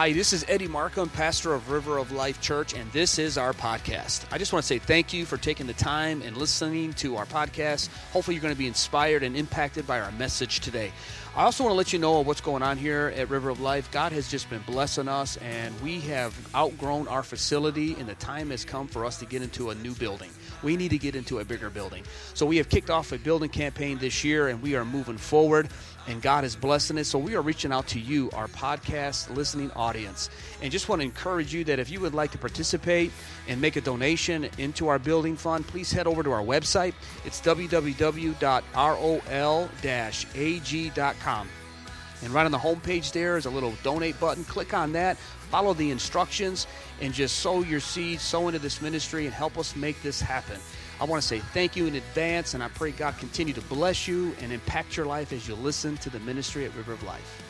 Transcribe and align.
Hi, 0.00 0.14
this 0.14 0.32
is 0.32 0.46
Eddie 0.48 0.66
Markham, 0.66 1.10
pastor 1.10 1.52
of 1.52 1.70
River 1.70 1.98
of 1.98 2.10
Life 2.10 2.40
Church, 2.40 2.72
and 2.72 2.90
this 2.90 3.18
is 3.18 3.36
our 3.36 3.52
podcast. 3.52 4.24
I 4.32 4.38
just 4.38 4.50
want 4.50 4.62
to 4.62 4.66
say 4.66 4.78
thank 4.78 5.12
you 5.12 5.26
for 5.26 5.36
taking 5.36 5.66
the 5.66 5.74
time 5.74 6.22
and 6.22 6.38
listening 6.38 6.94
to 6.94 7.16
our 7.16 7.26
podcast. 7.26 7.90
Hopefully, 8.14 8.34
you're 8.34 8.40
going 8.40 8.54
to 8.54 8.58
be 8.58 8.66
inspired 8.66 9.22
and 9.22 9.36
impacted 9.36 9.86
by 9.86 10.00
our 10.00 10.10
message 10.12 10.60
today. 10.60 10.90
I 11.36 11.42
also 11.42 11.64
want 11.64 11.74
to 11.74 11.76
let 11.76 11.92
you 11.92 11.98
know 11.98 12.20
what's 12.20 12.40
going 12.40 12.62
on 12.62 12.78
here 12.78 13.12
at 13.14 13.28
River 13.28 13.50
of 13.50 13.60
Life. 13.60 13.90
God 13.90 14.12
has 14.12 14.30
just 14.30 14.48
been 14.48 14.62
blessing 14.62 15.06
us, 15.06 15.36
and 15.36 15.78
we 15.82 16.00
have 16.00 16.34
outgrown 16.54 17.06
our 17.06 17.22
facility, 17.22 17.94
and 17.98 18.08
the 18.08 18.14
time 18.14 18.48
has 18.48 18.64
come 18.64 18.86
for 18.86 19.04
us 19.04 19.18
to 19.18 19.26
get 19.26 19.42
into 19.42 19.68
a 19.68 19.74
new 19.74 19.92
building. 19.92 20.30
We 20.62 20.76
need 20.76 20.90
to 20.90 20.98
get 20.98 21.14
into 21.14 21.38
a 21.38 21.44
bigger 21.44 21.70
building. 21.70 22.04
So, 22.34 22.46
we 22.46 22.56
have 22.58 22.68
kicked 22.68 22.90
off 22.90 23.12
a 23.12 23.18
building 23.18 23.50
campaign 23.50 23.98
this 23.98 24.24
year, 24.24 24.48
and 24.48 24.62
we 24.62 24.74
are 24.74 24.84
moving 24.84 25.18
forward 25.18 25.68
and 26.06 26.20
God 26.20 26.44
is 26.44 26.56
blessing 26.56 26.98
it. 26.98 27.04
So 27.04 27.18
we 27.18 27.34
are 27.36 27.42
reaching 27.42 27.72
out 27.72 27.86
to 27.88 28.00
you, 28.00 28.30
our 28.32 28.48
podcast 28.48 29.34
listening 29.34 29.70
audience, 29.72 30.30
and 30.62 30.72
just 30.72 30.88
want 30.88 31.00
to 31.00 31.04
encourage 31.04 31.52
you 31.54 31.64
that 31.64 31.78
if 31.78 31.90
you 31.90 32.00
would 32.00 32.14
like 32.14 32.30
to 32.32 32.38
participate 32.38 33.12
and 33.48 33.60
make 33.60 33.76
a 33.76 33.80
donation 33.80 34.48
into 34.58 34.88
our 34.88 34.98
building 34.98 35.36
fund, 35.36 35.66
please 35.66 35.92
head 35.92 36.06
over 36.06 36.22
to 36.22 36.32
our 36.32 36.42
website. 36.42 36.94
It's 37.24 37.40
www.rol-ag.com. 37.40 38.38
And 42.22 42.34
right 42.34 42.44
on 42.44 42.52
the 42.52 42.58
homepage 42.58 43.12
there 43.12 43.38
is 43.38 43.46
a 43.46 43.50
little 43.50 43.72
donate 43.82 44.20
button. 44.20 44.44
Click 44.44 44.74
on 44.74 44.92
that, 44.92 45.16
follow 45.50 45.74
the 45.74 45.90
instructions, 45.90 46.66
and 47.00 47.12
just 47.12 47.40
sow 47.40 47.62
your 47.62 47.80
seeds, 47.80 48.22
sow 48.22 48.48
into 48.48 48.58
this 48.58 48.80
ministry, 48.80 49.26
and 49.26 49.34
help 49.34 49.58
us 49.58 49.76
make 49.76 50.00
this 50.02 50.20
happen. 50.20 50.58
I 51.00 51.04
want 51.04 51.22
to 51.22 51.26
say 51.26 51.38
thank 51.38 51.76
you 51.76 51.86
in 51.86 51.94
advance, 51.94 52.54
and 52.54 52.62
I 52.62 52.68
pray 52.68 52.90
God 52.90 53.16
continue 53.18 53.54
to 53.54 53.62
bless 53.62 54.06
you 54.06 54.34
and 54.40 54.52
impact 54.52 54.96
your 54.96 55.06
life 55.06 55.32
as 55.32 55.48
you 55.48 55.54
listen 55.54 55.96
to 55.98 56.10
the 56.10 56.20
ministry 56.20 56.66
at 56.66 56.74
River 56.76 56.92
of 56.92 57.02
Life. 57.04 57.42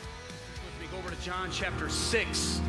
Let 0.79 0.81
me 0.81 0.91
go 0.91 0.97
over 0.97 1.13
to 1.13 1.21
John 1.21 1.49
chapter 1.51 1.89
6. 1.89 2.61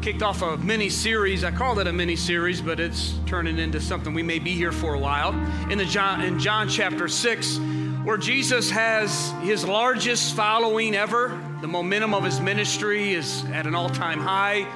Kicked 0.00 0.22
off 0.22 0.40
a 0.40 0.56
mini 0.56 0.88
series. 0.88 1.44
I 1.44 1.50
called 1.50 1.78
it 1.78 1.86
a 1.86 1.92
mini 1.92 2.16
series, 2.16 2.62
but 2.62 2.80
it's 2.80 3.18
turning 3.26 3.58
into 3.58 3.82
something 3.82 4.14
we 4.14 4.22
may 4.22 4.38
be 4.38 4.52
here 4.52 4.72
for 4.72 4.94
a 4.94 4.98
while. 4.98 5.34
In, 5.70 5.76
the 5.76 5.84
John, 5.84 6.22
in 6.22 6.38
John 6.38 6.70
chapter 6.70 7.06
6, 7.06 7.58
where 8.04 8.16
Jesus 8.16 8.70
has 8.70 9.34
his 9.42 9.66
largest 9.66 10.34
following 10.34 10.94
ever, 10.94 11.38
the 11.60 11.68
momentum 11.68 12.14
of 12.14 12.24
his 12.24 12.40
ministry 12.40 13.12
is 13.12 13.44
at 13.52 13.66
an 13.66 13.74
all 13.74 13.90
time 13.90 14.20
high. 14.20 14.66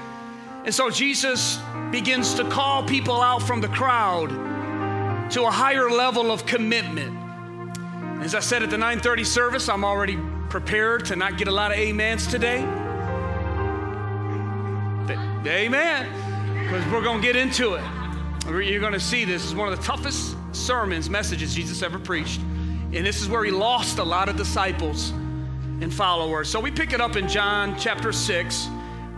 And 0.64 0.74
so 0.74 0.90
Jesus 0.90 1.58
begins 1.90 2.34
to 2.34 2.44
call 2.48 2.82
people 2.82 3.20
out 3.20 3.42
from 3.42 3.60
the 3.60 3.68
crowd 3.68 4.30
to 5.30 5.44
a 5.44 5.50
higher 5.50 5.90
level 5.90 6.30
of 6.32 6.46
commitment. 6.46 7.18
As 8.22 8.34
I 8.34 8.40
said 8.40 8.62
at 8.62 8.70
the 8.70 8.76
9:30 8.76 9.24
service, 9.26 9.68
I'm 9.68 9.84
already 9.84 10.18
prepared 10.48 11.04
to 11.06 11.16
not 11.16 11.36
get 11.36 11.48
a 11.48 11.52
lot 11.52 11.72
of 11.72 11.78
amens 11.78 12.26
today. 12.26 12.64
Amen. 15.46 16.08
Because 16.58 16.86
we're 16.90 17.02
going 17.02 17.20
to 17.20 17.26
get 17.26 17.36
into 17.36 17.74
it. 17.74 17.84
You're 18.46 18.80
going 18.80 18.94
to 18.94 19.00
see 19.00 19.26
this 19.26 19.44
is 19.44 19.54
one 19.54 19.70
of 19.70 19.78
the 19.78 19.84
toughest 19.84 20.36
sermons, 20.52 21.10
messages 21.10 21.54
Jesus 21.54 21.82
ever 21.82 21.98
preached. 21.98 22.40
And 22.40 23.04
this 23.04 23.20
is 23.20 23.28
where 23.28 23.44
he 23.44 23.50
lost 23.50 23.98
a 23.98 24.04
lot 24.04 24.30
of 24.30 24.36
disciples 24.36 25.10
and 25.10 25.92
followers. 25.92 26.48
So 26.48 26.60
we 26.60 26.70
pick 26.70 26.94
it 26.94 27.00
up 27.00 27.16
in 27.16 27.28
John 27.28 27.76
chapter 27.78 28.12
6, 28.12 28.68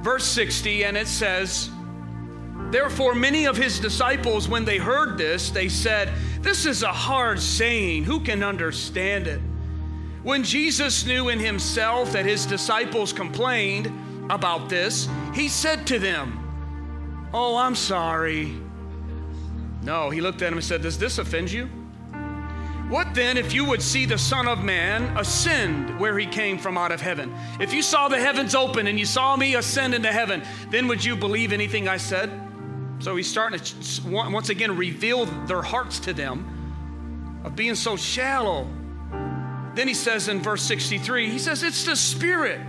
verse 0.07 0.25
60, 0.25 0.85
and 0.85 0.97
it 0.97 1.09
says, 1.09 1.69
Therefore, 2.71 3.13
many 3.13 3.47
of 3.47 3.57
his 3.57 3.81
disciples, 3.81 4.49
when 4.49 4.65
they 4.65 4.79
heard 4.79 5.19
this, 5.19 5.51
they 5.51 5.69
said, 5.69 6.13
This 6.43 6.65
is 6.65 6.85
a 6.85 6.93
hard 6.93 7.41
saying. 7.41 8.05
Who 8.05 8.21
can 8.21 8.45
understand 8.45 9.27
it? 9.27 9.41
When 10.23 10.45
Jesus 10.45 11.05
knew 11.07 11.29
in 11.29 11.41
himself 11.41 12.13
that 12.13 12.25
his 12.25 12.47
disciples 12.47 13.13
complained 13.13 13.91
about 14.31 14.69
this, 14.69 15.09
he 15.35 15.49
said 15.49 15.89
to 15.89 15.99
them, 15.99 17.29
Oh, 17.35 17.57
I'm 17.57 17.75
sorry. 17.75 18.55
No, 19.83 20.11
he 20.11 20.21
looked 20.21 20.41
at 20.41 20.53
him 20.53 20.59
and 20.59 20.65
said, 20.65 20.83
Does 20.83 20.99
this 20.99 21.19
offend 21.19 21.51
you? 21.51 21.69
What 22.89 23.15
then 23.15 23.37
if 23.37 23.53
you 23.53 23.65
would 23.65 23.83
see 23.83 24.07
the 24.07 24.17
Son 24.17 24.47
of 24.47 24.63
Man 24.63 25.17
ascend 25.17 25.99
where 25.99 26.17
he 26.17 26.27
came 26.27 26.57
from 26.57 26.79
out 26.79 26.93
of 26.93 27.01
heaven? 27.01 27.35
If 27.59 27.73
you 27.73 27.83
saw 27.83 28.07
the 28.07 28.21
heavens 28.21 28.55
open 28.55 28.87
and 28.87 28.97
you 28.97 29.05
saw 29.05 29.37
me 29.37 29.57
ascend 29.57 29.93
into 29.93 30.13
heaven, 30.13 30.43
then 30.71 30.87
would 30.87 31.05
you 31.05 31.17
believe 31.17 31.53
anything 31.53 31.89
I 31.89 31.97
said? 31.97 32.31
So 33.01 33.17
he's 33.17 33.29
starting 33.29 33.59
to 33.59 34.09
once 34.09 34.51
again 34.51 34.77
reveal 34.77 35.27
their 35.47 35.63
hearts 35.63 35.99
to 36.01 36.13
them 36.13 37.43
of 37.45 37.57
being 37.57 37.75
so 37.75 37.97
shallow. 37.97 38.69
Then 39.75 39.89
he 39.89 39.95
says 39.95 40.29
in 40.29 40.41
verse 40.41 40.63
63, 40.63 41.29
he 41.29 41.39
says, 41.41 41.65
It's 41.65 41.85
the 41.85 41.97
Spirit 41.97 42.61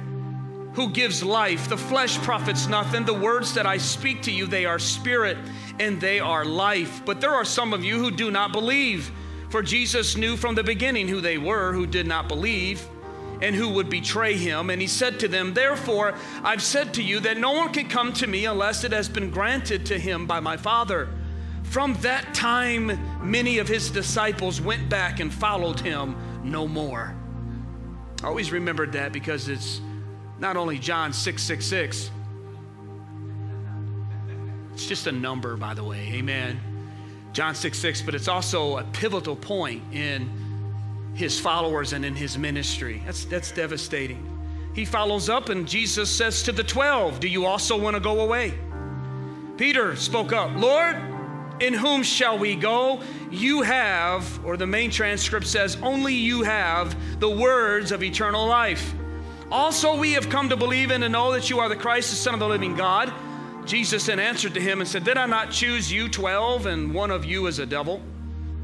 who 0.73 0.89
gives 0.89 1.23
life. 1.23 1.69
The 1.69 1.77
flesh 1.77 2.17
profits 2.19 2.67
nothing. 2.67 3.05
The 3.05 3.13
words 3.13 3.53
that 3.53 3.65
I 3.65 3.77
speak 3.77 4.23
to 4.23 4.31
you, 4.31 4.47
they 4.47 4.65
are 4.65 4.79
spirit 4.79 5.37
and 5.79 6.01
they 6.01 6.19
are 6.19 6.43
life. 6.43 7.03
But 7.05 7.21
there 7.21 7.33
are 7.33 7.45
some 7.45 7.73
of 7.73 7.83
you 7.83 7.97
who 7.97 8.11
do 8.11 8.31
not 8.31 8.51
believe. 8.51 9.11
For 9.49 9.61
Jesus 9.61 10.17
knew 10.17 10.35
from 10.35 10.55
the 10.55 10.63
beginning 10.63 11.07
who 11.07 11.21
they 11.21 11.37
were 11.37 11.73
who 11.73 11.87
did 11.87 12.05
not 12.05 12.27
believe 12.27 12.85
and 13.41 13.55
who 13.55 13.69
would 13.69 13.89
betray 13.89 14.35
him. 14.35 14.69
And 14.69 14.81
he 14.81 14.87
said 14.87 15.19
to 15.21 15.27
them, 15.27 15.53
Therefore, 15.53 16.15
I've 16.43 16.63
said 16.63 16.93
to 16.95 17.03
you 17.03 17.19
that 17.21 17.37
no 17.37 17.51
one 17.51 17.71
can 17.71 17.87
come 17.87 18.13
to 18.13 18.27
me 18.27 18.45
unless 18.45 18.83
it 18.83 18.91
has 18.91 19.07
been 19.07 19.29
granted 19.29 19.85
to 19.87 19.99
him 19.99 20.25
by 20.25 20.39
my 20.39 20.57
Father. 20.57 21.09
From 21.63 21.93
that 21.95 22.33
time, 22.33 22.99
many 23.21 23.59
of 23.59 23.67
his 23.67 23.89
disciples 23.89 24.61
went 24.61 24.89
back 24.89 25.19
and 25.19 25.33
followed 25.33 25.79
him 25.79 26.15
no 26.43 26.67
more. 26.67 27.15
I 28.23 28.27
always 28.27 28.51
remembered 28.51 28.93
that 28.93 29.13
because 29.13 29.47
it's 29.47 29.81
not 30.39 30.57
only 30.57 30.79
John 30.79 31.13
666, 31.13 32.09
it's 34.73 34.85
just 34.85 35.07
a 35.07 35.11
number, 35.11 35.55
by 35.57 35.73
the 35.73 35.83
way. 35.83 36.13
Amen. 36.13 36.59
John 37.37 37.53
6 37.53 37.77
6, 37.77 38.01
but 38.01 38.15
it's 38.15 38.27
also 38.27 38.77
a 38.77 38.83
pivotal 38.83 39.35
point 39.35 39.83
in 39.93 40.27
his 41.13 41.39
followers 41.39 41.93
and 41.93 42.03
in 42.03 42.15
his 42.15 42.35
ministry. 42.35 43.03
That's, 43.05 43.25
that's 43.25 43.51
devastating. 43.51 44.27
He 44.73 44.85
follows 44.85 45.29
up, 45.29 45.49
and 45.49 45.67
Jesus 45.67 46.09
says 46.09 46.41
to 46.41 46.51
the 46.51 46.63
12, 46.63 47.19
Do 47.19 47.27
you 47.27 47.45
also 47.45 47.77
want 47.77 47.95
to 47.95 47.99
go 47.99 48.21
away? 48.21 48.55
Peter 49.55 49.95
spoke 49.95 50.33
up, 50.33 50.57
Lord, 50.57 50.95
in 51.59 51.75
whom 51.75 52.01
shall 52.01 52.39
we 52.39 52.55
go? 52.55 53.03
You 53.29 53.61
have, 53.61 54.43
or 54.43 54.57
the 54.57 54.65
main 54.65 54.89
transcript 54.89 55.45
says, 55.45 55.77
only 55.83 56.15
you 56.15 56.41
have 56.41 57.19
the 57.19 57.29
words 57.29 57.91
of 57.91 58.01
eternal 58.01 58.47
life. 58.47 58.95
Also, 59.51 59.95
we 59.95 60.13
have 60.13 60.27
come 60.31 60.49
to 60.49 60.57
believe 60.57 60.89
in 60.89 61.03
and 61.03 61.13
know 61.13 61.33
that 61.33 61.51
you 61.51 61.59
are 61.59 61.69
the 61.69 61.75
Christ, 61.75 62.09
the 62.09 62.15
Son 62.15 62.33
of 62.33 62.39
the 62.39 62.47
living 62.47 62.75
God. 62.75 63.13
Jesus 63.67 64.05
then 64.05 64.19
answered 64.19 64.53
to 64.53 64.61
him 64.61 64.79
and 64.79 64.89
said, 64.89 65.03
Did 65.03 65.17
I 65.17 65.25
not 65.25 65.51
choose 65.51 65.91
you 65.91 66.09
12, 66.09 66.65
and 66.65 66.93
one 66.93 67.11
of 67.11 67.25
you 67.25 67.47
is 67.47 67.59
a 67.59 67.65
devil? 67.65 68.01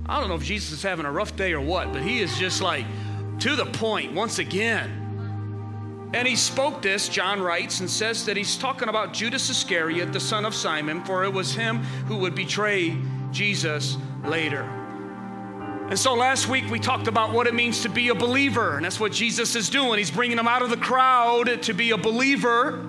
I 0.05 0.19
don't 0.19 0.29
know 0.29 0.35
if 0.35 0.43
Jesus 0.43 0.71
is 0.71 0.83
having 0.83 1.05
a 1.05 1.11
rough 1.11 1.35
day 1.35 1.53
or 1.53 1.61
what, 1.61 1.93
but 1.93 2.01
he 2.01 2.19
is 2.19 2.37
just 2.37 2.61
like 2.61 2.85
to 3.39 3.55
the 3.55 3.65
point 3.65 4.13
once 4.13 4.39
again. 4.39 4.99
And 6.13 6.27
he 6.27 6.35
spoke 6.35 6.81
this, 6.81 7.09
John 7.09 7.41
writes, 7.41 7.79
and 7.79 7.89
says 7.89 8.25
that 8.25 8.37
he's 8.37 8.55
talking 8.55 8.87
about 8.87 9.13
Judas 9.13 9.49
Iscariot, 9.49 10.13
the 10.13 10.19
son 10.19 10.45
of 10.45 10.53
Simon, 10.53 11.03
for 11.03 11.23
it 11.23 11.33
was 11.33 11.55
him 11.55 11.77
who 12.07 12.17
would 12.17 12.35
betray 12.35 12.95
Jesus 13.31 13.97
later. 14.23 14.61
And 15.89 15.97
so 15.97 16.13
last 16.13 16.47
week 16.47 16.69
we 16.69 16.79
talked 16.79 17.07
about 17.07 17.33
what 17.33 17.47
it 17.47 17.53
means 17.53 17.81
to 17.81 17.89
be 17.89 18.09
a 18.09 18.15
believer, 18.15 18.75
and 18.75 18.85
that's 18.85 18.99
what 18.99 19.11
Jesus 19.11 19.55
is 19.55 19.69
doing. 19.69 19.97
He's 19.97 20.11
bringing 20.11 20.37
them 20.37 20.47
out 20.47 20.61
of 20.61 20.69
the 20.69 20.77
crowd 20.77 21.63
to 21.63 21.73
be 21.73 21.91
a 21.91 21.97
believer, 21.97 22.85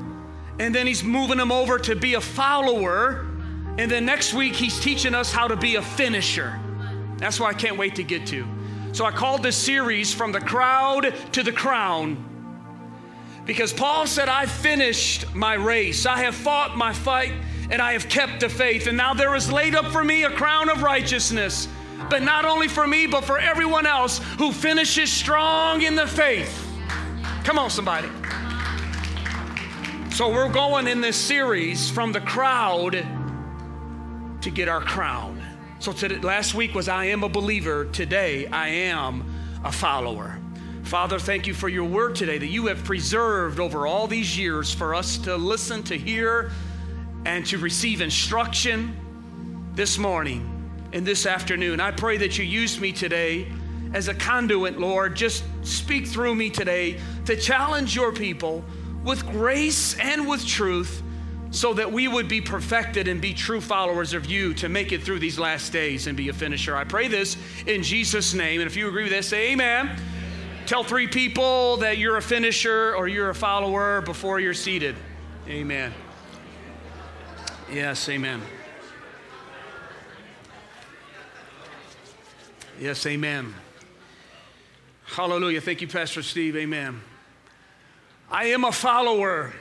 and 0.59 0.75
then 0.75 0.87
he's 0.87 1.03
moving 1.03 1.38
them 1.38 1.50
over 1.50 1.78
to 1.78 1.97
be 1.97 2.15
a 2.15 2.20
follower. 2.20 3.26
And 3.78 3.91
then 3.91 4.04
next 4.06 4.34
week 4.34 4.54
he's 4.54 4.78
teaching 4.78 5.15
us 5.15 5.32
how 5.32 5.48
to 5.48 5.56
be 5.56 5.76
a 5.76 5.82
finisher. 5.82 6.59
That's 7.16 7.41
what 7.41 7.54
I 7.54 7.59
can't 7.59 7.76
wait 7.76 7.97
to 7.97 8.04
get 8.04 8.26
to. 8.28 8.47
So 8.92 9.04
I 9.04 9.10
called 9.10 9.42
this 9.42 9.56
series 9.56 10.15
From 10.15 10.31
the 10.31 10.41
Crowd 10.41 11.15
to 11.32 11.42
the 11.42 11.53
Crown. 11.53 12.31
Because 13.44 13.72
Paul 13.72 14.06
said, 14.06 14.28
I 14.28 14.47
finished 14.47 15.34
my 15.34 15.54
race, 15.54 16.06
I 16.06 16.18
have 16.18 16.34
fought 16.34 16.77
my 16.77 16.92
fight, 16.92 17.33
and 17.71 17.83
I 17.83 17.92
have 17.92 18.09
kept 18.09 18.41
the 18.41 18.48
faith. 18.48 18.86
And 18.86 18.97
now 18.97 19.12
there 19.12 19.34
is 19.34 19.50
laid 19.50 19.74
up 19.74 19.86
for 19.86 20.04
me 20.04 20.24
a 20.24 20.30
crown 20.30 20.71
of 20.71 20.83
righteousness, 20.83 21.68
but 22.09 22.22
not 22.22 22.45
only 22.45 22.68
for 22.68 22.86
me, 22.86 23.07
but 23.07 23.24
for 23.24 23.39
everyone 23.39 23.86
else 23.86 24.18
who 24.39 24.53
finishes 24.53 25.12
strong 25.12 25.83
in 25.83 25.95
the 25.95 26.07
faith. 26.07 26.66
Come 27.42 27.59
on, 27.59 27.68
somebody. 27.68 28.09
So 30.15 30.28
we're 30.28 30.49
going 30.49 30.87
in 30.87 31.01
this 31.01 31.16
series 31.16 31.91
from 31.91 32.13
the 32.13 32.21
crowd 32.21 33.05
to 34.43 34.51
get 34.51 34.69
our 34.69 34.81
crown. 34.81 35.43
So 35.81 35.93
today, 35.93 36.19
last 36.19 36.55
week 36.55 36.72
was 36.72 36.89
I 36.89 37.07
am 37.07 37.25
a 37.25 37.28
believer. 37.28 37.87
Today, 37.87 38.47
I 38.47 38.69
am 38.69 39.25
a 39.65 39.72
follower. 39.72 40.39
Father, 40.84 41.19
thank 41.19 41.49
you 41.49 41.53
for 41.53 41.69
your 41.69 41.83
word 41.83 42.15
today 42.15 42.39
that 42.39 42.47
you 42.47 42.66
have 42.66 42.84
preserved 42.84 43.59
over 43.59 43.89
all 43.89 44.07
these 44.07 44.39
years 44.39 44.72
for 44.72 44.95
us 44.95 45.19
to 45.19 45.34
listen, 45.34 45.83
to 45.83 45.99
hear, 45.99 46.53
and 47.25 47.45
to 47.47 47.59
receive 47.59 48.01
instruction 48.01 48.97
this 49.75 49.99
morning 49.99 50.49
and 50.93 51.05
this 51.05 51.27
afternoon. 51.27 51.81
I 51.81 51.91
pray 51.91 52.19
that 52.19 52.39
you 52.39 52.45
use 52.45 52.78
me 52.78 52.93
today 52.93 53.49
as 53.93 54.07
a 54.07 54.15
conduit, 54.15 54.78
Lord. 54.78 55.17
Just 55.17 55.43
speak 55.65 56.07
through 56.07 56.37
me 56.37 56.51
today 56.51 57.01
to 57.25 57.34
challenge 57.37 57.97
your 57.97 58.13
people 58.13 58.65
with 59.04 59.27
grace 59.27 59.98
and 59.98 60.27
with 60.27 60.45
truth 60.47 61.03
so 61.51 61.72
that 61.74 61.92
we 61.92 62.09
would 62.09 62.27
be 62.27 62.41
perfected 62.41 63.06
and 63.06 63.21
be 63.21 63.33
true 63.33 63.60
followers 63.60 64.12
of 64.12 64.27
you 64.27 64.53
to 64.54 64.68
make 64.68 64.91
it 64.91 65.04
through 65.04 65.21
these 65.21 65.39
last 65.39 65.72
days 65.72 66.09
and 66.09 66.16
be 66.16 66.28
a 66.28 66.33
finisher. 66.33 66.74
I 66.74 66.83
pray 66.83 67.06
this 67.06 67.36
in 67.66 67.83
Jesus' 67.83 68.34
name. 68.34 68.60
And 68.60 68.66
if 68.66 68.77
you 68.77 68.89
agree 68.89 69.04
with 69.04 69.12
that, 69.12 69.24
say 69.24 69.53
amen. 69.53 69.86
amen. 69.86 70.03
Tell 70.66 70.83
three 70.83 71.06
people 71.06 71.77
that 71.77 71.98
you're 71.98 72.16
a 72.16 72.22
finisher 72.22 72.97
or 72.97 73.06
you're 73.06 73.30
a 73.30 73.34
follower 73.34 74.01
before 74.01 74.41
you're 74.41 74.54
seated. 74.54 74.97
Amen. 75.47 75.92
Yes, 77.71 78.09
amen. 78.09 78.41
Yes, 82.80 83.07
amen. 83.07 83.54
Hallelujah. 85.04 85.60
Thank 85.60 85.83
you, 85.83 85.86
Pastor 85.86 86.22
Steve. 86.22 86.57
Amen. 86.57 87.00
I 88.34 88.47
am 88.47 88.65
a 88.65 88.72
follower. 88.72 89.53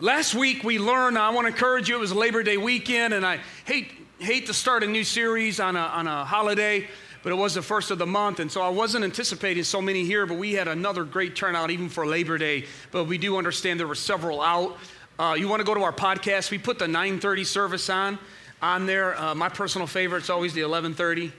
Last 0.00 0.32
week 0.32 0.62
we 0.62 0.78
learned, 0.78 1.18
I 1.18 1.30
want 1.30 1.48
to 1.48 1.52
encourage 1.52 1.88
you, 1.88 1.96
it 1.96 1.98
was 1.98 2.12
Labor 2.12 2.44
Day 2.44 2.56
weekend, 2.56 3.12
and 3.12 3.26
I 3.26 3.40
hate, 3.64 3.90
hate 4.20 4.46
to 4.46 4.54
start 4.54 4.84
a 4.84 4.86
new 4.86 5.02
series 5.02 5.58
on 5.58 5.74
a, 5.74 5.80
on 5.80 6.06
a 6.06 6.24
holiday, 6.24 6.86
but 7.24 7.32
it 7.32 7.34
was 7.34 7.54
the 7.54 7.62
first 7.62 7.90
of 7.90 7.98
the 7.98 8.06
month, 8.06 8.38
and 8.38 8.48
so 8.48 8.62
I 8.62 8.68
wasn't 8.68 9.04
anticipating 9.04 9.64
so 9.64 9.82
many 9.82 10.04
here, 10.04 10.24
but 10.24 10.38
we 10.38 10.52
had 10.52 10.68
another 10.68 11.02
great 11.02 11.34
turnout 11.34 11.72
even 11.72 11.88
for 11.88 12.06
Labor 12.06 12.38
Day. 12.38 12.66
But 12.92 13.06
we 13.06 13.18
do 13.18 13.38
understand 13.38 13.80
there 13.80 13.88
were 13.88 13.96
several 13.96 14.40
out. 14.40 14.76
Uh, 15.18 15.34
you 15.36 15.48
want 15.48 15.58
to 15.58 15.66
go 15.66 15.74
to 15.74 15.82
our 15.82 15.92
podcast? 15.92 16.52
We 16.52 16.58
put 16.58 16.78
the 16.78 16.86
9:30 16.86 17.44
service 17.44 17.90
on 17.90 18.20
on 18.62 18.86
there. 18.86 19.18
Uh, 19.20 19.34
my 19.34 19.48
personal 19.48 19.88
favorite 19.88 20.22
is 20.22 20.30
always 20.30 20.54
the 20.54 20.60
11:30. 20.60 21.32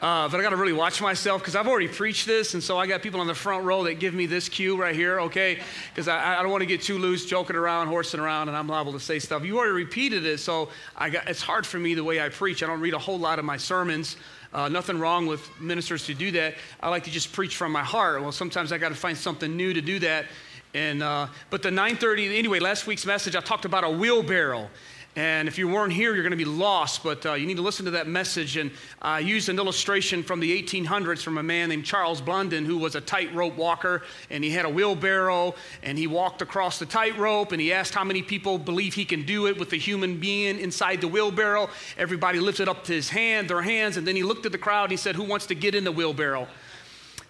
Uh, 0.00 0.26
but 0.30 0.40
I 0.40 0.42
got 0.42 0.50
to 0.50 0.56
really 0.56 0.72
watch 0.72 1.02
myself 1.02 1.42
because 1.42 1.54
I've 1.54 1.68
already 1.68 1.88
preached 1.88 2.26
this, 2.26 2.54
and 2.54 2.62
so 2.62 2.78
I 2.78 2.86
got 2.86 3.02
people 3.02 3.20
on 3.20 3.26
the 3.26 3.34
front 3.34 3.64
row 3.64 3.84
that 3.84 4.00
give 4.00 4.14
me 4.14 4.24
this 4.24 4.48
cue 4.48 4.80
right 4.80 4.94
here, 4.94 5.20
okay? 5.20 5.58
Because 5.90 6.08
I, 6.08 6.38
I, 6.38 6.42
don't 6.42 6.50
want 6.50 6.62
to 6.62 6.66
get 6.66 6.80
too 6.80 6.96
loose, 6.96 7.26
joking 7.26 7.54
around, 7.54 7.88
horsing 7.88 8.18
around, 8.18 8.48
and 8.48 8.56
I'm 8.56 8.66
liable 8.66 8.94
to 8.94 9.00
say 9.00 9.18
stuff. 9.18 9.44
You 9.44 9.58
already 9.58 9.74
repeated 9.74 10.24
it, 10.24 10.38
so 10.38 10.70
got, 10.98 11.28
it's 11.28 11.42
hard 11.42 11.66
for 11.66 11.78
me 11.78 11.92
the 11.92 12.02
way 12.02 12.18
I 12.18 12.30
preach. 12.30 12.62
I 12.62 12.66
don't 12.66 12.80
read 12.80 12.94
a 12.94 12.98
whole 12.98 13.18
lot 13.18 13.38
of 13.38 13.44
my 13.44 13.58
sermons. 13.58 14.16
Uh, 14.54 14.70
nothing 14.70 14.98
wrong 14.98 15.26
with 15.26 15.48
ministers 15.60 16.06
to 16.06 16.14
do 16.14 16.30
that. 16.30 16.54
I 16.82 16.88
like 16.88 17.04
to 17.04 17.10
just 17.10 17.32
preach 17.32 17.56
from 17.56 17.70
my 17.70 17.84
heart. 17.84 18.22
Well, 18.22 18.32
sometimes 18.32 18.72
I 18.72 18.78
got 18.78 18.88
to 18.88 18.94
find 18.94 19.16
something 19.16 19.54
new 19.54 19.74
to 19.74 19.82
do 19.82 19.98
that. 19.98 20.26
And 20.72 21.02
uh, 21.02 21.26
but 21.50 21.62
the 21.62 21.70
9:30 21.70 22.38
anyway. 22.38 22.58
Last 22.60 22.86
week's 22.86 23.04
message, 23.04 23.36
I 23.36 23.40
talked 23.40 23.64
about 23.64 23.84
a 23.84 23.90
wheelbarrow. 23.90 24.70
And 25.16 25.48
if 25.48 25.58
you 25.58 25.66
weren't 25.66 25.92
here, 25.92 26.14
you're 26.14 26.22
going 26.22 26.30
to 26.30 26.36
be 26.36 26.44
lost, 26.44 27.02
but 27.02 27.26
uh, 27.26 27.32
you 27.34 27.44
need 27.44 27.56
to 27.56 27.62
listen 27.62 27.84
to 27.86 27.90
that 27.92 28.06
message. 28.06 28.56
And 28.56 28.70
I 29.02 29.18
used 29.18 29.48
an 29.48 29.58
illustration 29.58 30.22
from 30.22 30.38
the 30.38 30.62
1800s 30.62 31.20
from 31.20 31.36
a 31.38 31.42
man 31.42 31.68
named 31.68 31.84
Charles 31.84 32.20
Blondin, 32.20 32.64
who 32.64 32.78
was 32.78 32.94
a 32.94 33.00
tightrope 33.00 33.56
walker, 33.56 34.02
and 34.30 34.44
he 34.44 34.50
had 34.50 34.66
a 34.66 34.68
wheelbarrow, 34.68 35.56
and 35.82 35.98
he 35.98 36.06
walked 36.06 36.42
across 36.42 36.78
the 36.78 36.86
tightrope, 36.86 37.50
and 37.50 37.60
he 37.60 37.72
asked 37.72 37.92
how 37.92 38.04
many 38.04 38.22
people 38.22 38.56
believe 38.56 38.94
he 38.94 39.04
can 39.04 39.26
do 39.26 39.48
it 39.48 39.58
with 39.58 39.70
the 39.70 39.78
human 39.78 40.20
being 40.20 40.60
inside 40.60 41.00
the 41.00 41.08
wheelbarrow. 41.08 41.68
Everybody 41.98 42.38
lifted 42.38 42.68
up 42.68 42.86
his 42.86 43.08
hand, 43.08 43.50
their 43.50 43.62
hands, 43.62 43.96
and 43.96 44.06
then 44.06 44.14
he 44.14 44.22
looked 44.22 44.46
at 44.46 44.52
the 44.52 44.58
crowd 44.58 44.84
and 44.84 44.92
he 44.92 44.96
said, 44.96 45.16
Who 45.16 45.24
wants 45.24 45.46
to 45.46 45.56
get 45.56 45.74
in 45.74 45.82
the 45.82 45.92
wheelbarrow? 45.92 46.46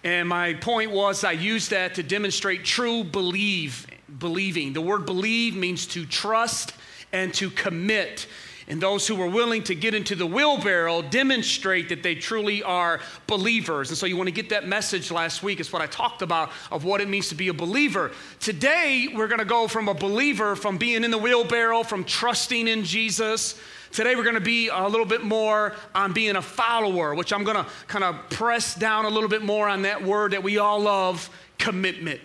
And 0.03 0.29
my 0.29 0.53
point 0.53 0.91
was, 0.91 1.23
I 1.23 1.31
used 1.31 1.71
that 1.71 1.95
to 1.95 2.03
demonstrate 2.03 2.63
true 2.63 3.03
believe, 3.03 3.87
believing. 4.19 4.73
The 4.73 4.81
word 4.81 5.07
believe 5.07 5.55
means 5.55 5.87
to 5.87 6.05
trust 6.05 6.73
and 7.13 7.33
to 7.35 7.49
commit. 7.49 8.27
And 8.67 8.79
those 8.79 9.05
who 9.05 9.21
are 9.21 9.27
willing 9.27 9.63
to 9.63 9.75
get 9.75 9.93
into 9.93 10.15
the 10.15 10.25
wheelbarrow 10.25 11.01
demonstrate 11.01 11.89
that 11.89 12.03
they 12.03 12.15
truly 12.15 12.63
are 12.63 13.01
believers. 13.27 13.89
And 13.89 13.97
so 13.97 14.05
you 14.05 14.15
want 14.15 14.27
to 14.27 14.33
get 14.33 14.49
that 14.49 14.65
message 14.65 15.11
last 15.11 15.43
week, 15.43 15.59
is 15.59 15.73
what 15.73 15.81
I 15.81 15.87
talked 15.87 16.21
about 16.21 16.51
of 16.71 16.85
what 16.85 17.01
it 17.01 17.09
means 17.09 17.27
to 17.29 17.35
be 17.35 17.49
a 17.49 17.53
believer. 17.53 18.11
Today, 18.39 19.09
we're 19.13 19.27
going 19.27 19.39
to 19.39 19.45
go 19.45 19.67
from 19.67 19.89
a 19.89 19.93
believer, 19.93 20.55
from 20.55 20.77
being 20.77 21.03
in 21.03 21.11
the 21.11 21.17
wheelbarrow, 21.17 21.83
from 21.83 22.05
trusting 22.05 22.67
in 22.67 22.85
Jesus. 22.85 23.59
Today, 23.91 24.15
we're 24.15 24.23
going 24.23 24.35
to 24.35 24.39
be 24.39 24.69
a 24.69 24.87
little 24.87 25.05
bit 25.05 25.23
more 25.23 25.73
on 25.93 26.13
being 26.13 26.37
a 26.37 26.41
follower, 26.41 27.13
which 27.13 27.33
I'm 27.33 27.43
going 27.43 27.57
to 27.57 27.69
kind 27.87 28.05
of 28.05 28.29
press 28.29 28.73
down 28.73 29.03
a 29.03 29.09
little 29.09 29.27
bit 29.27 29.41
more 29.41 29.67
on 29.67 29.81
that 29.81 30.01
word 30.01 30.31
that 30.31 30.43
we 30.43 30.59
all 30.59 30.79
love 30.79 31.29
commitment. 31.57 32.21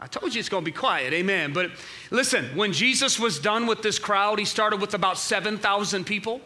I 0.00 0.06
told 0.06 0.32
you 0.32 0.38
it's 0.38 0.48
going 0.48 0.64
to 0.64 0.70
be 0.70 0.76
quiet, 0.76 1.12
amen. 1.12 1.52
But 1.52 1.72
listen, 2.10 2.44
when 2.56 2.72
Jesus 2.72 3.18
was 3.18 3.40
done 3.40 3.66
with 3.66 3.82
this 3.82 3.98
crowd, 3.98 4.38
he 4.38 4.44
started 4.44 4.80
with 4.80 4.94
about 4.94 5.18
7,000 5.18 6.04
people. 6.04 6.40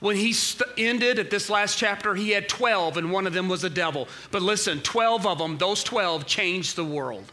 When 0.00 0.16
he 0.16 0.32
st- 0.32 0.68
ended 0.78 1.18
at 1.18 1.30
this 1.30 1.50
last 1.50 1.78
chapter, 1.78 2.14
he 2.14 2.30
had 2.30 2.48
12, 2.48 2.96
and 2.96 3.12
one 3.12 3.26
of 3.26 3.32
them 3.32 3.48
was 3.48 3.64
a 3.64 3.70
devil. 3.70 4.08
But 4.30 4.42
listen, 4.42 4.80
12 4.80 5.26
of 5.26 5.38
them, 5.38 5.58
those 5.58 5.84
12 5.84 6.26
changed 6.26 6.76
the 6.76 6.84
world. 6.84 7.24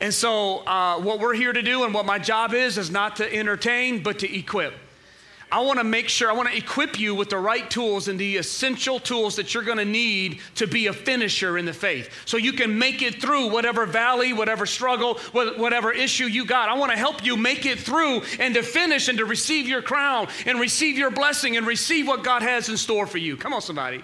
And 0.00 0.12
so, 0.12 0.58
uh, 0.66 1.00
what 1.00 1.20
we're 1.20 1.34
here 1.34 1.52
to 1.52 1.62
do 1.62 1.84
and 1.84 1.94
what 1.94 2.04
my 2.04 2.18
job 2.18 2.52
is, 2.52 2.78
is 2.78 2.90
not 2.90 3.16
to 3.16 3.32
entertain, 3.32 4.02
but 4.02 4.18
to 4.20 4.36
equip. 4.36 4.74
I 5.54 5.60
want 5.60 5.78
to 5.78 5.84
make 5.84 6.08
sure, 6.08 6.28
I 6.28 6.32
want 6.32 6.48
to 6.48 6.56
equip 6.56 6.98
you 6.98 7.14
with 7.14 7.30
the 7.30 7.38
right 7.38 7.70
tools 7.70 8.08
and 8.08 8.18
the 8.18 8.38
essential 8.38 8.98
tools 8.98 9.36
that 9.36 9.54
you're 9.54 9.62
going 9.62 9.78
to 9.78 9.84
need 9.84 10.40
to 10.56 10.66
be 10.66 10.88
a 10.88 10.92
finisher 10.92 11.58
in 11.58 11.64
the 11.64 11.72
faith. 11.72 12.10
So 12.24 12.38
you 12.38 12.52
can 12.52 12.76
make 12.76 13.02
it 13.02 13.22
through 13.22 13.50
whatever 13.50 13.86
valley, 13.86 14.32
whatever 14.32 14.66
struggle, 14.66 15.14
whatever 15.30 15.92
issue 15.92 16.24
you 16.24 16.44
got. 16.44 16.68
I 16.68 16.74
want 16.74 16.90
to 16.90 16.98
help 16.98 17.24
you 17.24 17.36
make 17.36 17.66
it 17.66 17.78
through 17.78 18.22
and 18.40 18.52
to 18.56 18.64
finish 18.64 19.06
and 19.06 19.16
to 19.18 19.26
receive 19.26 19.68
your 19.68 19.80
crown 19.80 20.26
and 20.44 20.58
receive 20.58 20.98
your 20.98 21.12
blessing 21.12 21.56
and 21.56 21.68
receive 21.68 22.08
what 22.08 22.24
God 22.24 22.42
has 22.42 22.68
in 22.68 22.76
store 22.76 23.06
for 23.06 23.18
you. 23.18 23.36
Come 23.36 23.52
on, 23.52 23.62
somebody. 23.62 24.02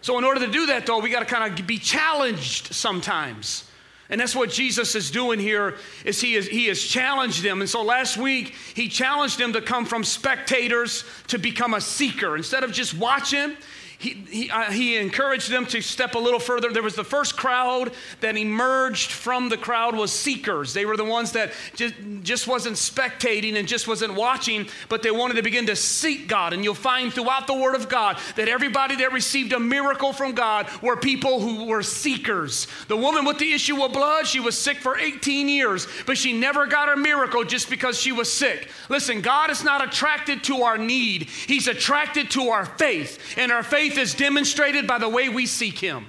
So, 0.00 0.18
in 0.18 0.24
order 0.24 0.40
to 0.40 0.50
do 0.50 0.66
that, 0.66 0.84
though, 0.84 0.98
we 0.98 1.10
got 1.10 1.20
to 1.20 1.32
kind 1.32 1.60
of 1.60 1.64
be 1.64 1.78
challenged 1.78 2.74
sometimes. 2.74 3.70
And 4.08 4.20
that's 4.20 4.36
what 4.36 4.50
Jesus 4.50 4.94
is 4.94 5.10
doing 5.10 5.40
here 5.40 5.76
is 6.04 6.20
he, 6.20 6.36
is 6.36 6.46
he 6.46 6.66
has 6.66 6.80
challenged 6.80 7.42
them. 7.42 7.60
And 7.60 7.68
so 7.68 7.82
last 7.82 8.16
week 8.16 8.54
he 8.74 8.88
challenged 8.88 9.38
them 9.38 9.52
to 9.54 9.60
come 9.60 9.84
from 9.84 10.04
spectators 10.04 11.04
to 11.28 11.38
become 11.38 11.74
a 11.74 11.80
seeker. 11.80 12.36
Instead 12.36 12.62
of 12.62 12.72
just 12.72 12.94
watching, 12.94 13.56
he, 13.98 14.10
he, 14.28 14.50
uh, 14.50 14.70
he 14.70 14.96
encouraged 14.96 15.50
them 15.50 15.64
to 15.66 15.80
step 15.80 16.14
a 16.14 16.18
little 16.18 16.38
further. 16.38 16.70
There 16.70 16.82
was 16.82 16.96
the 16.96 17.04
first 17.04 17.36
crowd 17.36 17.92
that 18.20 18.36
emerged 18.36 19.10
from 19.10 19.48
the 19.48 19.56
crowd 19.56 19.96
was 19.96 20.12
seekers. 20.12 20.74
They 20.74 20.84
were 20.84 20.96
the 20.96 21.04
ones 21.04 21.32
that 21.32 21.52
just, 21.74 21.94
just 22.22 22.46
wasn't 22.46 22.76
spectating 22.76 23.56
and 23.56 23.66
just 23.66 23.88
wasn't 23.88 24.14
watching, 24.14 24.66
but 24.88 25.02
they 25.02 25.10
wanted 25.10 25.34
to 25.34 25.42
begin 25.42 25.66
to 25.66 25.76
seek 25.76 26.28
God. 26.28 26.52
And 26.52 26.62
you'll 26.62 26.74
find 26.74 27.12
throughout 27.12 27.46
the 27.46 27.54
Word 27.54 27.74
of 27.74 27.88
God 27.88 28.18
that 28.36 28.48
everybody 28.48 28.96
that 28.96 29.12
received 29.12 29.52
a 29.54 29.60
miracle 29.60 30.12
from 30.12 30.32
God 30.32 30.68
were 30.82 30.96
people 30.96 31.40
who 31.40 31.64
were 31.64 31.82
seekers. 31.82 32.66
The 32.88 32.96
woman 32.96 33.24
with 33.24 33.38
the 33.38 33.52
issue 33.52 33.82
of 33.82 33.92
blood, 33.92 34.26
she 34.26 34.40
was 34.40 34.58
sick 34.58 34.78
for 34.78 34.98
18 34.98 35.48
years, 35.48 35.86
but 36.04 36.18
she 36.18 36.32
never 36.34 36.66
got 36.66 36.88
her 36.88 36.96
miracle 36.96 37.44
just 37.44 37.70
because 37.70 37.98
she 37.98 38.12
was 38.12 38.30
sick. 38.30 38.68
Listen, 38.90 39.22
God 39.22 39.50
is 39.50 39.64
not 39.64 39.82
attracted 39.82 40.44
to 40.44 40.62
our 40.62 40.76
need, 40.76 41.24
He's 41.46 41.66
attracted 41.66 42.30
to 42.32 42.48
our 42.48 42.66
faith. 42.66 43.18
And 43.36 43.50
our 43.50 43.62
faith 43.62 43.85
faith 43.88 43.98
is 43.98 44.14
demonstrated 44.14 44.86
by 44.86 44.98
the 44.98 45.08
way 45.08 45.28
we 45.28 45.46
seek 45.46 45.78
Him. 45.78 46.06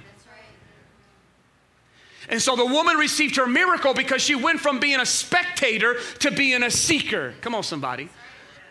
And 2.30 2.42
so 2.42 2.56
the 2.56 2.66
woman 2.66 2.96
received 2.96 3.36
her 3.36 3.46
miracle 3.46 3.94
because 3.94 4.20
she 4.20 4.34
went 4.34 4.60
from 4.60 4.80
being 4.80 5.00
a 5.00 5.06
spectator 5.06 5.96
to 6.18 6.30
being 6.30 6.62
a 6.62 6.70
seeker. 6.70 7.34
Come 7.40 7.54
on, 7.54 7.62
somebody. 7.62 8.10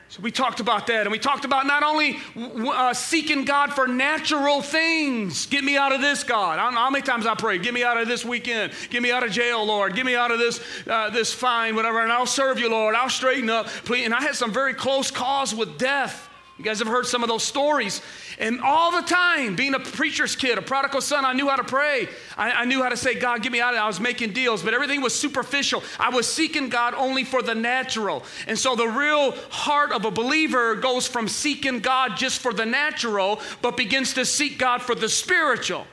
So 0.10 0.22
we 0.22 0.32
talked 0.32 0.60
about 0.60 0.88
that, 0.88 1.02
and 1.02 1.12
we 1.12 1.20
talked 1.20 1.44
about 1.44 1.66
not 1.66 1.84
only 1.84 2.18
uh, 2.38 2.94
seeking 2.94 3.44
God 3.46 3.74
for 3.74 3.88
natural 3.88 4.62
things. 4.62 5.48
Get 5.48 5.64
me 5.64 5.76
out 5.76 5.92
of 5.92 6.02
this, 6.02 6.24
God. 6.24 6.60
How 6.60 6.90
many 6.90 7.02
times 7.02 7.26
I 7.26 7.34
prayed. 7.34 7.64
Get 7.64 7.74
me 7.74 7.84
out 7.84 7.98
of 7.98 8.08
this 8.08 8.24
weekend. 8.24 8.74
Get 8.90 9.02
me 9.02 9.12
out 9.12 9.24
of 9.24 9.32
jail, 9.32 9.66
Lord. 9.66 9.96
Get 9.96 10.06
me 10.06 10.16
out 10.16 10.32
of 10.32 10.40
this 10.40 10.62
uh, 10.88 11.10
this 11.10 11.34
fine, 11.34 11.76
whatever. 11.76 12.04
And 12.04 12.12
I'll 12.12 12.26
serve 12.26 12.60
you, 12.60 12.70
Lord. 12.70 12.96
I'll 12.96 13.10
straighten 13.10 13.50
up. 13.50 13.68
Please. 13.68 14.06
And 14.06 14.14
I 14.14 14.22
had 14.22 14.36
some 14.36 14.54
very 14.54 14.74
close 14.74 15.12
calls 15.12 15.54
with 15.54 15.78
death. 15.78 16.27
You 16.58 16.64
guys 16.64 16.80
have 16.80 16.88
heard 16.88 17.06
some 17.06 17.22
of 17.22 17.30
those 17.30 17.44
stories. 17.44 18.02
And 18.40 18.62
all 18.62 18.92
the 18.92 19.08
time, 19.08 19.56
being 19.56 19.76
a 19.76 19.80
preacher's 19.80 20.36
kid, 20.36 20.58
a 20.58 20.62
prodigal 20.62 21.02
son, 21.02 21.24
I 21.24 21.34
knew 21.34 21.48
how 21.48 21.56
to 21.56 21.64
pray. 21.64 22.08
I, 22.36 22.52
I, 22.52 22.66
knew 22.66 22.82
how 22.82 22.90
to 22.90 22.98
say, 22.98 23.14
God, 23.14 23.44
get 23.44 23.52
me 23.52 23.62
out 23.62 23.76
of 23.76 23.78
it. 23.78 23.82
I 23.82 23.86
was 23.86 24.00
making 24.00 24.34
deals, 24.34 24.64
but 24.64 24.74
everything 24.74 25.02
was 25.02 25.14
superficial. 25.14 25.84
I 26.00 26.10
was 26.10 26.32
seeking 26.32 26.70
God 26.70 26.96
only 26.96 27.24
for 27.24 27.44
the 27.44 27.54
natural. 27.54 28.24
And 28.48 28.58
so 28.58 28.76
the 28.76 28.88
real 28.88 29.34
heart 29.50 29.92
of 29.92 30.06
a 30.06 30.12
believer 30.12 30.74
goes 30.76 31.08
from 31.08 31.28
seeking 31.28 31.80
God 31.80 32.18
just 32.18 32.40
for 32.40 32.54
the 32.54 32.66
natural, 32.66 33.40
but 33.62 33.78
begins 33.78 34.16
to 34.16 34.26
seek 34.26 34.58
God 34.58 34.82
for 34.82 34.96
the 34.96 35.10
spiritual. 35.10 35.86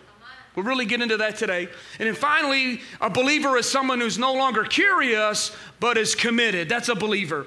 We'll 0.57 0.65
really 0.65 0.87
get 0.87 1.03
into 1.03 1.19
that 1.19 1.37
today. 1.37 1.69
And 1.99 2.07
then 2.07 2.15
finally, 2.15 2.81
a 3.03 3.11
believer 3.11 3.59
is 3.59 3.69
someone 3.69 4.01
who's 4.01 4.19
no 4.19 4.33
longer 4.33 4.65
curious, 4.65 5.55
but 5.79 5.99
is 5.99 6.15
committed. 6.15 6.71
That's 6.71 6.89
a 6.89 6.95
believer. 6.95 7.47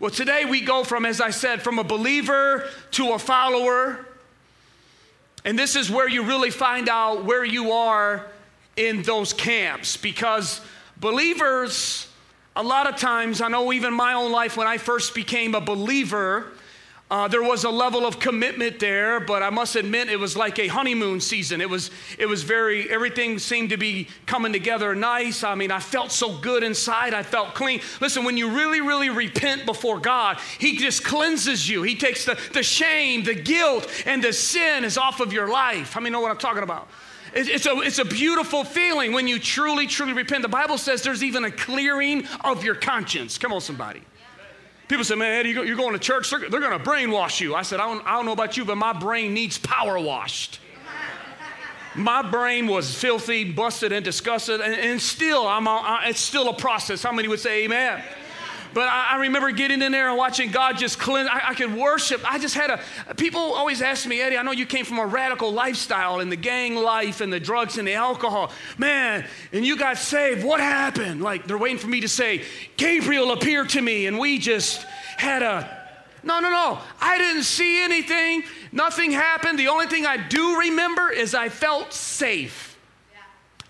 Well, 0.00 0.12
today 0.12 0.44
we 0.44 0.60
go 0.60 0.84
from, 0.84 1.04
as 1.04 1.20
I 1.20 1.30
said, 1.30 1.60
from 1.60 1.80
a 1.80 1.84
believer 1.84 2.68
to 2.92 3.14
a 3.14 3.18
follower. 3.18 4.06
And 5.44 5.58
this 5.58 5.74
is 5.74 5.90
where 5.90 6.08
you 6.08 6.22
really 6.22 6.50
find 6.50 6.88
out 6.88 7.24
where 7.24 7.44
you 7.44 7.72
are 7.72 8.24
in 8.76 9.02
those 9.02 9.32
camps 9.32 9.96
because 9.96 10.60
believers, 10.98 12.06
a 12.54 12.62
lot 12.62 12.88
of 12.88 12.94
times, 12.94 13.40
I 13.40 13.48
know 13.48 13.72
even 13.72 13.92
my 13.92 14.12
own 14.12 14.30
life 14.30 14.56
when 14.56 14.68
I 14.68 14.78
first 14.78 15.16
became 15.16 15.56
a 15.56 15.60
believer, 15.60 16.52
Uh, 17.10 17.26
there 17.26 17.42
was 17.42 17.64
a 17.64 17.70
level 17.70 18.04
of 18.04 18.20
commitment 18.20 18.78
there, 18.78 19.18
but 19.18 19.42
I 19.42 19.48
must 19.48 19.76
admit 19.76 20.10
it 20.10 20.18
was 20.18 20.36
like 20.36 20.58
a 20.58 20.66
honeymoon 20.66 21.22
season. 21.22 21.62
It 21.62 21.70
was, 21.70 21.90
it 22.18 22.26
was 22.26 22.42
very, 22.42 22.90
everything 22.90 23.38
seemed 23.38 23.70
to 23.70 23.78
be 23.78 24.08
coming 24.26 24.52
together 24.52 24.94
nice. 24.94 25.42
I 25.42 25.54
mean, 25.54 25.70
I 25.70 25.80
felt 25.80 26.12
so 26.12 26.36
good 26.36 26.62
inside. 26.62 27.14
I 27.14 27.22
felt 27.22 27.54
clean. 27.54 27.80
Listen, 28.02 28.24
when 28.24 28.36
you 28.36 28.50
really, 28.50 28.82
really 28.82 29.08
repent 29.08 29.64
before 29.64 29.98
God, 29.98 30.38
He 30.58 30.76
just 30.76 31.02
cleanses 31.02 31.66
you. 31.66 31.82
He 31.82 31.94
takes 31.94 32.26
the, 32.26 32.38
the 32.52 32.62
shame, 32.62 33.24
the 33.24 33.34
guilt, 33.34 33.88
and 34.04 34.22
the 34.22 34.34
sin 34.34 34.84
is 34.84 34.98
off 34.98 35.20
of 35.20 35.32
your 35.32 35.48
life. 35.48 35.94
How 35.94 36.00
many 36.00 36.12
know 36.12 36.20
what 36.20 36.30
I'm 36.30 36.36
talking 36.36 36.62
about? 36.62 36.88
It's 37.34 37.66
a, 37.66 37.78
it's 37.80 37.98
a 37.98 38.04
beautiful 38.04 38.64
feeling 38.64 39.12
when 39.12 39.26
you 39.26 39.38
truly, 39.38 39.86
truly 39.86 40.12
repent. 40.12 40.42
The 40.42 40.48
Bible 40.48 40.76
says 40.76 41.02
there's 41.02 41.22
even 41.22 41.44
a 41.44 41.50
clearing 41.50 42.26
of 42.44 42.64
your 42.64 42.74
conscience. 42.74 43.38
Come 43.38 43.52
on, 43.52 43.60
somebody. 43.60 44.02
People 44.88 45.04
say, 45.04 45.14
man, 45.14 45.40
Eddie, 45.40 45.50
you're 45.50 45.76
going 45.76 45.92
to 45.92 45.98
church, 45.98 46.30
they're, 46.30 46.48
they're 46.48 46.60
going 46.60 46.76
to 46.76 46.84
brainwash 46.84 47.40
you. 47.40 47.54
I 47.54 47.62
said, 47.62 47.78
I 47.78 47.86
don't, 47.86 48.04
I 48.06 48.12
don't 48.12 48.24
know 48.24 48.32
about 48.32 48.56
you, 48.56 48.64
but 48.64 48.76
my 48.76 48.94
brain 48.94 49.34
needs 49.34 49.58
power 49.58 49.98
washed. 49.98 50.60
My 51.94 52.22
brain 52.22 52.66
was 52.68 52.94
filthy, 52.94 53.44
busted, 53.44 53.92
and 53.92 54.04
disgusted, 54.04 54.60
and, 54.60 54.74
and 54.74 55.02
still, 55.02 55.46
I'm, 55.46 55.66
it's 56.08 56.20
still 56.20 56.48
a 56.48 56.54
process. 56.54 57.02
How 57.02 57.12
many 57.12 57.28
would 57.28 57.40
say 57.40 57.64
amen? 57.64 58.02
But 58.78 58.86
I, 58.86 59.14
I, 59.14 59.16
remember 59.22 59.50
getting 59.50 59.82
in 59.82 59.90
there 59.90 60.08
and 60.08 60.16
watching 60.16 60.52
God 60.52 60.78
just 60.78 61.00
cleanse. 61.00 61.28
I, 61.28 61.48
I, 61.48 61.54
could 61.54 61.74
worship. 61.74 62.20
I 62.24 62.38
just 62.38 62.54
had 62.54 62.70
a. 62.70 63.14
People 63.16 63.40
always 63.40 63.82
ask 63.82 64.06
me, 64.06 64.20
Eddie, 64.20 64.38
I 64.38 64.42
know 64.42 64.52
you 64.52 64.66
came 64.66 64.84
from 64.84 65.00
a 65.00 65.04
radical 65.04 65.52
lifestyle 65.52 66.20
and 66.20 66.30
the 66.30 66.36
gang 66.36 66.76
life 66.76 67.20
and 67.20 67.32
the 67.32 67.40
drugs 67.40 67.76
and 67.76 67.88
the 67.88 67.94
alcohol. 67.94 68.52
Man, 68.78 69.26
and 69.52 69.66
you 69.66 69.76
got 69.76 69.98
saved. 69.98 70.44
What 70.44 70.60
happened? 70.60 71.22
Like 71.22 71.48
they're 71.48 71.58
waiting 71.58 71.78
for 71.78 71.88
me 71.88 72.02
to 72.02 72.08
say, 72.08 72.44
Gabriel 72.76 73.32
appeared 73.32 73.70
to 73.70 73.82
me 73.82 74.06
and 74.06 74.16
we 74.16 74.38
just 74.38 74.86
had 75.16 75.42
a. 75.42 75.88
No, 76.22 76.38
no, 76.38 76.48
no. 76.48 76.78
I 77.00 77.18
didn't 77.18 77.42
see 77.42 77.82
anything. 77.82 78.44
Nothing 78.70 79.10
happened. 79.10 79.58
The 79.58 79.66
only 79.66 79.88
thing 79.88 80.06
I 80.06 80.18
do 80.18 80.56
remember 80.56 81.10
is 81.10 81.34
I 81.34 81.48
felt 81.48 81.92
safe. 81.92 82.77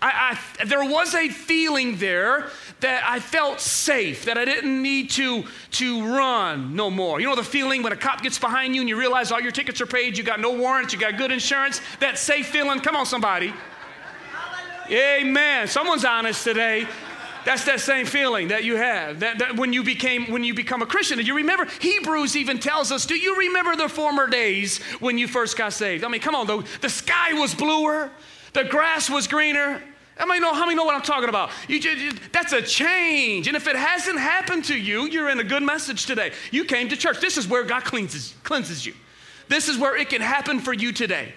I, 0.01 0.39
I, 0.59 0.65
there 0.65 0.83
was 0.83 1.13
a 1.13 1.27
feeling 1.27 1.97
there 1.97 2.49
that 2.79 3.03
I 3.05 3.19
felt 3.19 3.59
safe, 3.59 4.25
that 4.25 4.37
I 4.37 4.45
didn't 4.45 4.81
need 4.81 5.09
to, 5.11 5.43
to 5.71 6.15
run 6.15 6.75
no 6.75 6.89
more. 6.89 7.19
You 7.19 7.27
know 7.27 7.35
the 7.35 7.43
feeling 7.43 7.83
when 7.83 7.91
a 7.91 7.97
cop 7.97 8.21
gets 8.21 8.39
behind 8.39 8.75
you 8.75 8.81
and 8.81 8.87
you 8.87 8.97
realize 8.97 9.31
all 9.31 9.41
your 9.41 9.51
tickets 9.51 9.81
are 9.81 9.85
paid, 9.85 10.17
you 10.17 10.23
got 10.23 10.39
no 10.39 10.51
warrants, 10.51 10.93
you 10.93 10.99
got 10.99 11.17
good 11.17 11.31
insurance? 11.31 11.81
That 11.99 12.17
safe 12.17 12.47
feeling? 12.47 12.79
Come 12.79 12.95
on, 12.95 13.05
somebody. 13.05 13.53
Amen. 14.89 15.67
Someone's 15.67 16.05
honest 16.05 16.43
today. 16.43 16.87
That's 17.45 17.65
that 17.65 17.79
same 17.79 18.05
feeling 18.05 18.49
that 18.49 18.63
you 18.63 18.75
have 18.75 19.21
that, 19.21 19.39
that 19.39 19.55
when 19.55 19.71
you 19.71 19.83
became 19.83 20.31
when 20.31 20.43
you 20.43 20.53
become 20.53 20.81
a 20.81 20.85
Christian. 20.85 21.19
And 21.19 21.27
you 21.27 21.35
remember 21.35 21.67
Hebrews 21.79 22.35
even 22.35 22.59
tells 22.59 22.91
us, 22.91 23.05
do 23.05 23.15
you 23.15 23.35
remember 23.37 23.75
the 23.75 23.89
former 23.89 24.27
days 24.27 24.79
when 24.99 25.17
you 25.17 25.27
first 25.27 25.57
got 25.57 25.73
saved? 25.73 26.03
I 26.03 26.09
mean, 26.09 26.21
come 26.21 26.35
on, 26.35 26.47
the, 26.47 26.65
the 26.81 26.89
sky 26.89 27.33
was 27.33 27.55
bluer, 27.55 28.11
the 28.53 28.65
grass 28.65 29.09
was 29.09 29.27
greener, 29.27 29.81
how 30.19 30.25
many 30.25 30.41
know, 30.41 30.53
how 30.53 30.65
many 30.65 30.75
know 30.75 30.83
what 30.83 30.95
I'm 30.95 31.01
talking 31.01 31.29
about? 31.29 31.49
You, 31.69 31.77
you, 31.77 32.11
that's 32.33 32.51
a 32.51 32.61
change. 32.61 33.47
And 33.47 33.55
if 33.55 33.67
it 33.67 33.75
hasn't 33.77 34.19
happened 34.19 34.65
to 34.65 34.77
you, 34.77 35.07
you're 35.07 35.29
in 35.29 35.39
a 35.39 35.45
good 35.45 35.63
message 35.63 36.05
today. 36.05 36.33
You 36.51 36.65
came 36.65 36.89
to 36.89 36.97
church. 36.97 37.21
This 37.21 37.37
is 37.37 37.47
where 37.47 37.63
God 37.63 37.85
cleanses, 37.85 38.35
cleanses 38.43 38.85
you. 38.85 38.93
This 39.47 39.69
is 39.69 39.77
where 39.77 39.95
it 39.95 40.09
can 40.09 40.19
happen 40.19 40.59
for 40.59 40.73
you 40.73 40.91
today. 40.91 41.33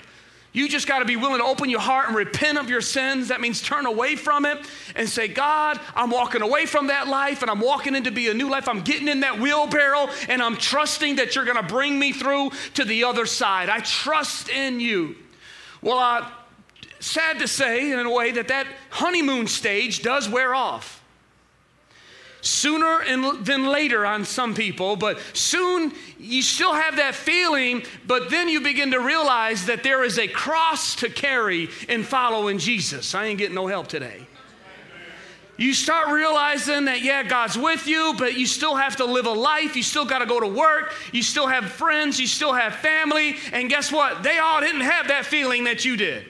You 0.52 0.68
just 0.68 0.88
got 0.88 0.98
to 0.98 1.04
be 1.04 1.14
willing 1.14 1.38
to 1.38 1.44
open 1.44 1.70
your 1.70 1.80
heart 1.80 2.08
and 2.08 2.16
repent 2.16 2.58
of 2.58 2.68
your 2.68 2.80
sins. 2.80 3.28
That 3.28 3.40
means 3.40 3.62
turn 3.62 3.86
away 3.86 4.16
from 4.16 4.44
it 4.44 4.58
and 4.96 5.08
say, 5.08 5.28
God, 5.28 5.78
I'm 5.94 6.10
walking 6.10 6.42
away 6.42 6.66
from 6.66 6.88
that 6.88 7.06
life 7.06 7.42
and 7.42 7.50
I'm 7.52 7.60
walking 7.60 7.94
into 7.94 8.10
be 8.10 8.28
a 8.28 8.34
new 8.34 8.50
life. 8.50 8.68
I'm 8.68 8.82
getting 8.82 9.06
in 9.06 9.20
that 9.20 9.38
wheelbarrow 9.38 10.08
and 10.28 10.42
I'm 10.42 10.56
trusting 10.56 11.16
that 11.16 11.36
you're 11.36 11.44
going 11.44 11.56
to 11.56 11.62
bring 11.62 11.96
me 12.00 12.12
through 12.12 12.50
to 12.74 12.84
the 12.84 13.04
other 13.04 13.26
side. 13.26 13.68
I 13.68 13.78
trust 13.78 14.48
in 14.48 14.80
you. 14.80 15.14
Well, 15.80 16.00
uh, 16.00 16.28
sad 17.02 17.40
to 17.40 17.48
say, 17.48 17.92
in 17.92 17.98
a 17.98 18.10
way, 18.10 18.30
that 18.32 18.48
that 18.48 18.66
honeymoon 18.90 19.46
stage 19.46 20.02
does 20.02 20.28
wear 20.28 20.54
off. 20.54 21.00
Sooner 22.40 23.04
than 23.42 23.66
later 23.66 24.04
on 24.04 24.24
some 24.24 24.52
people, 24.54 24.96
but 24.96 25.20
soon 25.32 25.92
you 26.18 26.42
still 26.42 26.74
have 26.74 26.96
that 26.96 27.14
feeling, 27.14 27.84
but 28.04 28.30
then 28.30 28.48
you 28.48 28.60
begin 28.60 28.90
to 28.90 28.98
realize 28.98 29.66
that 29.66 29.84
there 29.84 30.02
is 30.02 30.18
a 30.18 30.26
cross 30.26 30.96
to 30.96 31.08
carry 31.08 31.68
in 31.88 32.02
following 32.02 32.58
Jesus. 32.58 33.14
I 33.14 33.26
ain't 33.26 33.38
getting 33.38 33.54
no 33.54 33.68
help 33.68 33.86
today. 33.86 34.26
You 35.56 35.72
start 35.72 36.08
realizing 36.08 36.86
that, 36.86 37.02
yeah, 37.02 37.22
God's 37.22 37.56
with 37.56 37.86
you, 37.86 38.14
but 38.18 38.36
you 38.36 38.46
still 38.46 38.74
have 38.74 38.96
to 38.96 39.04
live 39.04 39.26
a 39.26 39.32
life. 39.32 39.76
You 39.76 39.84
still 39.84 40.04
got 40.04 40.18
to 40.18 40.26
go 40.26 40.40
to 40.40 40.48
work. 40.48 40.94
You 41.12 41.22
still 41.22 41.46
have 41.46 41.70
friends. 41.70 42.18
You 42.18 42.26
still 42.26 42.52
have 42.52 42.74
family. 42.76 43.36
And 43.52 43.68
guess 43.68 43.92
what? 43.92 44.24
They 44.24 44.38
all 44.38 44.60
didn't 44.60 44.80
have 44.80 45.08
that 45.08 45.26
feeling 45.26 45.62
that 45.64 45.84
you 45.84 45.96
did. 45.96 46.24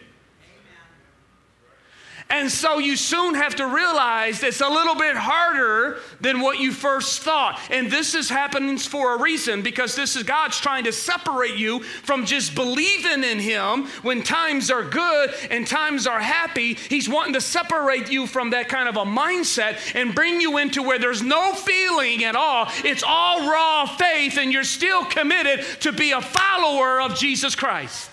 And 2.32 2.50
so 2.50 2.78
you 2.78 2.96
soon 2.96 3.34
have 3.34 3.56
to 3.56 3.66
realize 3.66 4.42
it's 4.42 4.62
a 4.62 4.68
little 4.68 4.94
bit 4.94 5.16
harder 5.16 5.98
than 6.22 6.40
what 6.40 6.58
you 6.58 6.72
first 6.72 7.20
thought. 7.20 7.60
And 7.70 7.90
this 7.90 8.14
is 8.14 8.30
happening 8.30 8.78
for 8.78 9.14
a 9.14 9.20
reason 9.20 9.60
because 9.60 9.94
this 9.94 10.16
is 10.16 10.22
God's 10.22 10.58
trying 10.58 10.84
to 10.84 10.92
separate 10.92 11.56
you 11.56 11.80
from 11.82 12.24
just 12.24 12.54
believing 12.54 13.22
in 13.22 13.38
Him 13.38 13.84
when 14.00 14.22
times 14.22 14.70
are 14.70 14.82
good 14.82 15.34
and 15.50 15.66
times 15.66 16.06
are 16.06 16.20
happy. 16.20 16.72
He's 16.72 17.06
wanting 17.06 17.34
to 17.34 17.40
separate 17.42 18.10
you 18.10 18.26
from 18.26 18.50
that 18.50 18.70
kind 18.70 18.88
of 18.88 18.96
a 18.96 19.04
mindset 19.04 19.94
and 19.94 20.14
bring 20.14 20.40
you 20.40 20.56
into 20.56 20.82
where 20.82 20.98
there's 20.98 21.22
no 21.22 21.52
feeling 21.52 22.24
at 22.24 22.34
all. 22.34 22.66
It's 22.82 23.04
all 23.06 23.50
raw 23.50 23.84
faith, 23.84 24.38
and 24.38 24.50
you're 24.50 24.64
still 24.64 25.04
committed 25.04 25.66
to 25.80 25.92
be 25.92 26.12
a 26.12 26.22
follower 26.22 27.02
of 27.02 27.14
Jesus 27.14 27.54
Christ. 27.54 28.08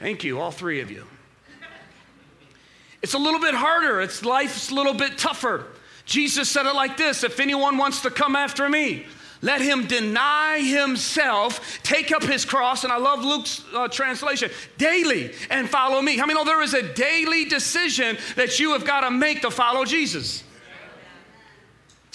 Thank 0.00 0.24
you, 0.24 0.40
all 0.40 0.50
three 0.50 0.80
of 0.80 0.90
you. 0.90 1.04
It's 3.02 3.14
a 3.14 3.18
little 3.18 3.40
bit 3.40 3.54
harder. 3.54 4.00
It's 4.00 4.24
life's 4.24 4.70
a 4.70 4.74
little 4.74 4.94
bit 4.94 5.18
tougher. 5.18 5.66
Jesus 6.04 6.48
said 6.48 6.66
it 6.66 6.74
like 6.74 6.96
this 6.96 7.24
If 7.24 7.40
anyone 7.40 7.76
wants 7.76 8.02
to 8.02 8.10
come 8.10 8.36
after 8.36 8.68
me, 8.68 9.06
let 9.42 9.60
him 9.60 9.86
deny 9.86 10.60
himself, 10.60 11.80
take 11.82 12.10
up 12.10 12.22
his 12.22 12.44
cross, 12.44 12.84
and 12.84 12.92
I 12.92 12.96
love 12.96 13.24
Luke's 13.24 13.62
uh, 13.74 13.86
translation, 13.88 14.50
daily, 14.78 15.32
and 15.50 15.68
follow 15.68 16.00
me. 16.00 16.16
How 16.16 16.26
many 16.26 16.38
know 16.38 16.44
there 16.44 16.62
is 16.62 16.74
a 16.74 16.94
daily 16.94 17.44
decision 17.44 18.16
that 18.36 18.58
you 18.58 18.72
have 18.72 18.84
got 18.84 19.02
to 19.02 19.10
make 19.10 19.42
to 19.42 19.50
follow 19.50 19.84
Jesus? 19.84 20.42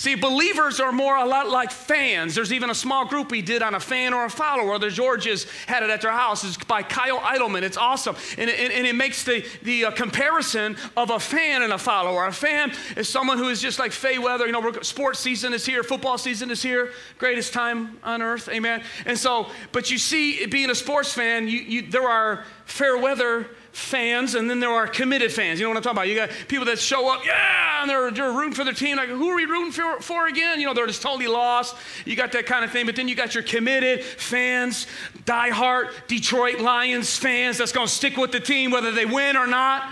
See, 0.02 0.16
believers 0.16 0.80
are 0.80 0.92
more 0.92 1.16
a 1.16 1.26
lot 1.26 1.48
like 1.48 1.70
fans. 1.70 2.34
There's 2.34 2.52
even 2.52 2.72
a 2.72 2.74
small 2.74 3.06
group 3.06 3.30
we 3.30 3.44
did 3.44 3.62
on 3.62 3.76
a 3.76 3.80
fan 3.80 4.16
or 4.16 4.26
a 4.26 4.32
follower. 4.32 4.80
The 4.80 4.90
Georges 4.90 5.46
had 5.68 5.84
it 5.84 5.92
at 5.92 6.02
their 6.02 6.10
house. 6.10 6.44
It's 6.44 6.58
by 6.58 6.82
Kyle 6.82 7.20
Idleman. 7.20 7.62
It's 7.62 7.78
awesome. 7.78 8.16
And 8.40 8.50
it, 8.50 8.72
and 8.72 8.88
it 8.88 8.96
makes 8.96 9.24
the, 9.24 9.46
the 9.62 9.86
uh, 9.86 9.92
comparison 9.92 10.76
of 10.98 11.12
a 11.12 11.20
fan 11.20 11.62
and 11.62 11.72
a 11.72 11.78
follower. 11.78 12.26
A 12.26 12.32
fan 12.32 12.74
is 12.98 13.10
someone 13.10 13.38
who 13.38 13.50
is 13.50 13.62
just 13.62 13.78
like 13.78 13.92
Fay 13.92 14.18
Weather. 14.18 14.48
You 14.48 14.54
know, 14.54 14.72
sports 14.82 15.20
season 15.20 15.54
is 15.54 15.68
here, 15.68 15.84
football 15.84 16.18
season 16.18 16.50
is 16.50 16.64
here, 16.64 16.94
greatest 17.20 17.54
time 17.54 18.00
on 18.04 18.24
earth. 18.24 18.50
Amen. 18.50 18.82
And 19.06 19.16
so, 19.16 19.52
but 19.72 19.92
you 19.92 20.00
see, 20.00 20.48
being 20.48 20.72
a 20.72 20.76
sports 20.76 21.14
fan, 21.14 21.48
you, 21.48 21.60
you, 21.60 21.82
there 21.84 22.10
are 22.10 22.44
fair 22.66 22.98
weather 22.98 23.52
fans, 23.72 24.36
and 24.36 24.50
then 24.50 24.60
there 24.60 24.70
are 24.70 24.88
committed 24.88 25.32
fans. 25.32 25.60
You 25.60 25.66
know 25.66 25.70
what 25.70 25.78
I'm 25.78 25.84
talking 25.84 25.98
about? 25.98 26.08
You 26.08 26.16
got 26.16 26.30
people 26.48 26.66
that 26.66 26.80
show 26.80 27.14
up, 27.14 27.26
yeah, 27.26 27.82
and 27.82 27.90
they're, 27.90 28.12
they're 28.12 28.32
rooting 28.32 28.54
for 28.54 28.64
their 28.64 28.74
team. 28.74 28.98
Like, 28.98 29.10
who 29.10 29.30
are 29.30 29.36
we 29.36 29.46
rooting 29.46 29.72
for, 29.72 30.02
for 30.02 30.28
again? 30.28 30.60
You 30.60 30.66
know, 30.66 30.74
they're 30.74 30.88
just 30.88 31.02
totally 31.02 31.28
lost. 31.28 31.76
You 32.06 32.16
got 32.16 32.32
that 32.34 32.46
kind 32.46 32.66
of 32.66 32.72
thing. 32.72 32.86
But 32.86 32.96
then 32.96 33.08
you 33.08 33.16
got 33.16 33.34
your 33.34 33.44
committed 33.44 34.04
fans, 34.04 34.88
die-hard 35.26 35.90
Detroit 36.08 36.60
Lions 36.60 37.18
fans 37.18 37.58
that's 37.58 37.72
going 37.72 37.88
to 37.88 37.94
stick 37.94 38.18
with 38.18 38.32
the 38.32 38.40
team 38.40 38.72
whether 38.72 38.92
they 38.92 39.06
win 39.06 39.38
or 39.38 39.48
not. 39.48 39.90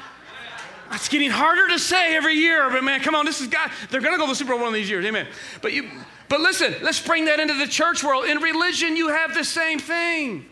It's 0.91 1.07
getting 1.07 1.29
harder 1.29 1.67
to 1.67 1.77
say 1.77 2.15
every 2.15 2.33
year, 2.33 2.67
but 2.69 2.83
man, 2.83 2.99
come 3.01 3.13
on, 3.13 3.23
this 3.23 3.41
is 3.41 3.47
God. 3.47 3.69
They're 3.91 4.01
going 4.01 4.13
to 4.13 4.17
go 4.17 4.25
to 4.25 4.31
the 4.31 4.35
Super 4.35 4.53
Bowl 4.53 4.61
one 4.61 4.69
of 4.69 4.73
these 4.73 4.89
years, 4.89 5.05
amen. 5.05 5.27
But 5.61 5.71
you, 5.71 5.87
but 6.29 6.41
listen, 6.41 6.73
let's 6.81 6.99
bring 6.99 7.25
that 7.25 7.39
into 7.39 7.53
the 7.53 7.67
church 7.67 8.03
world. 8.03 8.25
In 8.25 8.39
religion, 8.39 8.95
you 8.95 9.09
have 9.09 9.35
the 9.35 9.43
same 9.43 9.77
thing. 9.77 10.48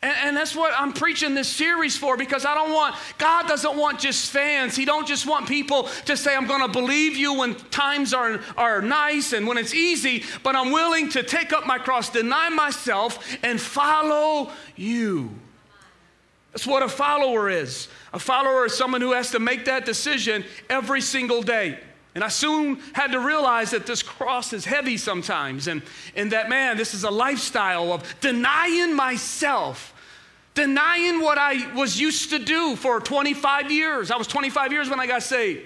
And, 0.00 0.16
and, 0.22 0.36
that's 0.36 0.54
what 0.54 0.72
I'm 0.76 0.92
preaching 0.92 1.34
this 1.34 1.48
series 1.48 1.96
for 1.96 2.16
because 2.16 2.44
I 2.44 2.54
don't 2.54 2.72
want, 2.72 2.94
God 3.18 3.48
doesn't 3.48 3.76
want 3.76 3.98
just 3.98 4.30
fans. 4.30 4.76
He 4.76 4.84
don't 4.84 5.08
just 5.08 5.26
want 5.26 5.48
people 5.48 5.88
to 6.04 6.16
say, 6.16 6.36
I'm 6.36 6.46
going 6.46 6.62
to 6.62 6.68
believe 6.68 7.16
you 7.16 7.34
when 7.34 7.56
times 7.56 8.14
are, 8.14 8.40
are 8.56 8.80
nice 8.80 9.32
and 9.32 9.44
when 9.44 9.58
it's 9.58 9.74
easy, 9.74 10.22
but 10.44 10.54
I'm 10.54 10.70
willing 10.70 11.08
to 11.10 11.24
take 11.24 11.52
up 11.52 11.66
my 11.66 11.78
cross, 11.78 12.10
deny 12.10 12.48
myself, 12.48 13.36
and 13.42 13.60
follow 13.60 14.52
you. 14.76 15.30
That's 16.52 16.66
what 16.66 16.84
a 16.84 16.88
follower 16.88 17.50
is. 17.50 17.88
A 18.12 18.20
follower 18.20 18.66
is 18.66 18.74
someone 18.74 19.00
who 19.00 19.12
has 19.12 19.32
to 19.32 19.40
make 19.40 19.64
that 19.64 19.84
decision 19.84 20.44
every 20.70 21.00
single 21.00 21.42
day. 21.42 21.78
And 22.18 22.24
I 22.24 22.28
soon 22.30 22.80
had 22.94 23.12
to 23.12 23.20
realize 23.20 23.70
that 23.70 23.86
this 23.86 24.02
cross 24.02 24.52
is 24.52 24.64
heavy 24.64 24.96
sometimes, 24.96 25.68
and, 25.68 25.82
and 26.16 26.32
that, 26.32 26.48
man, 26.48 26.76
this 26.76 26.92
is 26.92 27.04
a 27.04 27.10
lifestyle 27.12 27.92
of 27.92 28.02
denying 28.20 28.92
myself, 28.92 29.94
denying 30.52 31.20
what 31.20 31.38
I 31.38 31.72
was 31.74 32.00
used 32.00 32.30
to 32.30 32.40
do 32.40 32.74
for 32.74 32.98
25 32.98 33.70
years. 33.70 34.10
I 34.10 34.16
was 34.16 34.26
25 34.26 34.72
years 34.72 34.90
when 34.90 34.98
I 34.98 35.06
got 35.06 35.22
saved. 35.22 35.64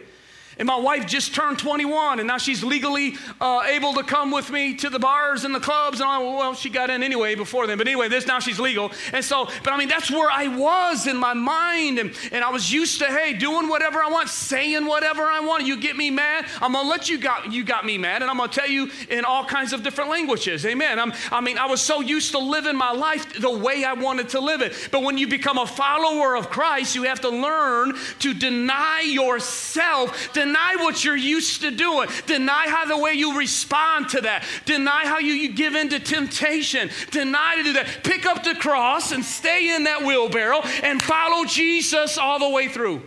And 0.59 0.67
my 0.67 0.79
wife 0.79 1.07
just 1.07 1.35
turned 1.35 1.59
21, 1.59 2.19
and 2.19 2.29
now 2.29 2.39
she's 2.39 2.63
legally 2.63 3.15
uh, 3.41 3.63
able 3.67 3.95
to 3.95 4.03
come 4.03 4.31
with 4.31 4.51
me 4.51 4.75
to 4.77 4.91
the 4.91 4.99
bars 4.99 5.45
and 5.45 5.55
the 5.55 5.61
clubs. 5.61 6.01
And 6.01 6.09
all. 6.09 6.37
Well, 6.37 6.55
she 6.55 6.69
got 6.69 6.91
in 6.91 7.03
anyway 7.03 7.35
before 7.35 7.67
then, 7.67 7.79
but 7.79 7.87
anyway, 7.87 8.09
this 8.09 8.27
now 8.27 8.39
she's 8.39 8.61
legal. 8.61 8.93
And 9.13 9.25
so, 9.25 9.47
but 9.65 9.73
I 9.73 9.77
mean, 9.77 9.89
that's 9.89 10.11
where 10.11 10.31
I 10.31 10.49
was 10.49 11.07
in 11.07 11.17
my 11.17 11.35
mind, 11.35 11.99
and, 11.99 12.13
and 12.31 12.45
I 12.45 12.51
was 12.51 12.73
used 12.73 12.99
to, 13.01 13.07
hey, 13.07 13.33
doing 13.33 13.69
whatever 13.69 14.03
I 14.03 14.11
want, 14.11 14.29
saying 14.29 14.87
whatever 14.87 15.23
I 15.23 15.41
want. 15.41 15.67
You 15.67 15.77
get 15.77 15.97
me 15.97 16.11
mad, 16.11 16.47
I'm 16.61 16.73
gonna 16.73 16.89
let 16.89 17.09
you 17.09 17.19
got 17.19 17.53
you 17.53 17.65
got 17.65 17.85
me 17.85 17.99
mad, 17.99 18.23
and 18.23 18.31
I'm 18.31 18.37
gonna 18.37 18.53
tell 18.53 18.69
you 18.69 18.91
in 19.09 19.25
all 19.25 19.45
kinds 19.45 19.73
of 19.73 19.83
different 19.83 20.11
languages. 20.11 20.67
Amen. 20.67 20.99
I'm, 20.99 21.13
I 21.31 21.41
mean, 21.41 21.59
I 21.59 21.67
was 21.67 21.81
so 21.81 22.01
used 22.01 22.33
to 22.33 22.39
living 22.39 22.77
my 22.77 22.93
life 22.93 23.41
the 23.41 23.51
way 23.51 23.85
I 23.85 23.95
wanted 23.95 24.29
to 24.31 24.41
live 24.41 24.61
it. 24.61 24.89
But 24.91 25.03
when 25.03 25.19
you 25.19 25.27
become 25.27 25.59
a 25.59 25.67
follower 25.67 26.37
of 26.37 26.51
Christ, 26.51 26.95
you 26.95 27.05
have 27.05 27.21
to 27.23 27.31
learn 27.31 27.95
to 28.21 28.35
deny 28.35 29.03
yourself 29.03 30.33
Deny 30.45 30.75
what 30.81 31.05
you're 31.05 31.17
used 31.17 31.61
to 31.61 31.71
doing. 31.71 32.09
Deny 32.27 32.69
how 32.69 32.85
the 32.85 32.99
way 32.99 33.13
you 33.13 33.39
respond 33.39 34.09
to 34.09 34.23
that. 34.23 34.43
Deny 34.65 35.07
how 35.07 35.21
you, 35.21 35.35
you 35.35 35.53
give 35.53 35.77
in 35.77 35.89
to 35.91 36.01
temptation. 36.01 36.91
Deny 37.13 37.55
to 37.57 37.63
do 37.63 37.73
that. 37.75 38.01
Pick 38.03 38.27
up 38.27 38.43
the 38.43 38.57
cross 38.57 39.13
and 39.13 39.25
stay 39.25 39.73
in 39.73 39.85
that 39.85 40.03
wheelbarrow 40.03 40.63
and 40.83 41.01
follow 41.01 41.45
Jesus 41.45 42.19
all 42.19 42.41
the 42.41 42.49
way 42.49 42.67
through. 42.67 43.03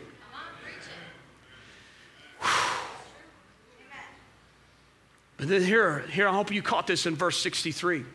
But 5.35 5.49
then 5.49 5.61
here, 5.61 6.05
here, 6.09 6.29
I 6.29 6.33
hope 6.33 6.53
you 6.53 6.61
caught 6.61 6.87
this 6.87 7.05
in 7.05 7.17
verse 7.17 7.37
63. 7.39 8.05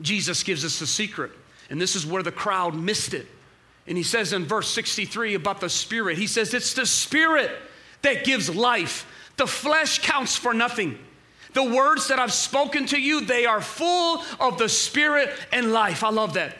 Jesus 0.00 0.44
gives 0.44 0.64
us 0.64 0.78
the 0.78 0.86
secret, 0.86 1.32
and 1.68 1.80
this 1.80 1.96
is 1.96 2.06
where 2.06 2.22
the 2.22 2.30
crowd 2.30 2.76
missed 2.76 3.12
it. 3.12 3.26
And 3.88 3.96
he 3.98 4.04
says 4.04 4.32
in 4.32 4.44
verse 4.44 4.68
63 4.68 5.34
about 5.34 5.60
the 5.60 5.68
Spirit, 5.68 6.16
he 6.16 6.28
says, 6.28 6.54
It's 6.54 6.74
the 6.74 6.86
Spirit 6.86 7.50
that 8.04 8.24
gives 8.24 8.54
life. 8.54 9.06
The 9.36 9.46
flesh 9.46 9.98
counts 9.98 10.36
for 10.36 10.54
nothing. 10.54 10.98
The 11.52 11.64
words 11.64 12.08
that 12.08 12.18
I've 12.18 12.32
spoken 12.32 12.86
to 12.86 13.00
you, 13.00 13.24
they 13.24 13.46
are 13.46 13.60
full 13.60 14.22
of 14.40 14.58
the 14.58 14.68
spirit 14.68 15.30
and 15.52 15.72
life. 15.72 16.02
I 16.02 16.10
love 16.10 16.34
that. 16.34 16.56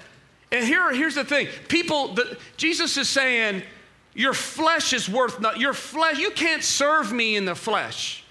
And 0.53 0.65
here, 0.65 0.93
here's 0.93 1.15
the 1.15 1.25
thing 1.25 1.49
people, 1.69 2.15
the, 2.15 2.39
Jesus 2.57 2.97
is 2.97 3.09
saying, 3.09 3.63
Your 4.15 4.35
flesh 4.35 4.93
is 4.93 5.09
worth 5.09 5.41
nothing. 5.41 5.61
Your 5.61 5.75
flesh, 5.75 6.19
you 6.19 6.31
can't 6.31 6.63
serve 6.63 7.13
me 7.13 7.37
in 7.37 7.45
the 7.45 7.55
flesh. 7.55 8.25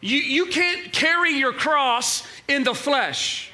You, 0.00 0.18
you 0.18 0.46
can't 0.46 0.92
carry 0.92 1.32
your 1.32 1.52
cross 1.52 2.26
in 2.48 2.64
the 2.64 2.74
flesh. 2.74 3.50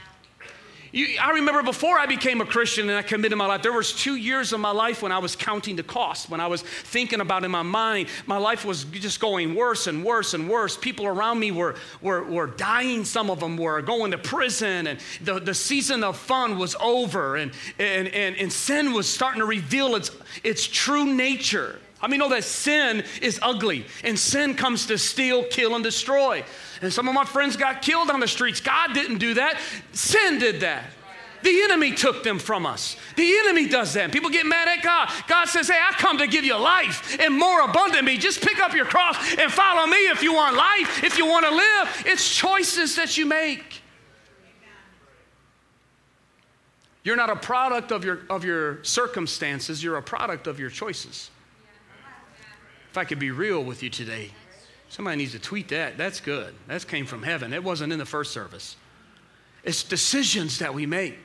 You, 0.95 1.17
I 1.19 1.31
remember 1.31 1.63
before 1.63 1.99
I 1.99 2.05
became 2.05 2.43
a 2.43 2.45
Christian 2.45 2.91
and 2.91 2.99
I 2.99 3.03
committed 3.03 3.39
my 3.39 3.47
life, 3.47 3.63
there 3.63 3.73
was 3.73 3.95
two 3.95 4.15
years 4.15 4.53
of 4.53 4.61
my 4.61 4.73
life 4.73 5.03
when 5.03 5.11
I 5.11 5.19
was 5.19 5.35
counting 5.35 5.75
the 5.75 5.83
cost, 5.83 6.29
when 6.29 6.39
I 6.39 6.49
was 6.49 6.61
thinking 6.61 7.23
about 7.23 7.45
in 7.45 7.51
my 7.51 7.63
mind, 7.63 8.09
my 8.27 8.37
life 8.37 8.67
was 8.67 8.85
just 8.85 9.19
going 9.19 9.55
worse 9.55 9.87
and 9.87 10.05
worse 10.05 10.35
and 10.35 10.51
worse. 10.51 10.77
People 10.77 11.07
around 11.07 11.41
me 11.41 11.51
were, 11.51 11.77
were, 12.03 12.25
were 12.25 12.47
dying. 12.47 13.07
Some 13.07 13.31
of 13.31 13.41
them 13.41 13.57
were 13.57 13.81
going 13.81 14.11
to 14.11 14.19
prison 14.19 14.87
and 14.87 15.01
the, 15.23 15.41
the 15.41 15.55
season 15.55 16.05
of 16.05 16.19
fun 16.19 16.59
was 16.59 16.77
over 16.79 17.37
and, 17.37 17.53
and, 17.79 18.09
and, 18.09 18.37
and 18.37 18.53
sin 18.53 18.93
was 18.93 19.09
starting 19.09 19.41
to 19.41 19.47
reveal 19.47 19.97
its, 19.97 20.11
its 20.45 20.67
true 20.67 21.07
nature. 21.07 21.79
I 22.03 22.09
mean, 22.09 22.19
know 22.19 22.29
that 22.31 22.43
sin 22.43 23.05
is 23.23 23.39
ugly 23.41 23.87
and 24.03 24.19
sin 24.19 24.55
comes 24.55 24.87
to 24.87 24.99
steal, 24.99 25.45
kill, 25.45 25.77
and 25.77 25.85
destroy. 25.85 26.45
And 26.83 26.93
some 26.93 27.07
of 27.07 27.15
my 27.15 27.25
friends 27.25 27.57
got 27.57 27.81
killed 27.81 28.11
on 28.11 28.19
the 28.19 28.27
streets. 28.27 28.61
God 28.61 28.93
didn't 28.93 29.19
do 29.19 29.35
that, 29.35 29.59
sin 29.93 30.41
did 30.41 30.61
that. 30.61 30.85
The 31.43 31.63
enemy 31.63 31.93
took 31.93 32.23
them 32.23 32.39
from 32.39 32.67
us. 32.67 32.97
The 33.17 33.37
enemy 33.39 33.69
does 33.69 33.95
that. 33.95 34.13
People 34.13 34.31
get 34.31 34.47
mad 34.47 34.69
at 34.69 34.83
God. 34.83 35.11
God 35.27 35.49
says, 35.49 35.69
Hey, 35.69 35.79
I 35.81 35.93
come 35.95 36.19
to 36.19 36.29
give 36.29 36.45
you 36.45 36.57
life 36.57 37.19
and 37.21 37.37
more 37.37 37.63
abundantly. 37.63 38.17
Just 38.17 38.43
pick 38.43 38.61
up 38.61 38.75
your 38.75 38.85
cross 38.85 39.17
and 39.37 39.51
follow 39.51 39.87
me 39.87 39.97
if 40.09 40.23
you 40.23 40.33
want 40.33 40.57
life, 40.57 41.03
if 41.03 41.19
you 41.19 41.27
want 41.27 41.45
to 41.47 41.53
live. 41.53 42.05
It's 42.07 42.33
choices 42.33 42.95
that 42.95 43.19
you 43.19 43.27
make. 43.27 43.83
You're 47.05 47.17
not 47.17 47.31
a 47.31 47.37
product 47.37 47.91
of 47.91 48.05
your, 48.05 48.21
of 48.31 48.45
your 48.45 48.83
circumstances, 48.85 49.83
you're 49.83 49.97
a 49.97 50.03
product 50.03 50.47
of 50.47 50.61
your 50.61 50.71
choices. 50.71 51.32
If 52.93 52.99
I 52.99 53.05
could 53.05 53.19
be 53.19 53.31
real 53.31 53.65
with 53.65 53.83
you 53.83 53.89
today, 53.89 54.31
somebody 54.91 55.17
needs 55.17 55.33
to 55.33 55.39
tweet 55.39 55.69
that. 55.69 55.97
That's 55.97 56.21
good. 56.21 56.55
That 56.69 56.87
came 56.87 57.07
from 57.07 57.23
heaven. 57.23 57.55
It 57.55 57.65
wasn't 57.65 57.91
in 57.91 57.99
the 57.99 58.05
first 58.05 58.33
service. 58.33 58.77
It's 59.65 59.83
decisions 59.83 60.59
that 60.59 60.75
we 60.75 60.85
make. 60.85 61.17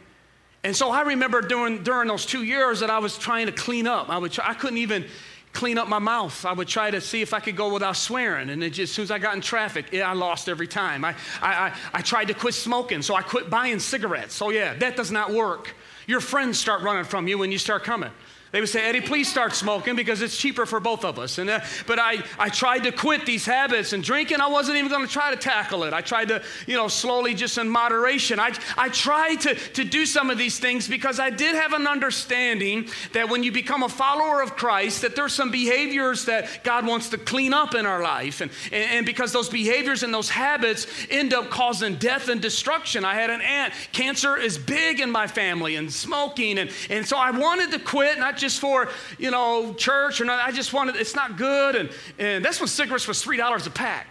And 0.64 0.74
so 0.74 0.92
I 0.92 1.02
remember 1.02 1.42
during, 1.42 1.84
during 1.84 2.08
those 2.08 2.26
two 2.26 2.44
years 2.44 2.80
that 2.80 2.90
I 2.90 3.00
was 3.00 3.18
trying 3.18 3.48
to 3.48 3.52
clean 3.52 3.86
up. 3.86 4.08
I, 4.08 4.18
would 4.18 4.32
try, 4.32 4.48
I 4.48 4.54
couldn't 4.54 4.78
even 4.78 5.08
clean 5.52 5.78
up 5.78 5.90
my 5.90 6.00
mouth. 6.00 6.46
I 6.46 6.54
would 6.54 6.70
try 6.70 6.90
to 6.90 7.02
see 7.02 7.22
if 7.22 7.34
I 7.34 7.42
could 7.42 7.58
go 7.58 7.74
without 7.74 7.98
swearing. 7.98 8.50
And 8.50 8.62
just, 8.62 8.80
as 8.80 8.92
soon 8.92 9.04
as 9.04 9.12
I 9.12 9.20
got 9.20 9.36
in 9.36 9.42
traffic, 9.42 9.94
I 9.94 10.14
lost 10.14 10.48
every 10.48 10.68
time. 10.68 11.04
I, 11.04 11.16
I, 11.42 11.52
I, 11.52 11.74
I 11.96 12.02
tried 12.02 12.30
to 12.30 12.34
quit 12.34 12.54
smoking, 12.54 13.02
so 13.02 13.14
I 13.14 13.24
quit 13.24 13.50
buying 13.50 13.80
cigarettes. 13.80 14.36
So, 14.36 14.52
yeah, 14.52 14.74
that 14.76 14.96
does 14.96 15.12
not 15.12 15.34
work. 15.34 15.76
Your 16.08 16.22
friends 16.22 16.58
start 16.58 16.82
running 16.82 17.04
from 17.04 17.28
you 17.28 17.38
when 17.38 17.52
you 17.52 17.58
start 17.58 17.84
coming. 17.84 18.12
They 18.58 18.62
would 18.62 18.70
say, 18.70 18.82
Eddie, 18.82 19.02
please 19.02 19.30
start 19.30 19.54
smoking 19.54 19.96
because 19.96 20.24
it's 20.24 20.36
cheaper 20.36 20.66
for 20.66 20.80
both 20.80 21.06
of 21.06 21.20
us. 21.20 21.38
And, 21.38 21.48
uh, 21.48 21.60
but 21.86 22.00
I, 22.00 22.24
I 22.40 22.50
tried 22.50 22.86
to 22.86 22.92
quit 22.92 23.24
these 23.24 23.46
habits 23.46 23.94
and 23.94 24.04
drinking, 24.04 24.42
I 24.42 24.48
wasn't 24.48 24.80
even 24.80 24.90
going 24.90 25.06
to 25.06 25.14
try 25.14 25.30
to 25.30 25.38
tackle 25.38 25.84
it. 25.84 25.94
I 25.94 26.02
tried 26.02 26.30
to, 26.30 26.42
you 26.66 26.76
know, 26.76 26.88
slowly 26.88 27.36
just 27.36 27.60
in 27.60 27.70
moderation. 27.70 28.40
I, 28.40 28.56
I 28.76 28.90
tried 28.90 29.42
to, 29.42 29.54
to 29.54 29.84
do 29.84 30.08
some 30.08 30.32
of 30.32 30.40
these 30.40 30.58
things 30.58 30.88
because 30.88 31.20
I 31.20 31.30
did 31.30 31.54
have 31.54 31.74
an 31.74 31.86
understanding 31.86 32.90
that 33.14 33.30
when 33.30 33.44
you 33.44 33.52
become 33.52 33.84
a 33.84 33.90
follower 33.90 34.42
of 34.42 34.56
Christ, 34.56 35.04
that 35.04 35.16
there's 35.16 35.34
some 35.34 35.52
behaviors 35.52 36.26
that 36.26 36.64
God 36.64 36.88
wants 36.88 37.10
to 37.10 37.20
clean 37.20 37.54
up 37.54 37.76
in 37.76 37.86
our 37.86 38.02
life. 38.02 38.42
And, 38.42 38.50
and, 38.72 38.92
and 38.92 39.06
because 39.06 39.32
those 39.32 39.50
behaviors 39.50 40.02
and 40.02 40.12
those 40.12 40.32
habits 40.32 40.88
end 41.12 41.32
up 41.32 41.52
causing 41.52 41.98
death 41.98 42.28
and 42.28 42.42
destruction. 42.42 43.06
I 43.06 43.14
had 43.14 43.30
an 43.30 43.42
aunt, 43.42 43.76
cancer 43.92 44.36
is 44.36 44.58
big 44.58 45.00
in 45.00 45.12
my 45.12 45.28
family 45.28 45.76
and 45.76 45.94
smoking. 45.94 46.58
And, 46.58 46.72
and 46.90 47.06
so 47.06 47.18
I 47.18 47.30
wanted 47.30 47.72
to 47.74 47.78
quit, 47.78 48.18
not 48.18 48.36
just 48.36 48.47
for, 48.56 48.90
you 49.18 49.32
know, 49.32 49.74
church 49.74 50.22
or 50.22 50.26
not. 50.26 50.48
I 50.48 50.52
just 50.52 50.74
wanted, 50.74 50.96
it's 50.98 51.16
not 51.16 51.38
good. 51.38 51.76
And, 51.76 51.90
and 52.20 52.46
that's 52.46 52.60
when 52.60 52.68
cigarettes 52.68 53.08
was 53.08 53.24
$3 53.24 53.66
a 53.66 53.70
pack. 53.72 54.06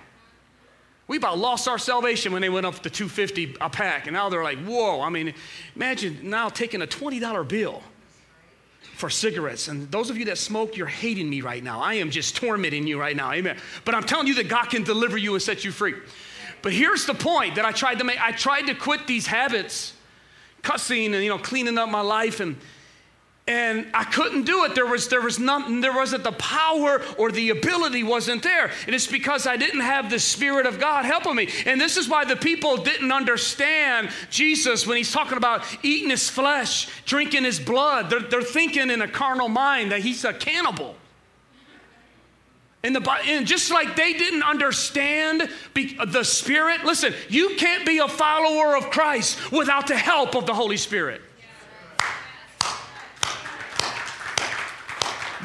We 1.09 1.18
about 1.18 1.38
lost 1.38 1.68
our 1.68 1.79
salvation 1.79 2.33
when 2.33 2.42
they 2.42 2.49
went 2.49 2.66
up 2.66 2.81
to 2.81 2.90
250 2.90 3.59
a 3.61 3.70
pack. 3.70 4.07
And 4.09 4.14
now 4.14 4.29
they're 4.29 4.42
like, 4.42 4.59
whoa. 4.59 5.01
I 5.01 5.09
mean, 5.09 5.35
imagine 5.77 6.18
now 6.25 6.49
taking 6.49 6.83
a 6.83 6.87
$20 6.87 7.49
bill 7.49 7.83
for 8.96 9.09
cigarettes. 9.09 9.68
And 9.68 9.90
those 9.92 10.11
of 10.11 10.16
you 10.16 10.25
that 10.25 10.38
smoke, 10.38 10.77
you're 10.77 10.87
hating 10.87 11.31
me 11.31 11.42
right 11.42 11.62
now. 11.62 11.81
I 11.81 11.94
am 11.94 12.11
just 12.11 12.35
tormenting 12.35 12.87
you 12.87 12.99
right 12.99 13.14
now. 13.14 13.31
Amen. 13.33 13.57
But 13.85 13.94
I'm 13.94 14.03
telling 14.03 14.27
you 14.27 14.35
that 14.37 14.49
God 14.49 14.64
can 14.70 14.83
deliver 14.83 15.16
you 15.16 15.35
and 15.35 15.42
set 15.42 15.64
you 15.64 15.70
free. 15.70 15.94
But 16.62 16.72
here's 16.72 17.07
the 17.07 17.14
point 17.14 17.55
that 17.57 17.64
I 17.64 17.72
tried 17.72 17.99
to 17.99 18.05
make. 18.05 18.20
I 18.20 18.33
tried 18.33 18.62
to 18.62 18.75
quit 18.75 19.07
these 19.07 19.27
habits, 19.27 19.92
cussing 20.62 21.14
and 21.14 21.22
you 21.22 21.29
know, 21.29 21.38
cleaning 21.38 21.79
up 21.79 21.88
my 21.88 22.01
life 22.01 22.40
and 22.40 22.57
and 23.48 23.87
I 23.94 24.02
couldn't 24.02 24.42
do 24.42 24.64
it. 24.64 24.74
There 24.74 24.87
was 24.87 25.06
there 25.09 25.20
was 25.20 25.38
nothing. 25.38 25.80
There 25.80 25.92
wasn't 25.92 26.24
the 26.24 26.32
power 26.32 27.00
or 27.16 27.30
the 27.30 27.50
ability 27.50 28.02
wasn't 28.02 28.42
there. 28.42 28.72
And 28.87 28.94
it's 28.94 29.06
because 29.06 29.46
I 29.46 29.56
didn't 29.56 29.82
have 29.82 30.11
the 30.11 30.18
Spirit 30.18 30.66
of 30.66 30.80
God 30.80 31.04
helping 31.04 31.37
me. 31.37 31.48
And 31.64 31.80
this 31.80 31.96
is 31.96 32.09
why 32.09 32.24
the 32.24 32.35
people 32.35 32.76
didn't 32.76 33.12
understand 33.12 34.11
Jesus 34.30 34.85
when 34.85 34.96
he's 34.96 35.12
talking 35.12 35.37
about 35.37 35.64
eating 35.85 36.11
his 36.11 36.28
flesh, 36.28 36.88
drinking 37.04 37.44
his 37.44 37.61
blood. 37.61 38.11
They're, 38.11 38.18
they're 38.18 38.42
thinking 38.42 38.90
in 38.90 39.00
a 39.00 39.09
carnal 39.09 39.48
mind 39.48 39.92
that 39.92 40.00
he's 40.00 40.24
a 40.24 40.32
cannibal. 40.32 40.96
In 42.82 42.94
the, 42.94 43.18
and 43.26 43.46
just 43.46 43.70
like 43.70 43.94
they 43.94 44.12
didn't 44.12 44.42
understand 44.42 45.48
the 45.74 46.24
Spirit, 46.24 46.85
listen, 46.85 47.14
you 47.28 47.54
can't 47.56 47.87
be 47.87 47.98
a 47.98 48.09
follower 48.09 48.76
of 48.76 48.90
Christ 48.90 49.52
without 49.52 49.87
the 49.87 49.96
help 49.96 50.35
of 50.35 50.46
the 50.46 50.54
Holy 50.54 50.76
Spirit. 50.76 51.20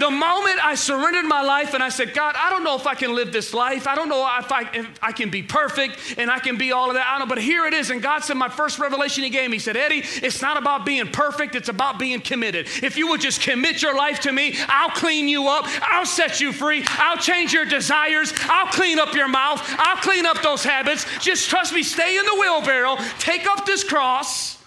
The 0.02 0.10
moment 0.10 0.66
I 0.66 0.74
surrendered 0.74 1.26
my 1.26 1.44
life 1.44 1.76
and 1.76 1.84
I 1.84 1.90
said, 1.90 2.16
God, 2.16 2.34
I 2.36 2.50
don't 2.50 2.64
know 2.64 2.76
if 2.76 2.88
I 2.88 2.96
can 2.96 3.14
live 3.14 3.32
this 3.32 3.54
life. 3.54 3.86
I 3.86 3.94
don't 3.94 4.10
know 4.10 4.28
if 4.40 4.52
I, 4.52 4.68
if 4.74 4.90
I 5.00 5.12
can 5.12 5.30
be 5.30 5.44
perfect 5.44 6.16
and 6.18 6.32
I 6.32 6.40
can 6.40 6.58
be 6.58 6.72
all 6.72 6.90
of 6.90 6.96
that. 6.96 7.06
I 7.06 7.20
don't 7.20 7.28
know, 7.28 7.36
but 7.36 7.40
here 7.40 7.68
it 7.68 7.76
is. 7.76 7.92
And 7.92 8.02
God 8.02 8.24
said, 8.24 8.34
my 8.34 8.50
first 8.50 8.80
revelation 8.80 9.24
He 9.24 9.30
gave 9.30 9.52
me, 9.52 9.58
He 9.58 9.60
said, 9.60 9.78
Eddie, 9.78 10.02
it's 10.24 10.42
not 10.42 10.58
about 10.58 10.88
being 10.88 11.06
perfect, 11.06 11.54
it's 11.54 11.70
about 11.70 12.00
being 12.00 12.20
committed. 12.20 12.68
If 12.82 12.98
you 12.98 13.10
would 13.10 13.22
just 13.22 13.42
commit 13.42 13.84
your 13.84 13.96
life 13.96 14.22
to 14.22 14.32
me, 14.32 14.56
I'll 14.68 14.90
clean 14.90 15.28
you 15.28 15.48
up, 15.48 15.66
I'll 15.84 16.08
set 16.08 16.42
you 16.42 16.52
free, 16.52 16.84
I'll 16.98 17.18
change 17.18 17.54
your 17.54 17.66
desires, 17.66 18.34
I'll 18.46 18.74
clean 18.74 18.98
up 18.98 19.14
your 19.14 19.28
mouth, 19.28 19.62
I'll 19.78 19.98
clean 19.98 20.26
up 20.26 20.42
those 20.42 20.64
habits. 20.64 21.06
Just 21.20 21.48
trust 21.48 21.76
me, 21.76 21.84
stay 21.84 22.18
in 22.18 22.26
the 22.26 22.38
wheelbarrow, 22.42 22.98
take 23.20 23.46
up 23.46 23.68
this 23.68 23.84
cross 23.84 24.61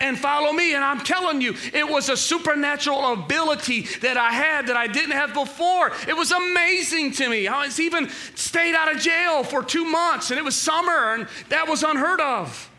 and 0.00 0.18
follow 0.18 0.52
me. 0.52 0.74
And 0.74 0.84
I'm 0.84 1.00
telling 1.00 1.40
you, 1.40 1.54
it 1.72 1.88
was 1.88 2.08
a 2.08 2.16
supernatural 2.16 3.12
ability 3.12 3.82
that 4.00 4.16
I 4.16 4.30
had 4.30 4.68
that 4.68 4.76
I 4.76 4.86
didn't 4.86 5.12
have 5.12 5.34
before. 5.34 5.92
It 6.06 6.16
was 6.16 6.32
amazing 6.32 7.12
to 7.12 7.28
me. 7.28 7.48
I 7.48 7.64
was 7.66 7.80
even 7.80 8.08
stayed 8.34 8.74
out 8.74 8.94
of 8.94 9.00
jail 9.00 9.44
for 9.44 9.62
two 9.62 9.84
months, 9.84 10.30
and 10.30 10.38
it 10.38 10.44
was 10.44 10.56
summer, 10.56 11.14
and 11.14 11.28
that 11.48 11.68
was 11.68 11.82
unheard 11.82 12.20
of. 12.20 12.70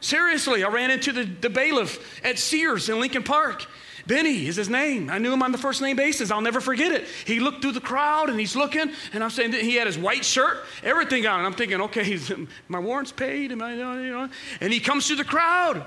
Seriously, 0.00 0.64
I 0.64 0.68
ran 0.68 0.90
into 0.90 1.12
the, 1.12 1.24
the 1.24 1.48
bailiff 1.48 2.24
at 2.24 2.38
Sears 2.38 2.88
in 2.88 2.98
Lincoln 2.98 3.22
Park. 3.22 3.66
Benny 4.04 4.46
is 4.48 4.56
his 4.56 4.68
name. 4.68 5.10
I 5.10 5.18
knew 5.18 5.32
him 5.32 5.44
on 5.44 5.52
the 5.52 5.58
first 5.58 5.80
name 5.80 5.96
basis. 5.96 6.32
I'll 6.32 6.40
never 6.40 6.60
forget 6.60 6.90
it. 6.90 7.06
He 7.24 7.38
looked 7.38 7.62
through 7.62 7.72
the 7.72 7.80
crowd 7.80 8.30
and 8.30 8.38
he's 8.38 8.56
looking, 8.56 8.90
and 9.12 9.22
I'm 9.22 9.30
saying 9.30 9.52
he 9.52 9.76
had 9.76 9.86
his 9.86 9.96
white 9.96 10.24
shirt, 10.24 10.64
everything 10.82 11.24
on. 11.26 11.38
And 11.38 11.46
I'm 11.46 11.54
thinking, 11.54 11.80
okay, 11.82 12.18
my 12.68 12.80
warrant's 12.80 13.12
paid. 13.12 13.52
Am 13.52 13.62
I, 13.62 13.74
you 13.74 14.12
know? 14.12 14.28
And 14.60 14.72
he 14.72 14.80
comes 14.80 15.06
through 15.06 15.16
the 15.16 15.24
crowd. 15.24 15.86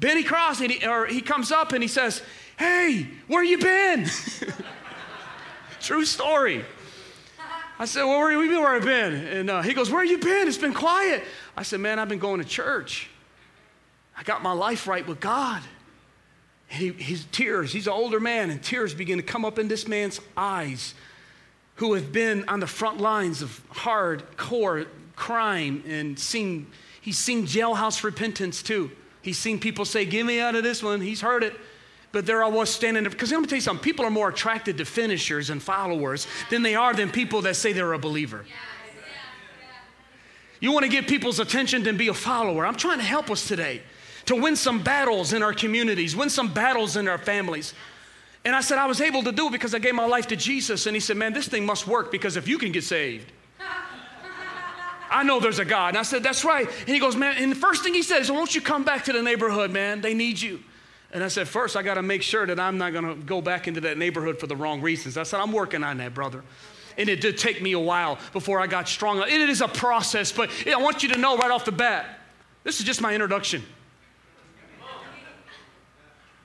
Benny 0.00 0.22
Cross, 0.22 0.62
and 0.62 0.72
he, 0.72 0.86
or 0.86 1.06
he 1.06 1.20
comes 1.20 1.52
up 1.52 1.72
and 1.72 1.82
he 1.82 1.88
says, 1.88 2.22
Hey, 2.58 3.06
where 3.28 3.44
you 3.44 3.58
been? 3.58 4.06
True 5.80 6.06
story. 6.06 6.64
I 7.78 7.84
said, 7.84 8.04
Well, 8.04 8.18
where 8.18 8.30
have 8.30 8.42
you 8.42 8.48
been? 8.48 8.60
Where 8.60 8.74
I've 8.74 8.84
been? 8.84 9.14
And 9.14 9.50
uh, 9.50 9.62
he 9.62 9.74
goes, 9.74 9.90
Where 9.90 10.02
you 10.02 10.16
been? 10.18 10.48
It's 10.48 10.56
been 10.56 10.74
quiet. 10.74 11.22
I 11.54 11.62
said, 11.62 11.80
Man, 11.80 11.98
I've 11.98 12.08
been 12.08 12.18
going 12.18 12.40
to 12.42 12.48
church. 12.48 13.10
I 14.16 14.22
got 14.22 14.42
my 14.42 14.52
life 14.52 14.86
right 14.86 15.06
with 15.06 15.20
God. 15.20 15.62
And 16.70 16.80
he, 16.80 16.92
his 16.92 17.26
tears, 17.30 17.72
he's 17.72 17.86
an 17.86 17.92
older 17.92 18.20
man, 18.20 18.50
and 18.50 18.62
tears 18.62 18.94
begin 18.94 19.18
to 19.18 19.22
come 19.24 19.44
up 19.44 19.58
in 19.58 19.68
this 19.68 19.86
man's 19.86 20.18
eyes 20.34 20.94
who 21.76 21.94
have 21.94 22.10
been 22.12 22.48
on 22.48 22.60
the 22.60 22.66
front 22.66 22.98
lines 22.98 23.42
of 23.42 23.60
hardcore 23.70 24.86
crime 25.16 25.82
and 25.86 26.18
seen, 26.18 26.66
he's 27.00 27.18
seen 27.18 27.46
jailhouse 27.46 28.02
repentance 28.02 28.62
too. 28.62 28.90
He's 29.22 29.38
seen 29.38 29.58
people 29.58 29.84
say, 29.84 30.04
Get 30.04 30.24
me 30.24 30.40
out 30.40 30.54
of 30.54 30.62
this 30.62 30.82
one. 30.82 31.00
He's 31.00 31.20
heard 31.20 31.42
it. 31.42 31.54
But 32.12 32.26
there 32.26 32.42
I 32.42 32.48
was 32.48 32.70
standing 32.70 33.04
there. 33.04 33.10
Because 33.10 33.30
let 33.30 33.40
me 33.40 33.46
tell 33.46 33.56
you 33.56 33.62
something 33.62 33.82
people 33.82 34.04
are 34.04 34.10
more 34.10 34.28
attracted 34.28 34.78
to 34.78 34.84
finishers 34.84 35.50
and 35.50 35.62
followers 35.62 36.26
than 36.50 36.62
they 36.62 36.74
are 36.74 36.92
than 36.92 37.10
people 37.10 37.42
that 37.42 37.56
say 37.56 37.72
they're 37.72 37.92
a 37.92 37.98
believer. 37.98 38.44
You 40.58 40.72
want 40.72 40.84
to 40.84 40.90
get 40.90 41.08
people's 41.08 41.40
attention 41.40 41.84
than 41.84 41.96
be 41.96 42.08
a 42.08 42.14
follower. 42.14 42.66
I'm 42.66 42.74
trying 42.74 42.98
to 42.98 43.04
help 43.04 43.30
us 43.30 43.46
today 43.48 43.80
to 44.26 44.36
win 44.36 44.56
some 44.56 44.82
battles 44.82 45.32
in 45.32 45.42
our 45.42 45.54
communities, 45.54 46.14
win 46.14 46.28
some 46.28 46.52
battles 46.52 46.96
in 46.96 47.08
our 47.08 47.16
families. 47.16 47.72
And 48.44 48.54
I 48.54 48.60
said, 48.60 48.78
I 48.78 48.86
was 48.86 49.00
able 49.00 49.22
to 49.22 49.32
do 49.32 49.48
it 49.48 49.52
because 49.52 49.74
I 49.74 49.78
gave 49.78 49.94
my 49.94 50.06
life 50.06 50.26
to 50.28 50.36
Jesus. 50.36 50.86
And 50.86 50.96
he 50.96 51.00
said, 51.00 51.16
Man, 51.16 51.32
this 51.32 51.48
thing 51.48 51.64
must 51.64 51.86
work 51.86 52.10
because 52.10 52.36
if 52.36 52.48
you 52.48 52.58
can 52.58 52.72
get 52.72 52.84
saved, 52.84 53.30
I 55.10 55.22
know 55.24 55.40
there's 55.40 55.58
a 55.58 55.64
God. 55.64 55.88
And 55.90 55.98
I 55.98 56.02
said, 56.02 56.22
That's 56.22 56.44
right. 56.44 56.66
And 56.66 56.88
he 56.88 56.98
goes, 56.98 57.16
Man, 57.16 57.36
and 57.36 57.52
the 57.52 57.56
first 57.56 57.82
thing 57.82 57.94
he 57.94 58.02
says, 58.02 58.30
Won't 58.30 58.54
you 58.54 58.60
come 58.60 58.84
back 58.84 59.04
to 59.04 59.12
the 59.12 59.22
neighborhood, 59.22 59.70
man? 59.70 60.00
They 60.00 60.14
need 60.14 60.40
you. 60.40 60.60
And 61.12 61.24
I 61.24 61.28
said, 61.28 61.48
First, 61.48 61.76
I 61.76 61.82
got 61.82 61.94
to 61.94 62.02
make 62.02 62.22
sure 62.22 62.46
that 62.46 62.60
I'm 62.60 62.78
not 62.78 62.92
going 62.92 63.04
to 63.04 63.14
go 63.14 63.40
back 63.40 63.68
into 63.68 63.80
that 63.82 63.98
neighborhood 63.98 64.38
for 64.38 64.46
the 64.46 64.56
wrong 64.56 64.80
reasons. 64.80 65.16
I 65.16 65.24
said, 65.24 65.40
I'm 65.40 65.52
working 65.52 65.82
on 65.82 65.98
that, 65.98 66.14
brother. 66.14 66.44
And 66.96 67.08
it 67.08 67.20
did 67.20 67.38
take 67.38 67.62
me 67.62 67.72
a 67.72 67.78
while 67.78 68.18
before 68.32 68.60
I 68.60 68.66
got 68.66 68.88
strong. 68.88 69.20
It 69.22 69.28
is 69.28 69.60
a 69.60 69.68
process, 69.68 70.32
but 70.32 70.50
I 70.66 70.76
want 70.76 71.02
you 71.02 71.08
to 71.10 71.18
know 71.18 71.36
right 71.36 71.50
off 71.50 71.64
the 71.64 71.72
bat 71.72 72.20
this 72.62 72.78
is 72.78 72.86
just 72.86 73.00
my 73.00 73.14
introduction. 73.14 73.62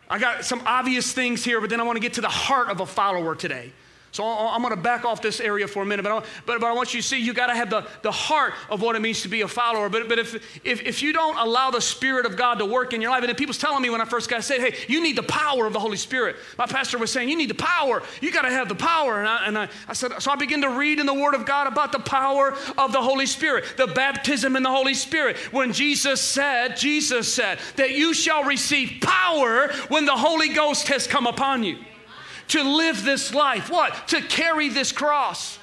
I 0.10 0.20
got 0.20 0.46
some 0.46 0.62
obvious 0.66 1.12
things 1.12 1.44
here, 1.44 1.60
but 1.60 1.70
then 1.70 1.82
I 1.82 1.84
want 1.84 1.96
to 1.96 2.00
get 2.00 2.14
to 2.14 2.22
the 2.22 2.30
heart 2.30 2.70
of 2.70 2.80
a 2.80 2.86
follower 2.86 3.36
today. 3.36 3.74
So 4.16 4.24
I'm 4.26 4.62
going 4.62 4.74
to 4.74 4.82
back 4.82 5.04
off 5.04 5.22
this 5.22 5.42
area 5.42 5.68
for 5.68 5.84
a 5.84 5.86
minute, 5.86 6.04
but 6.04 6.12
I, 6.14 6.20
but, 6.46 6.62
but 6.62 6.68
I 6.68 6.72
want 6.72 6.94
you 6.94 7.02
to 7.02 7.06
see 7.06 7.20
you 7.20 7.34
got 7.34 7.48
to 7.48 7.54
have 7.54 7.70
the, 7.70 7.86
the 8.02 8.14
heart 8.14 8.54
of 8.70 8.82
what 8.82 8.96
it 8.96 9.02
means 9.02 9.24
to 9.24 9.28
be 9.28 9.42
a 9.42 9.48
follower. 9.48 9.90
But, 9.90 10.08
but 10.08 10.20
if, 10.20 10.36
if, 10.66 10.82
if 10.84 11.04
you 11.04 11.12
don't 11.12 11.38
allow 11.38 11.70
the 11.70 11.82
Spirit 11.82 12.26
of 12.26 12.38
God 12.38 12.60
to 12.60 12.66
work 12.66 12.94
in 12.94 13.02
your 13.02 13.12
life, 13.12 13.26
and 13.26 13.38
people's 13.38 13.58
telling 13.58 13.82
me 13.82 13.90
when 13.90 14.00
I 14.00 14.06
first 14.06 14.30
got 14.30 14.42
saved, 14.46 14.64
hey, 14.64 14.86
you 14.88 15.04
need 15.04 15.18
the 15.18 15.24
power 15.24 15.66
of 15.66 15.74
the 15.74 15.82
Holy 15.82 15.98
Spirit. 15.98 16.38
My 16.58 16.66
pastor 16.66 16.98
was 16.98 17.12
saying, 17.12 17.28
you 17.28 17.36
need 17.36 17.50
the 17.50 17.56
power. 17.56 18.02
You 18.22 18.32
got 18.32 18.44
to 18.44 18.52
have 18.52 18.70
the 18.70 18.76
power. 18.76 19.20
And, 19.20 19.28
I, 19.28 19.48
and 19.48 19.58
I, 19.58 19.68
I 19.86 19.92
said, 19.92 20.14
so 20.22 20.32
I 20.32 20.38
began 20.38 20.62
to 20.62 20.70
read 20.70 21.02
in 21.02 21.08
the 21.08 21.14
Word 21.14 21.36
of 21.36 21.46
God 21.46 21.68
about 21.68 21.92
the 21.92 22.00
power 22.00 22.56
of 22.78 22.94
the 22.94 23.02
Holy 23.02 23.26
Spirit, 23.26 23.66
the 23.76 23.88
baptism 23.88 24.56
in 24.56 24.64
the 24.64 24.72
Holy 24.72 24.94
Spirit. 24.94 25.36
When 25.52 25.74
Jesus 25.74 26.22
said, 26.22 26.78
Jesus 26.78 27.34
said, 27.34 27.60
that 27.76 27.92
you 27.92 28.14
shall 28.14 28.46
receive 28.46 29.02
power 29.02 29.74
when 29.90 30.06
the 30.06 30.16
Holy 30.16 30.54
Ghost 30.54 30.88
has 30.88 31.06
come 31.06 31.28
upon 31.28 31.64
you 31.64 31.80
to 32.50 32.64
live 32.64 33.04
this 33.04 33.34
life. 33.34 33.70
What? 33.70 34.08
To 34.10 34.22
carry 34.22 34.70
this 34.70 34.92
cross. 34.92 35.60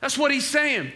That's 0.00 0.16
what 0.16 0.30
he's 0.30 0.46
saying. 0.46 0.92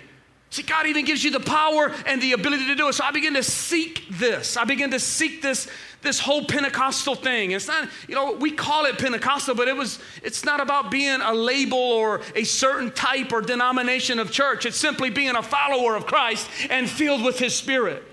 See, 0.55 0.63
God 0.63 0.87
even 0.87 1.05
gives 1.05 1.25
you 1.25 1.33
the 1.33 1.41
power 1.41 1.93
and 2.07 2.23
the 2.23 2.31
ability 2.31 2.67
to 2.67 2.77
do 2.77 2.87
it. 2.87 2.93
So 2.93 3.03
I 3.03 3.11
begin 3.11 3.35
to 3.35 3.43
seek 3.43 4.07
this. 4.09 4.57
I 4.57 4.63
begin 4.63 4.93
to 4.93 5.01
seek 5.01 5.43
this, 5.43 5.69
this 6.01 6.21
whole 6.21 6.45
Pentecostal 6.45 7.17
thing. 7.17 7.51
It's 7.51 7.67
not, 7.67 7.89
you 8.07 8.15
know, 8.15 8.35
we 8.35 8.53
call 8.53 8.85
it 8.85 8.97
Pentecostal, 8.97 9.57
but 9.57 9.67
it 9.67 9.75
was, 9.75 9.99
it's 10.23 10.45
not 10.45 10.61
about 10.61 10.93
being 10.93 11.21
a 11.21 11.35
label 11.35 11.79
or 11.79 12.21
a 12.37 12.45
certain 12.45 12.93
type 12.93 13.33
or 13.33 13.41
denomination 13.41 14.21
of 14.21 14.31
church. 14.31 14.65
It's 14.65 14.77
simply 14.77 15.11
being 15.11 15.35
a 15.35 15.43
follower 15.43 15.97
of 15.97 16.07
Christ 16.07 16.49
and 16.71 16.89
filled 16.89 17.25
with 17.25 17.37
his 17.37 17.53
spirit. 17.57 18.05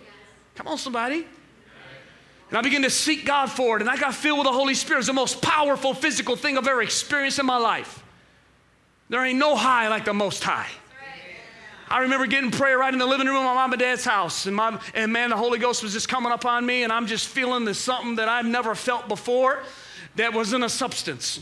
Come 0.55 0.67
on, 0.67 0.79
somebody. 0.79 1.27
And 2.51 2.57
I 2.57 2.61
began 2.61 2.81
to 2.81 2.89
seek 2.89 3.25
God 3.25 3.49
for 3.49 3.77
it, 3.77 3.81
and 3.81 3.89
I 3.89 3.95
got 3.95 4.13
filled 4.13 4.39
with 4.39 4.45
the 4.45 4.51
Holy 4.51 4.73
Spirit. 4.75 4.99
It's 4.99 5.07
the 5.07 5.13
most 5.13 5.41
powerful 5.41 5.93
physical 5.93 6.35
thing 6.35 6.57
I've 6.57 6.67
ever 6.67 6.81
experienced 6.81 7.39
in 7.39 7.45
my 7.45 7.55
life. 7.55 8.03
There 9.07 9.23
ain't 9.23 9.39
no 9.39 9.55
high 9.55 9.87
like 9.87 10.03
the 10.03 10.13
most 10.13 10.43
high. 10.43 10.67
I 11.89 11.99
remember 11.99 12.27
getting 12.27 12.51
prayer 12.51 12.77
right 12.77 12.91
in 12.91 12.99
the 12.99 13.05
living 13.05 13.27
room 13.27 13.37
of 13.37 13.43
my 13.43 13.53
mom 13.53 13.71
and 13.71 13.79
dad's 13.79 14.03
house. 14.03 14.47
And, 14.47 14.55
my, 14.55 14.81
and 14.93 15.13
man, 15.13 15.29
the 15.29 15.37
Holy 15.37 15.59
Ghost 15.59 15.81
was 15.81 15.93
just 15.93 16.09
coming 16.09 16.31
up 16.31 16.45
on 16.45 16.65
me, 16.65 16.83
and 16.83 16.91
I'm 16.91 17.07
just 17.07 17.27
feeling 17.29 17.63
this 17.63 17.79
something 17.79 18.15
that 18.15 18.27
I've 18.27 18.45
never 18.45 18.75
felt 18.75 19.07
before 19.07 19.63
that 20.17 20.33
was 20.33 20.51
in 20.51 20.63
a 20.63 20.69
substance. 20.69 21.39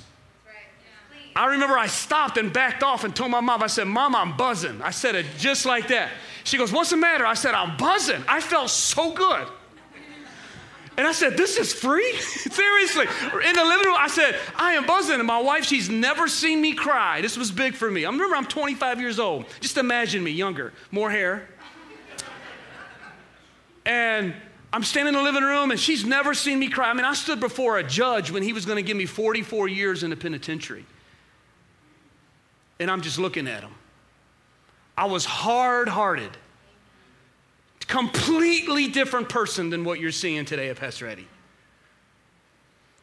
I 1.36 1.46
remember 1.48 1.78
I 1.78 1.88
stopped 1.88 2.38
and 2.38 2.54
backed 2.54 2.84
off 2.84 3.04
and 3.04 3.16
told 3.16 3.32
my 3.32 3.40
mom, 3.40 3.64
I 3.64 3.68
said, 3.68 3.86
Mom, 3.86 4.16
I'm 4.16 4.38
buzzing. 4.38 4.82
I 4.82 4.92
said 4.92 5.16
it 5.16 5.26
just 5.38 5.66
like 5.66 5.88
that. 5.88 6.10
She 6.44 6.58
goes, 6.58 6.72
What's 6.72 6.90
the 6.92 6.98
matter? 6.98 7.26
I 7.26 7.34
said, 7.34 7.54
I'm 7.54 7.78
buzzing. 7.78 8.22
I 8.28 8.42
felt 8.42 8.70
so 8.70 9.14
good. 9.14 9.48
And 11.00 11.08
I 11.08 11.14
said, 11.14 11.38
This 11.38 11.56
is 11.56 11.72
free? 11.72 12.14
Seriously. 12.18 13.06
In 13.48 13.56
the 13.56 13.64
living 13.64 13.86
room, 13.88 13.96
I 13.98 14.10
said, 14.10 14.36
I 14.58 14.74
am 14.74 14.86
buzzing. 14.86 15.16
And 15.16 15.26
my 15.26 15.42
wife, 15.42 15.64
she's 15.64 15.90
never 15.90 16.28
seen 16.28 16.60
me 16.60 16.74
cry. 16.74 17.22
This 17.22 17.38
was 17.38 17.52
big 17.52 17.74
for 17.74 17.90
me. 17.90 18.04
I 18.04 18.10
remember 18.10 18.36
I'm 18.36 18.46
25 18.46 19.00
years 19.00 19.18
old. 19.18 19.46
Just 19.62 19.78
imagine 19.78 20.22
me, 20.22 20.32
younger, 20.32 20.74
more 20.92 21.10
hair. 21.10 21.48
And 23.86 24.34
I'm 24.74 24.84
standing 24.84 25.14
in 25.16 25.20
the 25.20 25.24
living 25.24 25.44
room, 25.44 25.72
and 25.72 25.80
she's 25.80 26.04
never 26.04 26.34
seen 26.34 26.60
me 26.60 26.68
cry. 26.68 26.90
I 26.90 26.94
mean, 26.94 27.06
I 27.06 27.14
stood 27.14 27.40
before 27.40 27.78
a 27.78 27.84
judge 27.84 28.30
when 28.30 28.44
he 28.44 28.52
was 28.52 28.66
going 28.66 28.76
to 28.76 28.84
give 28.84 28.98
me 28.98 29.06
44 29.06 29.70
years 29.70 30.04
in 30.04 30.10
the 30.10 30.18
penitentiary. 30.18 30.86
And 32.78 32.92
I'm 32.92 33.00
just 33.00 33.18
looking 33.18 33.48
at 33.48 33.64
him. 33.64 33.72
I 34.98 35.06
was 35.06 35.24
hard 35.24 35.88
hearted 35.88 36.32
completely 37.90 38.88
different 38.88 39.28
person 39.28 39.72
than 39.72 39.84
what 39.84 40.00
you're 40.00 40.12
seeing 40.12 40.46
today 40.46 40.70
at 40.70 40.78
Pastor 40.78 41.08
Eddie. 41.08 41.28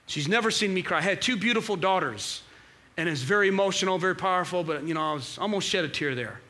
She's 0.07 0.29
never 0.29 0.53
seen 0.53 0.72
me 0.72 0.83
cry. 0.83 0.99
I 0.99 1.03
had 1.03 1.20
two 1.20 1.37
beautiful 1.37 1.75
daughters, 1.75 2.42
and 2.96 3.09
it's 3.09 3.20
very 3.20 3.49
emotional, 3.49 3.99
very 3.99 4.14
powerful, 4.14 4.62
but 4.62 4.85
you 4.85 4.94
know, 4.94 5.03
I 5.03 5.12
was 5.12 5.37
almost 5.38 5.68
shed 5.68 5.85
a 5.85 5.88
tear 5.88 6.14
there. 6.14 6.40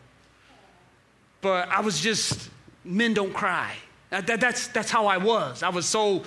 But 1.41 1.71
I 1.71 1.81
was 1.81 2.01
just, 2.01 2.51
men 2.85 3.15
don't 3.15 3.33
cry. 3.33 3.73
That, 4.11 4.27
that, 4.27 4.41
that's, 4.41 4.69
that's 4.69 4.91
how 4.91 5.07
I 5.07 5.17
was. 5.17 5.63
I 5.63 5.71
was 5.71 5.87
so 5.87 6.23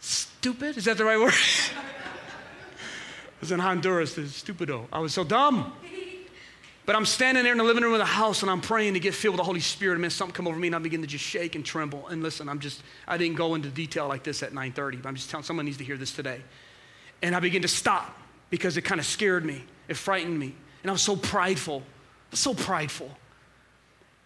stupid. 0.00 0.78
Is 0.78 0.86
that 0.86 0.96
the 0.96 1.04
right 1.04 1.20
word? 1.20 1.34
I 1.76 3.40
was 3.40 3.52
in 3.52 3.60
Honduras, 3.60 4.14
the 4.14 4.22
stupido. 4.22 4.86
I 4.90 4.98
was 4.98 5.12
so 5.12 5.24
dumb. 5.24 5.74
But 6.88 6.96
I'm 6.96 7.04
standing 7.04 7.44
there 7.44 7.52
in 7.52 7.58
the 7.58 7.64
living 7.64 7.82
room 7.82 7.92
of 7.92 7.98
the 7.98 8.06
house 8.06 8.40
and 8.40 8.50
I'm 8.50 8.62
praying 8.62 8.94
to 8.94 8.98
get 8.98 9.12
filled 9.12 9.34
with 9.34 9.40
the 9.40 9.44
Holy 9.44 9.60
Spirit. 9.60 9.96
And 9.96 10.00
man, 10.00 10.10
something 10.10 10.34
come 10.34 10.48
over 10.48 10.58
me 10.58 10.68
and 10.68 10.74
I 10.74 10.78
begin 10.78 11.02
to 11.02 11.06
just 11.06 11.22
shake 11.22 11.54
and 11.54 11.62
tremble. 11.62 12.06
And 12.06 12.22
listen, 12.22 12.48
I'm 12.48 12.60
just, 12.60 12.82
I 13.06 13.18
didn't 13.18 13.36
go 13.36 13.56
into 13.56 13.68
detail 13.68 14.08
like 14.08 14.24
this 14.24 14.42
at 14.42 14.54
9:30, 14.54 15.02
but 15.02 15.06
I'm 15.10 15.14
just 15.14 15.28
telling 15.28 15.44
someone 15.44 15.66
needs 15.66 15.76
to 15.76 15.84
hear 15.84 15.98
this 15.98 16.14
today. 16.14 16.40
And 17.20 17.36
I 17.36 17.40
begin 17.40 17.60
to 17.60 17.68
stop 17.68 18.18
because 18.48 18.78
it 18.78 18.86
kind 18.86 18.98
of 18.98 19.06
scared 19.06 19.44
me. 19.44 19.66
It 19.86 19.98
frightened 19.98 20.38
me. 20.38 20.54
And 20.82 20.90
I 20.90 20.92
was 20.92 21.02
so 21.02 21.14
prideful. 21.14 21.82
So 22.32 22.54
prideful. 22.54 23.10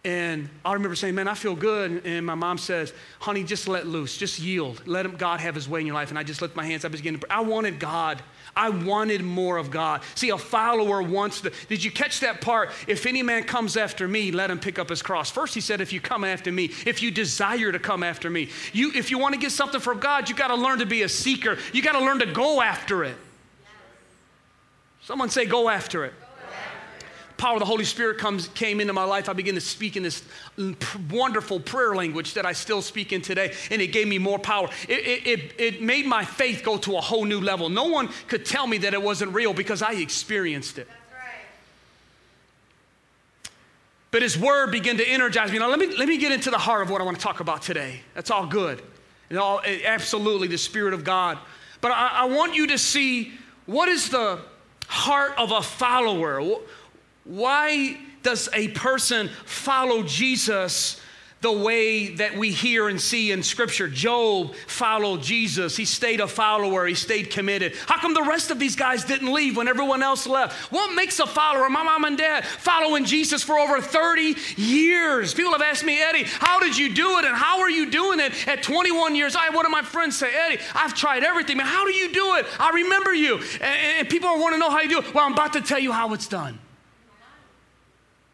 And 0.05 0.49
I 0.63 0.71
remember 0.71 0.95
saying, 0.95 1.15
Man, 1.15 1.27
I 1.27 1.33
feel 1.33 1.57
good. 1.57 2.05
And 2.05 2.25
my 2.25 2.35
mom 2.35 2.57
says, 2.57 2.93
Honey, 3.19 3.43
just 3.43 3.67
let 3.67 3.87
loose. 3.87 4.15
Just 4.15 4.39
yield. 4.39 4.87
Let 4.87 5.05
him, 5.05 5.17
God 5.17 5.41
have 5.41 5.55
his 5.55 5.67
way 5.67 5.81
in 5.81 5.85
your 5.85 5.95
life. 5.95 6.11
And 6.11 6.17
I 6.17 6.23
just 6.23 6.41
lift 6.41 6.55
my 6.55 6.65
hands. 6.65 6.83
To 6.83 6.89
pray. 6.89 7.19
I 7.29 7.41
wanted 7.41 7.77
God 7.77 8.21
I 8.55 8.69
wanted 8.69 9.23
more 9.23 9.57
of 9.57 9.71
God. 9.71 10.01
See, 10.15 10.29
a 10.29 10.37
follower 10.37 11.01
wants 11.01 11.41
the. 11.41 11.51
Did 11.69 11.83
you 11.83 11.91
catch 11.91 12.19
that 12.19 12.41
part? 12.41 12.69
If 12.87 13.05
any 13.05 13.23
man 13.23 13.43
comes 13.43 13.77
after 13.77 14.07
me, 14.07 14.31
let 14.31 14.51
him 14.51 14.59
pick 14.59 14.77
up 14.77 14.89
his 14.89 15.01
cross. 15.01 15.31
First, 15.31 15.55
he 15.55 15.61
said, 15.61 15.81
if 15.81 15.91
you 15.91 15.99
come 15.99 16.23
after 16.23 16.51
me, 16.51 16.65
if 16.85 17.01
you 17.01 17.09
desire 17.11 17.71
to 17.71 17.79
come 17.79 18.03
after 18.03 18.29
me, 18.29 18.49
you, 18.71 18.91
if 18.93 19.09
you 19.09 19.17
want 19.17 19.33
to 19.33 19.39
get 19.39 19.51
something 19.51 19.81
from 19.81 19.99
God, 19.99 20.29
you 20.29 20.35
got 20.35 20.49
to 20.49 20.55
learn 20.55 20.79
to 20.79 20.85
be 20.85 21.01
a 21.01 21.09
seeker. 21.09 21.57
You 21.73 21.81
got 21.81 21.93
to 21.93 22.01
learn 22.05 22.19
to 22.19 22.25
go 22.27 22.61
after 22.61 23.03
it. 23.03 23.17
Someone 25.01 25.29
say, 25.29 25.45
go 25.45 25.69
after 25.69 26.05
it 26.05 26.13
power 27.43 27.55
of 27.55 27.59
the 27.59 27.65
Holy 27.65 27.83
Spirit 27.83 28.17
comes, 28.17 28.47
came 28.49 28.79
into 28.79 28.93
my 28.93 29.03
life, 29.03 29.27
I 29.27 29.33
began 29.33 29.55
to 29.55 29.61
speak 29.61 29.97
in 29.97 30.03
this 30.03 30.23
wonderful 31.11 31.59
prayer 31.59 31.93
language 31.93 32.35
that 32.35 32.45
I 32.45 32.53
still 32.53 32.81
speak 32.81 33.11
in 33.11 33.21
today, 33.21 33.53
and 33.69 33.81
it 33.81 33.87
gave 33.87 34.07
me 34.07 34.17
more 34.17 34.39
power. 34.39 34.69
It, 34.87 35.27
it, 35.27 35.53
it, 35.59 35.81
made 35.81 36.05
my 36.05 36.23
faith 36.23 36.63
go 36.63 36.77
to 36.77 36.95
a 36.95 37.01
whole 37.01 37.25
new 37.25 37.41
level. 37.41 37.67
No 37.67 37.87
one 37.87 38.07
could 38.29 38.45
tell 38.45 38.65
me 38.65 38.77
that 38.77 38.93
it 38.93 39.01
wasn't 39.01 39.33
real 39.33 39.53
because 39.53 39.81
I 39.81 39.91
experienced 39.91 40.77
it. 40.77 40.87
But 44.09 44.21
his 44.21 44.39
word 44.39 44.71
began 44.71 44.95
to 44.95 45.05
energize 45.05 45.51
me. 45.51 45.59
Now, 45.59 45.67
let 45.67 45.79
me, 45.79 45.97
let 45.97 46.07
me 46.07 46.17
get 46.17 46.31
into 46.31 46.49
the 46.49 46.57
heart 46.57 46.83
of 46.83 46.89
what 46.89 47.01
I 47.01 47.03
want 47.03 47.17
to 47.17 47.23
talk 47.23 47.41
about 47.41 47.61
today. 47.61 48.03
That's 48.13 48.31
all 48.31 48.47
good. 48.47 48.81
And 49.29 49.37
all, 49.37 49.59
absolutely 49.83 50.47
the 50.47 50.57
Spirit 50.57 50.93
of 50.93 51.03
God. 51.03 51.39
But 51.81 51.91
I, 51.91 52.21
I 52.21 52.25
want 52.25 52.55
you 52.55 52.67
to 52.67 52.77
see 52.77 53.33
what 53.65 53.89
is 53.89 54.09
the 54.09 54.39
heart 54.87 55.33
of 55.37 55.51
a 55.51 55.61
follower? 55.61 56.39
Why 57.23 57.97
does 58.23 58.49
a 58.53 58.69
person 58.69 59.29
follow 59.45 60.03
Jesus 60.03 60.99
the 61.43 61.51
way 61.51 62.07
that 62.15 62.35
we 62.35 62.51
hear 62.51 62.87
and 62.87 62.99
see 62.99 63.31
in 63.31 63.43
Scripture. 63.43 63.89
Job 63.89 64.55
followed 64.65 65.21
Jesus. 65.21 65.75
He 65.75 65.83
stayed 65.83 66.21
a 66.21 66.27
follower, 66.27 66.87
he 66.87 66.95
stayed 66.95 67.29
committed. 67.29 67.75
How 67.85 67.99
come 67.99 68.13
the 68.13 68.23
rest 68.23 68.49
of 68.49 68.59
these 68.59 68.77
guys 68.77 69.03
didn't 69.03 69.31
leave 69.31 69.57
when 69.57 69.67
everyone 69.67 70.01
else 70.01 70.25
left? 70.25 70.71
What 70.71 70.95
makes 70.95 71.19
a 71.19 71.27
follower? 71.27 71.69
My 71.69 71.83
mom 71.83 72.05
and 72.05 72.17
dad 72.17 72.45
following 72.45 73.03
Jesus 73.03 73.43
for 73.43 73.59
over 73.59 73.81
30 73.81 74.35
years. 74.55 75.33
People 75.33 75.51
have 75.51 75.61
asked 75.61 75.83
me, 75.83 76.01
Eddie, 76.01 76.23
how 76.23 76.61
did 76.61 76.77
you 76.77 76.93
do 76.93 77.19
it? 77.19 77.25
And 77.25 77.35
how 77.35 77.59
are 77.59 77.69
you 77.69 77.91
doing 77.91 78.21
it 78.21 78.47
at 78.47 78.63
21 78.63 79.13
years? 79.15 79.35
I 79.35 79.43
had 79.43 79.53
one 79.53 79.65
of 79.65 79.71
my 79.71 79.81
friends 79.81 80.17
say, 80.17 80.31
Eddie, 80.33 80.61
I've 80.73 80.95
tried 80.95 81.25
everything, 81.25 81.57
man. 81.57 81.67
How 81.67 81.85
do 81.85 81.93
you 81.93 82.13
do 82.13 82.35
it? 82.35 82.45
I 82.57 82.71
remember 82.71 83.13
you. 83.13 83.39
And, 83.59 83.99
and 83.99 84.09
people 84.09 84.29
want 84.39 84.53
to 84.53 84.59
know 84.59 84.69
how 84.69 84.79
you 84.79 84.89
do 84.89 84.99
it. 84.99 85.13
Well, 85.13 85.25
I'm 85.25 85.33
about 85.33 85.53
to 85.53 85.61
tell 85.61 85.79
you 85.79 85.91
how 85.91 86.13
it's 86.13 86.27
done. 86.27 86.57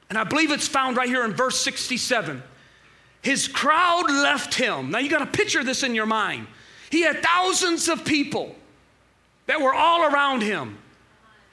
And 0.10 0.18
I 0.18 0.24
believe 0.24 0.52
it's 0.52 0.68
found 0.68 0.98
right 0.98 1.08
here 1.08 1.24
in 1.24 1.34
verse 1.34 1.60
67. 1.60 2.42
His 3.22 3.48
crowd 3.48 4.10
left 4.10 4.56
him. 4.56 4.92
Now 4.92 5.00
you 5.00 5.10
got 5.10 5.20
to 5.20 5.26
picture 5.26 5.64
this 5.64 5.84
in 5.84 5.94
your 5.94 6.06
mind. 6.06 6.48
He 6.90 7.02
had 7.02 7.22
thousands 7.22 7.88
of 7.88 8.06
people 8.06 8.56
that 9.46 9.62
were 9.62 9.74
all 9.74 10.04
around 10.04 10.42
him. 10.42 10.78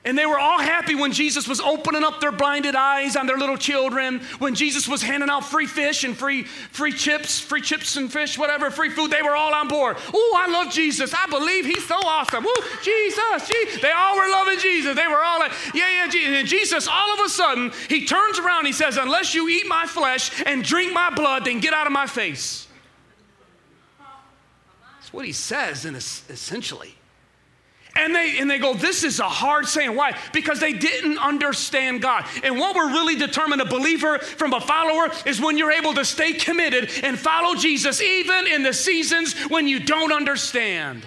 And 0.07 0.16
they 0.16 0.25
were 0.25 0.38
all 0.38 0.61
happy 0.61 0.95
when 0.95 1.11
Jesus 1.11 1.49
was 1.49 1.61
opening 1.61 2.05
up 2.05 2.21
their 2.21 2.31
blinded 2.31 2.77
eyes 2.77 3.16
on 3.16 3.27
their 3.27 3.37
little 3.37 3.57
children, 3.57 4.21
when 4.38 4.55
Jesus 4.55 4.87
was 4.87 5.03
handing 5.03 5.29
out 5.29 5.45
free 5.45 5.66
fish 5.66 6.05
and 6.05 6.16
free, 6.16 6.45
free 6.45 6.92
chips, 6.92 7.40
free 7.40 7.61
chips 7.61 7.97
and 7.97 8.11
fish, 8.11 8.38
whatever, 8.38 8.71
free 8.71 8.88
food. 8.88 9.11
They 9.11 9.23
were 9.23 9.35
all 9.35 9.53
on 9.53 9.66
board. 9.66 9.97
Oh, 10.14 10.38
I 10.38 10.49
love 10.49 10.73
Jesus. 10.73 11.12
I 11.12 11.27
believe 11.27 11.66
he's 11.66 11.85
so 11.85 11.97
awesome. 11.97 12.47
Ooh, 12.47 12.62
Jesus, 12.85 13.49
Jesus. 13.49 13.83
They 13.83 13.90
all 13.90 14.16
were 14.16 14.31
loving 14.31 14.61
Jesus. 14.61 14.95
They 14.95 15.09
were 15.09 15.21
all 15.21 15.40
like, 15.40 15.53
yeah, 15.75 15.90
yeah, 15.90 16.09
Jesus. 16.09 16.37
And 16.37 16.47
Jesus, 16.47 16.88
all 16.88 17.12
of 17.14 17.27
a 17.27 17.29
sudden, 17.29 17.73
he 17.88 18.07
turns 18.07 18.38
around. 18.38 18.66
He 18.66 18.73
says, 18.73 18.97
Unless 18.97 19.35
you 19.35 19.49
eat 19.49 19.66
my 19.66 19.87
flesh 19.87 20.31
and 20.47 20.62
drink 20.62 20.92
my 20.92 21.11
blood, 21.11 21.47
then 21.47 21.59
get 21.59 21.75
out 21.75 21.88
of 21.88 21.92
my 21.92 22.07
face. 22.07 22.69
That's 25.01 25.12
what 25.12 25.25
he 25.25 25.33
says, 25.33 25.85
in 25.85 25.97
essentially. 25.97 26.95
And 27.96 28.14
they, 28.14 28.38
and 28.38 28.50
they 28.50 28.59
go, 28.59 28.74
This 28.74 29.04
is 29.04 29.20
a 29.20 29.28
hard 29.28 29.66
saying. 29.66 29.94
Why? 29.94 30.16
Because 30.32 30.61
they 30.61 30.72
didn't 30.72 31.18
understand 31.18 32.02
God. 32.02 32.24
And 32.44 32.59
what 32.59 32.76
will 32.76 32.90
really 32.90 33.16
determine 33.16 33.61
a 33.61 33.64
believer 33.64 34.18
from 34.18 34.52
a 34.52 34.61
follower 34.61 35.11
is 35.24 35.40
when 35.40 35.56
you're 35.56 35.72
able 35.72 35.94
to 35.94 36.04
stay 36.04 36.32
committed 36.32 36.90
and 37.02 37.18
follow 37.18 37.54
Jesus, 37.54 38.00
even 38.00 38.46
in 38.46 38.62
the 38.62 38.72
seasons 38.72 39.35
when 39.48 39.66
you 39.66 39.80
don't 39.80 40.12
understand. 40.12 41.06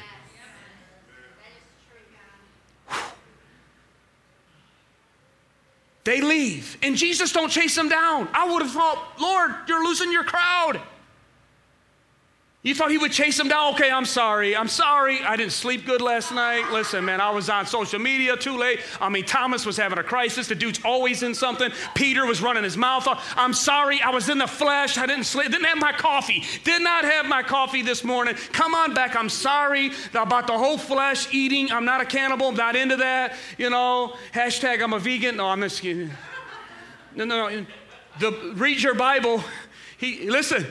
They 6.05 6.21
leave, 6.21 6.77
and 6.81 6.95
Jesus 6.95 7.31
don't 7.31 7.49
chase 7.49 7.75
them 7.75 7.87
down. 7.87 8.29
I 8.33 8.49
would 8.51 8.63
have 8.63 8.71
thought, 8.71 9.21
Lord, 9.21 9.51
you're 9.67 9.83
losing 9.83 10.11
your 10.11 10.23
crowd. 10.23 10.81
You 12.61 12.75
thought 12.75 12.91
he 12.91 12.97
would 12.97 13.13
chase 13.13 13.39
him 13.39 13.47
down? 13.47 13.73
Okay, 13.75 13.89
I'm 13.89 14.03
sorry. 14.03 14.53
I'm 14.53 14.67
sorry. 14.67 15.21
I 15.21 15.37
didn't 15.37 15.53
sleep 15.53 15.85
good 15.85 16.01
last 16.01 16.33
night. 16.33 16.69
Listen, 16.73 17.05
man, 17.05 17.21
I 17.21 17.29
was 17.29 17.49
on 17.49 17.65
social 17.65 17.99
media 17.99 18.35
too 18.35 18.57
late. 18.57 18.81
I 18.99 19.07
mean, 19.07 19.23
Thomas 19.23 19.65
was 19.65 19.77
having 19.77 19.97
a 19.97 20.03
crisis. 20.03 20.49
The 20.49 20.55
dude's 20.55 20.81
always 20.83 21.23
in 21.23 21.33
something. 21.33 21.71
Peter 21.95 22.25
was 22.25 22.41
running 22.41 22.65
his 22.65 22.75
mouth 22.75 23.07
off. 23.07 23.33
I'm 23.37 23.53
sorry. 23.53 24.01
I 24.01 24.09
was 24.09 24.27
in 24.27 24.39
the 24.39 24.47
flesh. 24.47 24.97
I 24.97 25.05
didn't 25.05 25.23
sleep. 25.23 25.51
Didn't 25.51 25.67
have 25.67 25.77
my 25.77 25.93
coffee. 25.93 26.43
Did 26.65 26.81
not 26.81 27.05
have 27.05 27.25
my 27.27 27.43
coffee 27.43 27.81
this 27.81 28.03
morning. 28.03 28.35
Come 28.51 28.75
on 28.75 28.93
back. 28.93 29.15
I'm 29.15 29.29
sorry 29.29 29.91
about 30.13 30.45
the 30.45 30.57
whole 30.57 30.77
flesh 30.77 31.33
eating. 31.33 31.71
I'm 31.71 31.85
not 31.85 32.01
a 32.01 32.05
cannibal. 32.05 32.49
I'm 32.49 32.55
not 32.55 32.75
into 32.75 32.97
that. 32.97 33.35
You 33.57 33.69
know, 33.69 34.17
hashtag 34.33 34.83
I'm 34.83 34.91
a 34.91 34.99
vegan. 34.99 35.37
No, 35.37 35.47
I'm 35.47 35.61
just 35.61 35.81
kidding. 35.81 36.11
No, 37.15 37.23
no, 37.23 37.47
no. 37.47 37.65
The, 38.19 38.53
read 38.55 38.81
your 38.81 38.95
Bible. 38.95 39.41
He, 39.97 40.29
listen, 40.29 40.65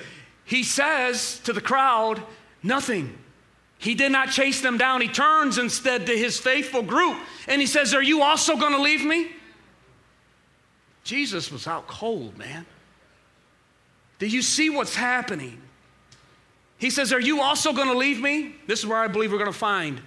he 0.49 0.63
says 0.63 1.41
to 1.41 1.53
the 1.53 1.61
crowd, 1.61 2.23
nothing. 2.63 3.19
He 3.77 3.95
did 3.95 4.11
not 4.11 4.31
chase 4.31 4.63
them 4.63 4.79
down. 4.79 5.03
He 5.03 5.09
turns 5.09 5.59
instead 5.59 6.07
to 6.07 6.17
his 6.17 6.41
faithful 6.41 6.83
group 6.83 7.19
and 7.47 7.61
he 7.61 7.67
says, 7.67 7.93
Are 7.93 8.03
you 8.03 8.23
also 8.23 8.57
going 8.57 8.73
to 8.73 8.81
leave 8.81 9.05
me? 9.05 9.31
Jesus 11.05 11.53
was 11.53 11.67
out 11.67 11.87
cold, 11.87 12.39
man. 12.39 12.65
Do 14.19 14.27
you 14.27 14.41
see 14.41 14.71
what's 14.71 14.95
happening? 14.95 15.61
He 16.79 16.89
says, 16.89 17.13
Are 17.13 17.21
you 17.21 17.43
also 17.43 17.75
going 17.75 17.89
to 17.89 17.99
leave 17.99 18.19
me? 18.19 18.57
This 18.67 18.79
is 18.79 18.87
where 18.87 18.99
I 18.99 19.07
believe 19.07 19.31
we're 19.31 19.39
going 19.39 19.53
to 19.53 19.59
find 19.59 20.01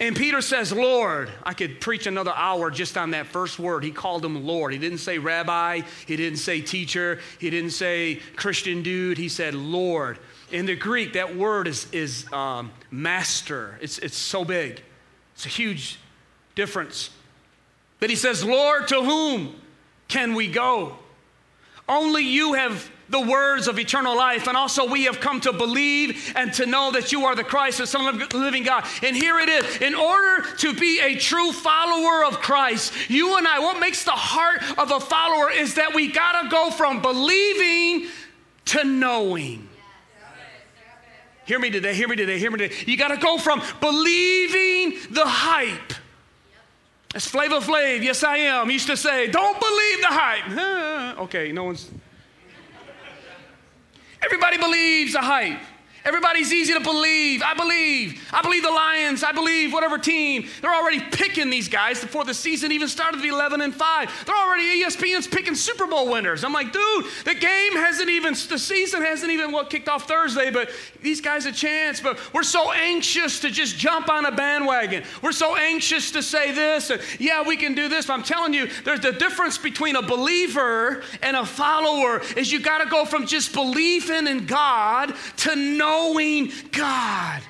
and 0.00 0.16
Peter 0.16 0.40
says, 0.40 0.72
Lord. 0.72 1.30
I 1.42 1.52
could 1.52 1.80
preach 1.80 2.06
another 2.06 2.32
hour 2.34 2.70
just 2.70 2.96
on 2.96 3.10
that 3.10 3.26
first 3.26 3.58
word. 3.58 3.84
He 3.84 3.90
called 3.90 4.24
him 4.24 4.46
Lord. 4.46 4.72
He 4.72 4.78
didn't 4.78 4.98
say 4.98 5.18
rabbi, 5.18 5.82
he 6.06 6.16
didn't 6.16 6.38
say 6.38 6.62
teacher, 6.62 7.20
he 7.38 7.50
didn't 7.50 7.70
say 7.70 8.16
Christian 8.34 8.82
dude. 8.82 9.18
He 9.18 9.28
said 9.28 9.54
Lord. 9.54 10.18
In 10.50 10.66
the 10.66 10.74
Greek, 10.74 11.12
that 11.12 11.36
word 11.36 11.68
is, 11.68 11.86
is 11.92 12.30
um, 12.32 12.72
master. 12.90 13.78
It's, 13.80 13.98
it's 13.98 14.16
so 14.16 14.44
big, 14.44 14.82
it's 15.34 15.46
a 15.46 15.50
huge 15.50 15.98
difference. 16.54 17.10
But 18.00 18.08
he 18.08 18.16
says, 18.16 18.42
Lord, 18.42 18.88
to 18.88 19.02
whom 19.02 19.54
can 20.08 20.34
we 20.34 20.48
go? 20.48 20.96
Only 21.86 22.22
you 22.22 22.54
have 22.54 22.90
the 23.10 23.20
words 23.20 23.68
of 23.68 23.78
eternal 23.78 24.16
life. 24.16 24.46
And 24.46 24.56
also, 24.56 24.86
we 24.86 25.04
have 25.04 25.20
come 25.20 25.40
to 25.42 25.52
believe 25.52 26.32
and 26.36 26.52
to 26.54 26.66
know 26.66 26.92
that 26.92 27.12
you 27.12 27.26
are 27.26 27.34
the 27.34 27.44
Christ, 27.44 27.78
the 27.78 27.86
Son 27.86 28.20
of 28.20 28.30
the 28.30 28.38
living 28.38 28.62
God. 28.62 28.86
And 29.02 29.14
here 29.14 29.38
it 29.38 29.48
is. 29.48 29.78
In 29.78 29.94
order 29.94 30.46
to 30.58 30.72
be 30.72 31.00
a 31.00 31.16
true 31.16 31.52
follower 31.52 32.24
of 32.24 32.40
Christ, 32.40 32.92
you 33.10 33.36
and 33.36 33.46
I, 33.46 33.58
what 33.58 33.80
makes 33.80 34.04
the 34.04 34.12
heart 34.12 34.62
of 34.78 34.90
a 34.90 35.00
follower 35.00 35.50
is 35.50 35.74
that 35.74 35.94
we 35.94 36.10
got 36.10 36.42
to 36.42 36.48
go 36.48 36.70
from 36.70 37.02
believing 37.02 38.08
to 38.66 38.84
knowing. 38.84 39.68
Hear 41.46 41.58
me 41.58 41.70
today, 41.70 41.94
hear 41.94 42.06
me 42.06 42.14
today, 42.14 42.38
hear 42.38 42.50
me 42.52 42.58
today. 42.58 42.76
You 42.86 42.96
got 42.96 43.08
to 43.08 43.16
go 43.16 43.36
from 43.36 43.60
believing 43.80 44.98
the 45.10 45.24
hype. 45.26 45.94
As 47.12 47.26
Flavor 47.26 47.56
Flav, 47.56 48.04
yes 48.04 48.22
I 48.22 48.36
am, 48.36 48.70
used 48.70 48.86
to 48.86 48.96
say, 48.96 49.26
don't 49.26 49.58
believe 49.58 50.00
the 50.00 50.06
hype. 50.06 51.18
okay, 51.22 51.50
no 51.50 51.64
one's 51.64 51.90
Everybody 54.22 54.58
believes 54.58 55.14
the 55.14 55.20
hype. 55.20 55.58
Everybody's 56.04 56.52
easy 56.52 56.72
to 56.72 56.80
believe. 56.80 57.42
I 57.42 57.54
believe. 57.54 58.22
I 58.32 58.42
believe 58.42 58.62
the 58.62 58.70
Lions. 58.70 59.22
I 59.22 59.32
believe 59.32 59.72
whatever 59.72 59.98
team. 59.98 60.46
They're 60.62 60.74
already 60.74 61.00
picking 61.00 61.50
these 61.50 61.68
guys 61.68 62.00
before 62.00 62.24
the 62.24 62.34
season 62.34 62.72
even 62.72 62.88
started 62.88 63.18
to 63.18 63.22
be 63.22 63.28
11 63.28 63.60
and 63.60 63.74
5. 63.74 64.24
They're 64.26 64.34
already 64.34 64.82
ESPN's 64.82 65.26
picking 65.26 65.54
Super 65.54 65.86
Bowl 65.86 66.10
winners. 66.10 66.44
I'm 66.44 66.52
like, 66.52 66.72
dude, 66.72 67.04
the 67.24 67.34
game 67.34 67.72
hasn't 67.76 68.08
even, 68.08 68.34
the 68.48 68.58
season 68.58 69.02
hasn't 69.02 69.30
even 69.30 69.52
what 69.52 69.68
kicked 69.68 69.88
off 69.88 70.08
Thursday, 70.08 70.50
but 70.50 70.70
these 71.02 71.20
guys 71.20 71.46
a 71.46 71.52
chance. 71.52 72.00
But 72.00 72.18
we're 72.32 72.42
so 72.42 72.72
anxious 72.72 73.40
to 73.40 73.50
just 73.50 73.76
jump 73.76 74.08
on 74.08 74.24
a 74.26 74.32
bandwagon. 74.32 75.04
We're 75.22 75.32
so 75.32 75.56
anxious 75.56 76.10
to 76.12 76.22
say 76.22 76.52
this 76.52 76.90
and 76.90 77.00
yeah, 77.18 77.42
we 77.46 77.56
can 77.56 77.74
do 77.74 77.88
this. 77.88 78.06
But 78.06 78.14
I'm 78.14 78.22
telling 78.22 78.54
you, 78.54 78.68
there's 78.84 79.00
the 79.00 79.12
difference 79.12 79.58
between 79.58 79.96
a 79.96 80.02
believer 80.02 81.02
and 81.22 81.36
a 81.36 81.44
follower 81.44 82.20
is 82.36 82.50
you 82.50 82.60
got 82.60 82.78
to 82.78 82.88
go 82.88 83.04
from 83.04 83.26
just 83.26 83.52
believing 83.52 84.26
in 84.26 84.46
God 84.46 85.14
to 85.38 85.56
know 85.56 85.89
knowing 85.90 86.52
God. 86.72 87.42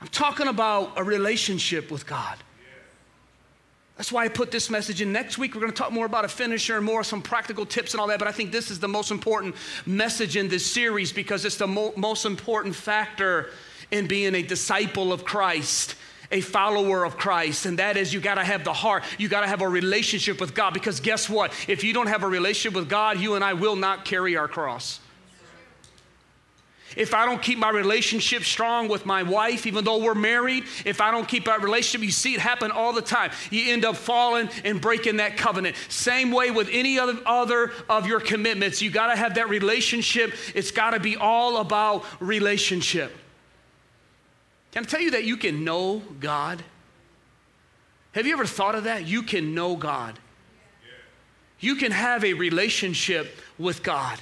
I'm 0.00 0.08
talking 0.08 0.46
about 0.46 0.92
a 0.96 1.04
relationship 1.04 1.90
with 1.90 2.06
God. 2.06 2.36
That's 3.96 4.12
why 4.12 4.24
I 4.24 4.28
put 4.28 4.52
this 4.52 4.70
message 4.70 5.02
in. 5.02 5.12
Next 5.12 5.38
week, 5.38 5.54
we're 5.54 5.60
going 5.60 5.72
to 5.72 5.76
talk 5.76 5.90
more 5.90 6.06
about 6.06 6.24
a 6.24 6.28
finisher 6.28 6.76
and 6.76 6.86
more 6.86 7.02
some 7.02 7.20
practical 7.20 7.66
tips 7.66 7.94
and 7.94 8.00
all 8.00 8.06
that. 8.06 8.20
But 8.20 8.28
I 8.28 8.32
think 8.32 8.52
this 8.52 8.70
is 8.70 8.78
the 8.78 8.88
most 8.88 9.10
important 9.10 9.56
message 9.86 10.36
in 10.36 10.48
this 10.48 10.64
series 10.64 11.12
because 11.12 11.44
it's 11.44 11.56
the 11.56 11.66
mo- 11.66 11.92
most 11.96 12.24
important 12.24 12.76
factor 12.76 13.50
in 13.90 14.06
being 14.06 14.36
a 14.36 14.42
disciple 14.42 15.12
of 15.12 15.24
Christ, 15.24 15.96
a 16.30 16.40
follower 16.40 17.04
of 17.04 17.18
Christ. 17.18 17.66
And 17.66 17.80
that 17.80 17.96
is 17.96 18.14
you 18.14 18.20
got 18.20 18.36
to 18.36 18.44
have 18.44 18.62
the 18.62 18.72
heart, 18.72 19.02
you 19.18 19.28
got 19.28 19.40
to 19.40 19.48
have 19.48 19.62
a 19.62 19.68
relationship 19.68 20.40
with 20.40 20.54
God. 20.54 20.74
Because 20.74 21.00
guess 21.00 21.28
what? 21.28 21.52
If 21.66 21.82
you 21.82 21.92
don't 21.92 22.06
have 22.06 22.22
a 22.22 22.28
relationship 22.28 22.78
with 22.78 22.88
God, 22.88 23.18
you 23.18 23.34
and 23.34 23.42
I 23.42 23.54
will 23.54 23.76
not 23.76 24.04
carry 24.04 24.36
our 24.36 24.48
cross 24.48 25.00
if 26.98 27.14
I 27.14 27.24
don't 27.24 27.40
keep 27.40 27.58
my 27.58 27.70
relationship 27.70 28.42
strong 28.42 28.88
with 28.88 29.06
my 29.06 29.22
wife, 29.22 29.66
even 29.66 29.84
though 29.84 29.98
we're 29.98 30.16
married, 30.16 30.64
if 30.84 31.00
I 31.00 31.12
don't 31.12 31.28
keep 31.28 31.44
that 31.44 31.62
relationship, 31.62 32.04
you 32.04 32.10
see 32.10 32.34
it 32.34 32.40
happen 32.40 32.72
all 32.72 32.92
the 32.92 33.00
time. 33.00 33.30
You 33.50 33.72
end 33.72 33.84
up 33.84 33.96
falling 33.96 34.50
and 34.64 34.80
breaking 34.80 35.18
that 35.18 35.36
covenant. 35.36 35.76
Same 35.88 36.32
way 36.32 36.50
with 36.50 36.68
any 36.72 36.98
other, 36.98 37.16
other 37.24 37.72
of 37.88 38.08
your 38.08 38.18
commitments. 38.18 38.82
You 38.82 38.90
got 38.90 39.10
to 39.12 39.16
have 39.16 39.36
that 39.36 39.48
relationship. 39.48 40.34
It's 40.56 40.72
got 40.72 40.90
to 40.90 41.00
be 41.00 41.16
all 41.16 41.58
about 41.58 42.04
relationship. 42.18 43.16
Can 44.72 44.82
I 44.82 44.86
tell 44.86 45.00
you 45.00 45.12
that 45.12 45.24
you 45.24 45.36
can 45.36 45.64
know 45.64 46.02
God? 46.18 46.64
Have 48.12 48.26
you 48.26 48.32
ever 48.32 48.44
thought 48.44 48.74
of 48.74 48.84
that? 48.84 49.06
You 49.06 49.22
can 49.22 49.54
know 49.54 49.76
God. 49.76 50.18
You 51.60 51.76
can 51.76 51.92
have 51.92 52.24
a 52.24 52.34
relationship 52.34 53.36
with 53.56 53.84
God. 53.84 54.18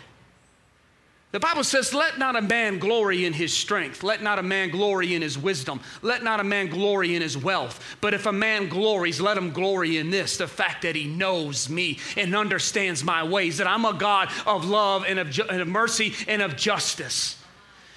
The 1.37 1.41
Bible 1.41 1.65
says, 1.65 1.93
Let 1.93 2.19
not 2.19 2.35
a 2.35 2.41
man 2.41 2.79
glory 2.79 3.27
in 3.27 3.35
his 3.35 3.53
strength. 3.53 4.03
Let 4.03 4.23
not 4.23 4.39
a 4.39 4.43
man 4.43 4.71
glory 4.71 5.15
in 5.15 5.21
his 5.21 5.37
wisdom. 5.37 5.83
Let 6.01 6.25
not 6.25 6.41
a 6.41 6.45
man 6.45 6.69
glory 6.69 7.15
in 7.15 7.21
his 7.21 7.37
wealth. 7.37 7.99
But 8.01 8.15
if 8.15 8.25
a 8.25 8.33
man 8.33 8.71
glories, 8.71 9.21
let 9.21 9.37
him 9.37 9.51
glory 9.51 9.99
in 9.99 10.09
this 10.09 10.39
the 10.39 10.49
fact 10.49 10.81
that 10.81 10.97
he 10.97 11.05
knows 11.05 11.69
me 11.69 11.99
and 12.17 12.35
understands 12.35 13.05
my 13.05 13.23
ways, 13.23 13.59
that 13.59 13.67
I'm 13.67 13.85
a 13.85 13.93
God 13.93 14.31
of 14.47 14.65
love 14.65 15.05
and 15.07 15.19
of, 15.19 15.29
ju- 15.29 15.45
and 15.51 15.61
of 15.61 15.69
mercy 15.69 16.15
and 16.27 16.41
of 16.41 16.57
justice. 16.57 17.37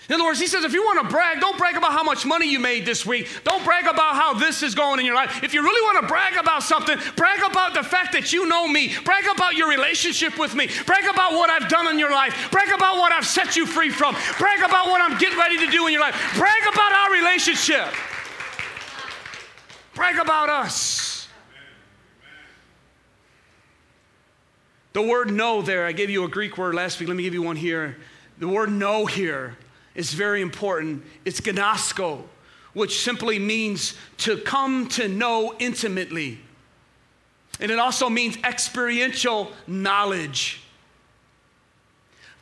In 0.09 0.15
other 0.15 0.25
words, 0.25 0.39
he 0.39 0.47
says, 0.47 0.63
if 0.63 0.73
you 0.73 0.83
want 0.83 1.07
to 1.07 1.07
brag, 1.07 1.39
don't 1.39 1.55
brag 1.55 1.75
about 1.75 1.91
how 1.91 2.01
much 2.01 2.25
money 2.25 2.49
you 2.49 2.59
made 2.59 2.83
this 2.83 3.05
week. 3.05 3.29
Don't 3.43 3.63
brag 3.63 3.85
about 3.85 4.15
how 4.15 4.33
this 4.33 4.63
is 4.63 4.73
going 4.73 4.99
in 4.99 5.05
your 5.05 5.13
life. 5.13 5.43
If 5.43 5.53
you 5.53 5.61
really 5.61 5.81
want 5.81 6.01
to 6.01 6.07
brag 6.07 6.35
about 6.35 6.63
something, 6.63 6.97
brag 7.15 7.43
about 7.43 7.75
the 7.75 7.83
fact 7.83 8.13
that 8.13 8.33
you 8.33 8.47
know 8.47 8.67
me. 8.67 8.91
Brag 9.05 9.25
about 9.31 9.53
your 9.53 9.69
relationship 9.69 10.39
with 10.39 10.55
me. 10.55 10.67
Brag 10.87 11.05
about 11.05 11.33
what 11.33 11.51
I've 11.51 11.69
done 11.69 11.87
in 11.89 11.99
your 11.99 12.09
life. 12.11 12.49
Brag 12.51 12.69
about 12.69 12.97
what 12.97 13.11
I've 13.11 13.25
set 13.25 13.55
you 13.55 13.67
free 13.67 13.91
from. 13.91 14.15
Brag 14.39 14.59
about 14.61 14.87
what 14.87 14.99
I'm 14.99 15.15
getting 15.19 15.37
ready 15.37 15.59
to 15.59 15.69
do 15.69 15.85
in 15.85 15.93
your 15.93 16.01
life. 16.01 16.15
Brag 16.35 16.73
about 16.73 16.91
our 16.91 17.11
relationship. 17.11 17.93
Brag 19.93 20.17
about 20.17 20.49
us. 20.49 21.27
The 24.93 25.03
word 25.03 25.29
know 25.29 25.61
there, 25.61 25.85
I 25.85 25.91
gave 25.91 26.09
you 26.09 26.23
a 26.23 26.27
Greek 26.27 26.57
word 26.57 26.73
last 26.73 26.99
week. 26.99 27.09
Let 27.09 27.15
me 27.15 27.21
give 27.21 27.35
you 27.35 27.43
one 27.43 27.55
here. 27.55 27.97
The 28.39 28.47
word 28.47 28.71
know 28.71 29.05
here 29.05 29.55
is 29.99 30.13
very 30.13 30.41
important. 30.41 31.03
It's 31.25 31.41
gnosko, 31.41 32.23
which 32.71 33.01
simply 33.01 33.37
means 33.37 33.95
to 34.19 34.37
come 34.37 34.87
to 34.89 35.09
know 35.09 35.53
intimately. 35.59 36.39
And 37.59 37.69
it 37.69 37.79
also 37.79 38.09
means 38.09 38.37
experiential 38.45 39.51
knowledge. 39.67 40.61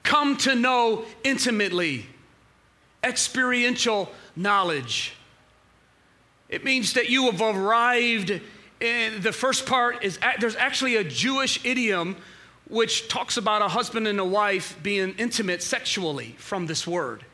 Come 0.04 0.38
to 0.38 0.54
know 0.54 1.06
intimately. 1.24 2.06
Experiential 3.04 4.12
knowledge. 4.36 5.14
It 6.50 6.64
means 6.64 6.94
that 6.94 7.10
you 7.10 7.32
have 7.32 7.42
arrived 7.42 8.40
in 8.80 9.22
the 9.22 9.32
first 9.32 9.66
part 9.66 10.04
is 10.04 10.20
there's 10.40 10.56
actually 10.56 10.98
a 10.98 11.04
Jewish 11.04 11.66
idiom 11.66 12.18
which 12.70 13.08
talks 13.08 13.36
about 13.36 13.64
a 13.64 13.68
husband 13.68 14.08
and 14.08 14.20
a 14.20 14.26
wife 14.26 14.78
being 14.84 15.16
intimate 15.18 15.64
sexually 15.64 16.36
from 16.38 16.68
this 16.68 16.86
word. 16.86 17.26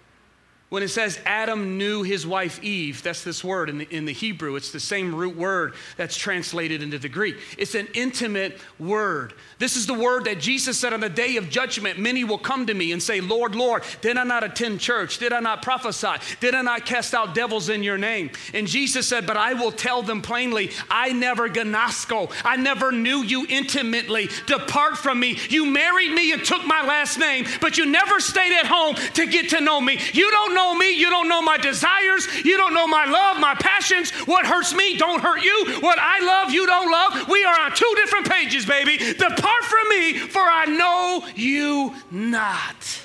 When 0.73 0.81
it 0.81 0.87
says 0.87 1.19
Adam 1.23 1.77
knew 1.77 2.01
his 2.01 2.25
wife 2.25 2.63
Eve, 2.63 3.03
that's 3.03 3.23
this 3.23 3.43
word 3.43 3.69
in 3.69 3.77
the, 3.77 3.95
in 3.95 4.05
the 4.05 4.11
Hebrew. 4.11 4.55
It's 4.55 4.71
the 4.71 4.79
same 4.79 5.13
root 5.13 5.37
word 5.37 5.75
that's 5.97 6.17
translated 6.17 6.81
into 6.81 6.97
the 6.97 7.09
Greek. 7.09 7.35
It's 7.59 7.75
an 7.75 7.87
intimate 7.93 8.57
word. 8.79 9.35
This 9.59 9.77
is 9.77 9.85
the 9.85 9.93
word 9.93 10.25
that 10.25 10.39
Jesus 10.39 10.79
said 10.79 10.91
on 10.91 11.01
the 11.01 11.09
day 11.09 11.37
of 11.37 11.51
judgment 11.51 11.99
many 11.99 12.23
will 12.23 12.39
come 12.39 12.65
to 12.65 12.73
me 12.73 12.91
and 12.91 13.03
say, 13.03 13.21
Lord, 13.21 13.53
Lord, 13.53 13.83
did 14.01 14.17
I 14.17 14.23
not 14.23 14.43
attend 14.43 14.79
church? 14.79 15.19
Did 15.19 15.31
I 15.31 15.41
not 15.41 15.61
prophesy? 15.61 16.15
Did 16.39 16.55
I 16.55 16.63
not 16.63 16.87
cast 16.87 17.13
out 17.13 17.35
devils 17.35 17.69
in 17.69 17.83
your 17.83 17.99
name? 17.99 18.31
And 18.51 18.65
Jesus 18.65 19.07
said, 19.07 19.27
But 19.27 19.37
I 19.37 19.53
will 19.53 19.71
tell 19.71 20.01
them 20.01 20.23
plainly, 20.23 20.71
I 20.89 21.11
never 21.11 21.49
gnosko. 21.49 22.31
I 22.43 22.55
never 22.55 22.91
knew 22.91 23.21
you 23.21 23.45
intimately. 23.47 24.27
Depart 24.47 24.97
from 24.97 25.19
me. 25.19 25.37
You 25.51 25.67
married 25.67 26.13
me 26.13 26.31
and 26.31 26.43
took 26.43 26.65
my 26.65 26.83
last 26.83 27.19
name, 27.19 27.45
but 27.61 27.77
you 27.77 27.85
never 27.85 28.19
stayed 28.19 28.53
at 28.53 28.65
home 28.65 28.95
to 28.95 29.27
get 29.27 29.49
to 29.49 29.61
know 29.61 29.79
me. 29.79 29.99
You 30.13 30.31
don't 30.31 30.55
know 30.55 30.62
know 30.63 30.75
me. 30.75 30.93
You 30.97 31.09
don't 31.09 31.27
know 31.27 31.41
my 31.41 31.57
desires. 31.57 32.27
You 32.43 32.57
don't 32.57 32.73
know 32.73 32.87
my 32.87 33.05
love, 33.05 33.39
my 33.39 33.55
passions. 33.55 34.11
What 34.27 34.45
hurts 34.45 34.73
me 34.73 34.97
don't 34.97 35.21
hurt 35.21 35.43
you. 35.43 35.77
What 35.79 35.99
I 35.99 36.19
love, 36.25 36.51
you 36.51 36.65
don't 36.65 36.91
love. 36.91 37.27
We 37.27 37.43
are 37.43 37.59
on 37.61 37.75
two 37.75 37.91
different 37.95 38.29
pages, 38.29 38.65
baby. 38.65 38.97
Depart 38.97 39.63
from 39.63 39.89
me, 39.89 40.17
for 40.17 40.41
I 40.41 40.65
know 40.65 41.27
you 41.35 41.93
not. 42.11 43.01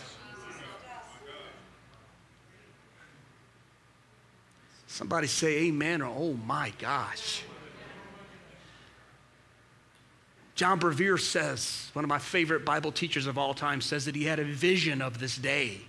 Somebody 4.86 5.28
say 5.28 5.66
amen 5.66 6.02
or 6.02 6.12
oh 6.16 6.36
my 6.44 6.72
gosh. 6.78 7.42
John 10.56 10.80
Bevere 10.80 11.20
says, 11.20 11.88
one 11.92 12.04
of 12.04 12.08
my 12.08 12.18
favorite 12.18 12.64
Bible 12.64 12.90
teachers 12.90 13.28
of 13.28 13.38
all 13.38 13.54
time, 13.54 13.80
says 13.80 14.06
that 14.06 14.16
he 14.16 14.24
had 14.24 14.40
a 14.40 14.44
vision 14.44 15.00
of 15.00 15.20
this 15.20 15.36
day 15.36 15.82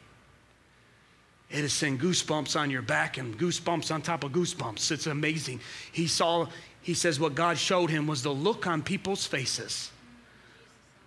it 1.50 1.64
is 1.64 1.74
send 1.74 2.00
goosebumps 2.00 2.60
on 2.60 2.70
your 2.70 2.84
back 2.84 3.18
and 3.18 3.38
goosebumps 3.38 3.94
on 3.94 4.02
top 4.02 4.24
of 4.24 4.32
goosebumps. 4.32 4.92
It's 4.92 5.08
amazing. 5.08 5.62
He 5.92 6.06
saw, 6.06 6.48
he 6.82 6.94
says, 6.94 7.20
what 7.20 7.34
God 7.34 7.58
showed 7.58 7.90
him 7.90 8.06
was 8.06 8.22
the 8.22 8.34
look 8.34 8.68
on 8.68 8.84
people's 8.84 9.26
faces 9.26 9.92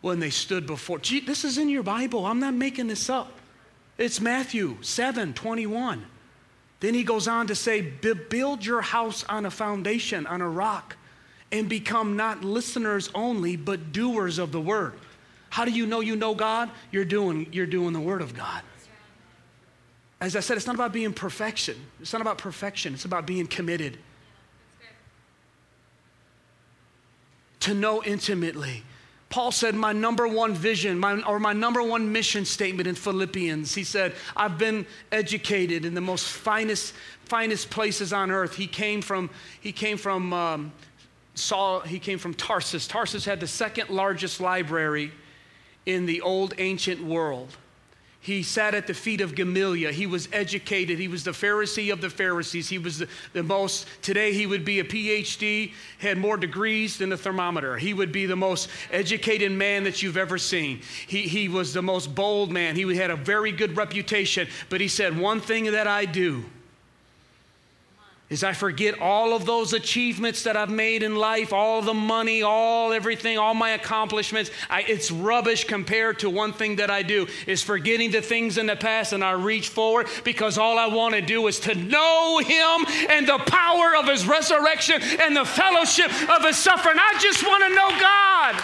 when 0.01 0.19
they 0.19 0.31
stood 0.31 0.67
before. 0.67 0.99
Gee, 0.99 1.21
this 1.21 1.45
is 1.45 1.59
in 1.59 1.69
your 1.69 1.85
Bible. 1.85 2.27
I'm 2.27 2.41
not 2.41 2.55
making 2.55 2.89
this 2.89 3.09
up. 3.09 3.39
It's 3.99 4.21
Matthew 4.21 4.79
7 4.81 5.33
21. 5.33 6.05
Then 6.81 6.95
he 6.95 7.05
goes 7.05 7.29
on 7.29 7.47
to 7.47 7.55
say, 7.55 7.81
Build 7.81 8.67
your 8.67 8.81
house 8.81 9.23
on 9.29 9.47
a 9.47 9.51
foundation, 9.51 10.27
on 10.27 10.41
a 10.41 10.49
rock, 10.49 10.97
and 11.53 11.69
become 11.69 12.17
not 12.17 12.43
listeners 12.43 13.09
only, 13.15 13.55
but 13.55 13.93
doers 13.93 14.39
of 14.39 14.51
the 14.51 14.61
word. 14.61 14.95
How 15.51 15.65
do 15.65 15.71
you 15.71 15.87
know 15.87 16.01
you 16.01 16.17
know 16.17 16.35
God? 16.35 16.71
You're 16.91 17.05
doing, 17.05 17.47
you're 17.53 17.67
doing 17.67 17.93
the 17.93 18.01
word 18.01 18.23
of 18.23 18.35
God. 18.35 18.63
As 20.23 20.37
I 20.37 20.41
said, 20.41 20.57
it's 20.57 20.69
not 20.69 20.77
about 20.77 20.93
being 20.93 21.13
perfection. 21.13 21.75
It's 22.01 22.13
not 22.13 22.23
about 22.23 22.39
perfection. 22.39 22.95
It's 22.95 23.05
about 23.05 23.27
being 23.27 23.49
committed. 23.49 23.99
To 27.59 27.75
know 27.75 28.05
intimately. 28.05 28.85
Paul 29.31 29.51
said, 29.51 29.75
My 29.75 29.93
number 29.93 30.29
one 30.29 30.55
vision, 30.55 30.97
my, 31.01 31.21
or 31.23 31.41
my 31.41 31.53
number 31.53 31.83
one 31.83 32.13
mission 32.13 32.45
statement 32.45 32.87
in 32.87 32.95
Philippians, 32.95 33.75
he 33.75 33.83
said, 33.83 34.15
I've 34.37 34.59
been 34.59 34.87
educated 35.11 35.85
in 35.85 35.93
the 35.93 36.01
most 36.01 36.29
finest, 36.29 36.95
finest 37.25 37.69
places 37.71 38.13
on 38.13 38.31
earth. 38.31 38.55
He 38.55 38.69
came 38.69 39.03
from, 39.03 39.29
he 39.61 39.73
came 39.73 39.97
from, 39.97 40.33
um, 40.33 40.73
Saul, 41.35 41.81
he 41.81 41.99
came 41.99 42.19
from 42.19 42.35
Tarsus. 42.35 42.87
Tarsus 42.87 43.25
had 43.25 43.41
the 43.41 43.49
second 43.49 43.91
largest 43.91 44.41
library 44.41 45.11
in 45.85 46.07
the 46.07 46.21
old 46.21 46.55
ancient 46.59 47.03
world. 47.03 47.57
He 48.23 48.45
sat 48.45 48.73
at 48.73 48.87
the 48.87 48.95
feet 48.95 49.21
of 49.21 49.35
Gamaliel. 49.35 49.93
He 49.93 50.07
was 50.07 50.29
educated. 50.33 51.01
He 51.01 51.09
was 51.09 51.25
the 51.25 51.33
Pharisee 51.33 51.93
of 51.93 52.01
the 52.01 52.09
Pharisees. 52.09 52.69
He 52.69 52.79
was 52.79 52.99
the, 52.99 53.09
the, 53.33 53.43
most, 53.43 53.89
today 54.01 54.33
he 54.33 54.47
would 54.47 54.65
be 54.65 54.79
a 54.79 54.85
PhD, 54.85 55.73
had 55.99 56.19
more 56.19 56.37
degrees 56.37 56.99
than 56.99 57.13
a 57.13 57.17
thermometer. 57.17 57.77
He 57.77 57.93
would 57.93 58.13
be 58.13 58.27
the 58.27 58.37
most 58.37 58.69
educated 58.93 59.51
man 59.51 59.83
that 59.83 60.03
you've 60.05 60.17
ever 60.17 60.39
seen. 60.39 60.83
He, 61.09 61.23
he 61.23 61.49
was 61.49 61.75
the 61.75 61.83
most 61.83 62.15
bold 62.15 62.53
man. 62.53 62.77
He 62.77 62.97
had 62.97 63.11
a 63.11 63.17
very 63.17 63.51
good 63.51 63.77
reputation. 63.77 64.47
But 64.69 64.81
he 64.81 64.87
said, 64.87 65.19
One 65.19 65.41
thing 65.41 65.65
that 65.73 65.89
I 65.89 66.05
do 66.05 66.45
is 68.33 68.43
I 68.43 68.55
forget 68.55 68.99
all 68.99 69.35
of 69.35 69.45
those 69.45 69.75
achievements 69.75 70.45
that 70.45 70.57
I've 70.57 70.71
made 70.71 71.03
in 71.03 71.17
life, 71.17 71.53
all 71.53 71.83
the 71.83 71.93
money, 71.93 72.41
all 72.41 72.95
everything, 72.95 73.37
all 73.37 73.53
my 73.53 73.73
accomplishments. 73.73 74.51
I, 74.71 74.85
it's 74.89 75.11
rubbish 75.11 75.65
compared 75.65 76.21
to 76.21 76.31
one 76.31 76.55
thing 76.55 76.77
that 76.77 76.91
I 76.91 77.03
do 77.03 77.27
is 77.47 77.63
forgetting 77.63 78.11
the 78.11 78.23
things 78.23 78.57
in 78.57 78.65
the 78.65 78.75
past 78.75 79.13
and 79.13 79.23
I 79.23 79.33
reach 79.33 79.69
forward 79.69 80.09
because 80.25 80.57
all 80.57 80.79
I 80.79 80.87
want 80.87 81.15
to 81.15 81.21
do 81.21 81.47
is 81.47 81.61
to 81.61 81.75
know 81.75 82.39
Him 82.39 82.87
and 83.11 83.29
the 83.29 83.37
power 83.37 83.95
of 83.97 84.09
His 84.09 84.27
resurrection 84.27 85.03
and 85.21 85.37
the 85.37 85.45
fellowship 85.45 86.07
of 86.31 86.43
His 86.43 86.57
suffering. 86.57 86.97
I 86.99 87.19
just 87.21 87.47
want 87.47 87.63
to 87.65 87.69
know 87.69 87.91
God. 88.01 88.57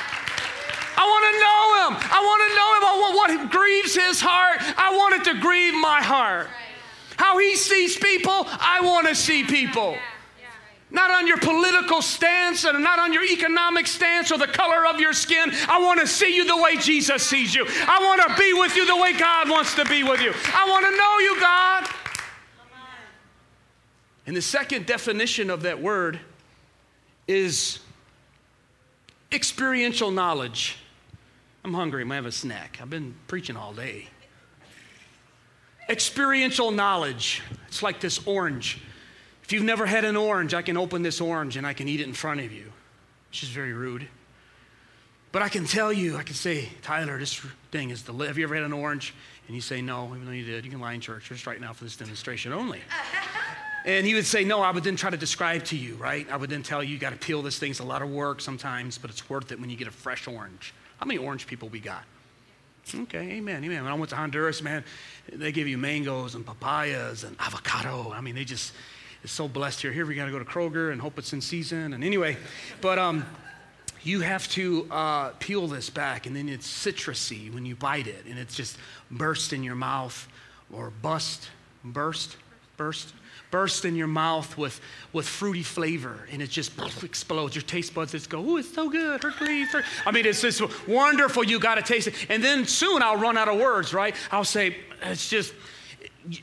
I 0.97 1.05
want 1.05 1.25
to 1.29 1.35
know 1.45 1.61
Him. 1.85 2.11
I 2.11 2.21
want 2.25 2.41
to 2.49 2.57
know 2.57 2.69
Him. 2.73 2.85
I 2.89 2.95
want 3.03 3.17
what 3.17 3.51
grieves 3.51 3.95
His 3.95 4.19
heart. 4.19 4.63
I 4.79 4.97
want 4.97 5.17
it 5.17 5.25
to 5.31 5.39
grieve 5.39 5.75
my 5.75 6.01
heart. 6.01 6.49
How 7.19 7.37
he 7.39 7.57
sees 7.57 7.97
people, 7.97 8.47
I 8.47 8.81
want 8.83 9.09
to 9.09 9.15
see 9.15 9.43
people. 9.43 9.99
Not 10.91 11.11
on 11.11 11.27
your 11.27 11.37
political 11.37 12.01
stance 12.01 12.65
and 12.65 12.83
not 12.83 12.99
on 12.99 13.13
your 13.13 13.25
economic 13.25 13.87
stance 13.87 14.33
or 14.33 14.39
the 14.39 14.47
color 14.47 14.87
of 14.87 15.01
your 15.01 15.13
skin. 15.13 15.51
I 15.69 15.81
want 15.81 16.01
to 16.01 16.07
see 16.07 16.35
you 16.35 16.47
the 16.47 16.57
way 16.57 16.77
Jesus 16.77 17.25
sees 17.25 17.55
you. 17.55 17.67
I 17.67 17.99
want 18.01 18.23
to 18.23 18.41
be 18.41 18.55
with 18.55 18.77
you 18.77 18.87
the 18.87 18.97
way 18.97 19.13
God 19.13 19.51
wants 19.51 19.75
to 19.75 19.85
be 19.85 20.03
with 20.05 20.23
you. 20.23 20.33
I 20.55 20.67
want 20.71 20.87
to 20.87 20.97
know 20.97 21.19
you, 21.19 21.41
God. 21.41 21.89
And 24.27 24.37
the 24.37 24.43
second 24.43 24.87
definition 24.87 25.51
of 25.51 25.63
that 25.63 25.83
word 25.83 26.21
is 27.27 27.81
experiential 29.33 30.11
knowledge. 30.11 30.77
I'm 31.65 31.75
hungry. 31.75 32.03
I'm 32.03 32.09
going 32.09 32.19
to 32.21 32.25
have 32.25 32.27
a 32.27 32.33
snack. 32.33 32.79
I've 32.81 32.91
been 32.91 33.15
preaching 33.27 33.57
all 33.57 33.73
day. 33.73 34.09
Experiential 35.89 36.71
knowledge. 36.71 37.43
It's 37.69 37.83
like 37.83 38.01
this 38.01 38.27
orange. 38.27 38.81
If 39.43 39.53
you've 39.53 39.65
never 39.65 39.87
had 39.87 40.05
an 40.05 40.17
orange, 40.17 40.53
I 40.53 40.61
can 40.61 40.77
open 40.77 41.03
this 41.03 41.21
orange 41.21 41.57
and 41.57 41.67
I 41.67 41.73
can 41.73 41.89
eat 41.89 42.01
it 42.01 42.07
in 42.07 42.13
front 42.13 42.41
of 42.41 42.53
you, 42.53 42.71
which 43.31 43.43
is 43.43 43.49
very 43.49 43.73
rude. 43.73 44.07
But 45.33 45.43
I 45.43 45.49
can 45.49 45.65
tell 45.67 45.93
you, 45.93 46.17
I 46.17 46.23
can 46.23 46.35
say, 46.35 46.69
Tyler, 46.83 47.19
this 47.19 47.41
thing 47.71 47.91
is 47.91 48.03
delicious. 48.03 48.29
Have 48.29 48.39
you 48.39 48.45
ever 48.45 48.55
had 48.55 48.65
an 48.65 48.73
orange? 48.73 49.15
And 49.47 49.55
you 49.55 49.61
say, 49.63 49.81
no, 49.81 50.07
even 50.15 50.27
though 50.27 50.33
you 50.33 50.45
did. 50.45 50.65
You 50.65 50.71
can 50.71 50.81
lie 50.81 50.93
in 50.93 51.01
church 51.01 51.29
just 51.29 51.47
right 51.47 51.61
now 51.61 51.73
for 51.73 51.85
this 51.85 51.97
demonstration 51.97 52.53
only. 52.53 52.81
and 53.87 54.07
he 54.07 54.15
would 54.15 54.27
say, 54.27 54.45
no, 54.45 54.61
I 54.61 54.71
would 54.71 54.85
then 54.85 54.97
try 54.97 55.09
to 55.11 55.17
describe 55.17 55.65
to 55.67 55.77
you, 55.77 55.95
right? 55.95 56.31
I 56.31 56.37
would 56.37 56.51
then 56.51 56.63
tell 56.63 56.83
you, 56.83 56.93
you 56.93 56.99
got 56.99 57.11
to 57.11 57.19
peel 57.19 57.41
this 57.41 57.59
thing. 57.59 57.71
It's 57.71 57.81
a 57.81 57.85
lot 57.85 58.03
of 58.03 58.11
work 58.11 58.43
sometimes, 58.43 58.99
but 58.99 59.11
it's 59.11 59.29
worth 59.31 59.53
it 59.53 59.61
when 59.61 59.71
you 59.71 59.77
get 59.77 59.89
a 59.89 59.93
fresh 59.93 60.29
orange. 60.29 60.75
How 60.99 61.07
many 61.07 61.19
orange 61.19 61.47
people 61.47 61.69
we 61.69 61.81
got? 61.81 62.05
Okay, 62.95 63.33
amen, 63.33 63.63
amen. 63.65 63.85
When 63.85 63.93
I 63.93 63.95
went 63.95 64.11
to 64.11 64.17
Honduras, 64.17 64.63
man, 64.63 64.83
they 65.31 65.53
give 65.53 65.69
you 65.69 65.77
mangoes 65.77 66.35
and 66.35 66.45
papayas 66.45 67.25
and 67.25 67.37
avocado. 67.39 68.13
I 68.13 68.21
mean, 68.21 68.35
they 68.35 68.45
just, 68.45 68.73
it's 69.23 69.33
so 69.33 69.47
blessed 69.47 69.83
here. 69.83 69.93
Here 69.93 70.07
we 70.07 70.15
got 70.15 70.27
to 70.27 70.31
go 70.31 70.39
to 70.39 70.45
Kroger 70.45 70.91
and 70.91 71.01
hope 71.01 71.19
it's 71.19 71.33
in 71.33 71.41
season. 71.41 71.93
And 71.93 72.03
anyway, 72.03 72.39
but 72.81 72.99
um, 72.99 73.27
you 74.03 74.21
have 74.21 74.49
to 74.51 74.87
uh, 74.91 75.31
peel 75.39 75.67
this 75.67 75.91
back, 75.91 76.27
and 76.27 76.35
then 76.35 76.49
it's 76.49 76.67
citrusy 76.67 77.53
when 77.53 77.67
you 77.67 77.77
bite 77.77 78.07
it, 78.07 78.25
and 78.29 78.39
it's 78.39 78.55
just 78.55 78.79
burst 79.11 79.53
in 79.53 79.63
your 79.63 79.75
mouth 79.75 80.27
or 80.73 80.91
bust, 81.03 81.49
burst, 81.85 82.37
burst 82.77 83.13
burst 83.51 83.85
in 83.85 83.97
your 83.97 84.07
mouth 84.07 84.57
with, 84.59 84.81
with 85.13 85.27
fruity 85.27 85.63
flavor 85.63 86.27
and 86.31 86.43
it 86.43 86.51
just 86.51 86.73
explodes. 87.03 87.55
Your 87.55 87.63
taste 87.63 87.95
buds 87.95 88.13
just 88.13 88.29
go, 88.29 88.45
oh, 88.47 88.57
it's 88.57 88.73
so 88.73 88.91
good. 88.91 89.23
Hercules. 89.23 89.69
I 90.05 90.11
mean, 90.11 90.27
it's 90.27 90.43
just 90.43 90.63
wonderful. 90.87 91.45
You 91.45 91.59
got 91.59 91.77
to 91.77 91.83
taste 91.83 92.09
it. 92.09 92.15
And 92.29 92.43
then 92.43 92.67
soon 92.67 93.03
I'll 93.03 93.17
run 93.17 93.39
out 93.39 93.49
of 93.49 93.59
words, 93.59 93.95
right? 93.95 94.15
I'll 94.31 94.45
say, 94.45 94.77
it's 95.03 95.29
just, 95.29 95.55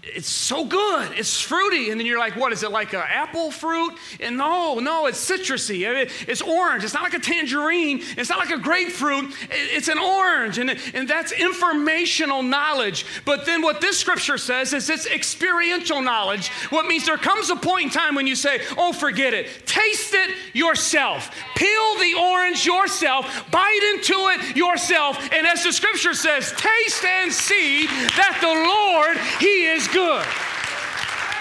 it's 0.03 0.29
so 0.29 0.65
good. 0.65 1.11
It's 1.13 1.39
fruity. 1.41 1.91
And 1.91 1.99
then 1.99 2.07
you're 2.07 2.19
like, 2.19 2.35
what 2.35 2.51
is 2.53 2.63
it, 2.63 2.71
like 2.71 2.93
an 2.93 3.03
apple 3.07 3.51
fruit? 3.51 3.93
And 4.19 4.37
no, 4.37 4.79
no, 4.79 5.05
it's 5.05 5.29
citrusy. 5.29 5.85
It's 6.27 6.41
orange. 6.41 6.83
It's 6.83 6.93
not 6.93 7.03
like 7.03 7.13
a 7.13 7.19
tangerine. 7.19 8.01
It's 8.17 8.29
not 8.29 8.39
like 8.39 8.51
a 8.51 8.57
grapefruit. 8.57 9.33
It's 9.51 9.87
an 9.87 9.99
orange. 9.99 10.57
And, 10.57 10.77
and 10.93 11.07
that's 11.07 11.31
informational 11.31 12.41
knowledge. 12.41 13.05
But 13.25 13.45
then 13.45 13.61
what 13.61 13.81
this 13.81 13.99
scripture 13.99 14.37
says 14.37 14.73
is 14.73 14.89
it's 14.89 15.05
experiential 15.05 16.01
knowledge. 16.01 16.49
What 16.69 16.87
means 16.87 17.05
there 17.05 17.17
comes 17.17 17.49
a 17.49 17.55
point 17.55 17.85
in 17.85 17.89
time 17.91 18.15
when 18.15 18.27
you 18.27 18.35
say, 18.35 18.61
oh, 18.77 18.93
forget 18.93 19.33
it. 19.33 19.67
Taste 19.67 20.13
it 20.13 20.35
yourself. 20.53 21.29
Peel 21.55 21.95
the 21.99 22.15
orange 22.19 22.65
yourself. 22.65 23.51
Bite 23.51 23.93
into 23.93 24.13
it 24.13 24.55
yourself. 24.55 25.19
And 25.31 25.45
as 25.45 25.63
the 25.63 25.71
scripture 25.71 26.13
says, 26.13 26.53
taste 26.53 27.03
and 27.03 27.31
see 27.31 27.85
that 27.87 28.37
the 28.41 28.47
Lord, 28.47 29.17
He 29.39 29.65
is 29.65 29.74
is 29.75 29.87
good. 29.89 30.25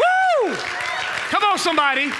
Woo! 0.00 0.54
Come 1.30 1.44
on, 1.44 1.58
somebody. 1.58 2.10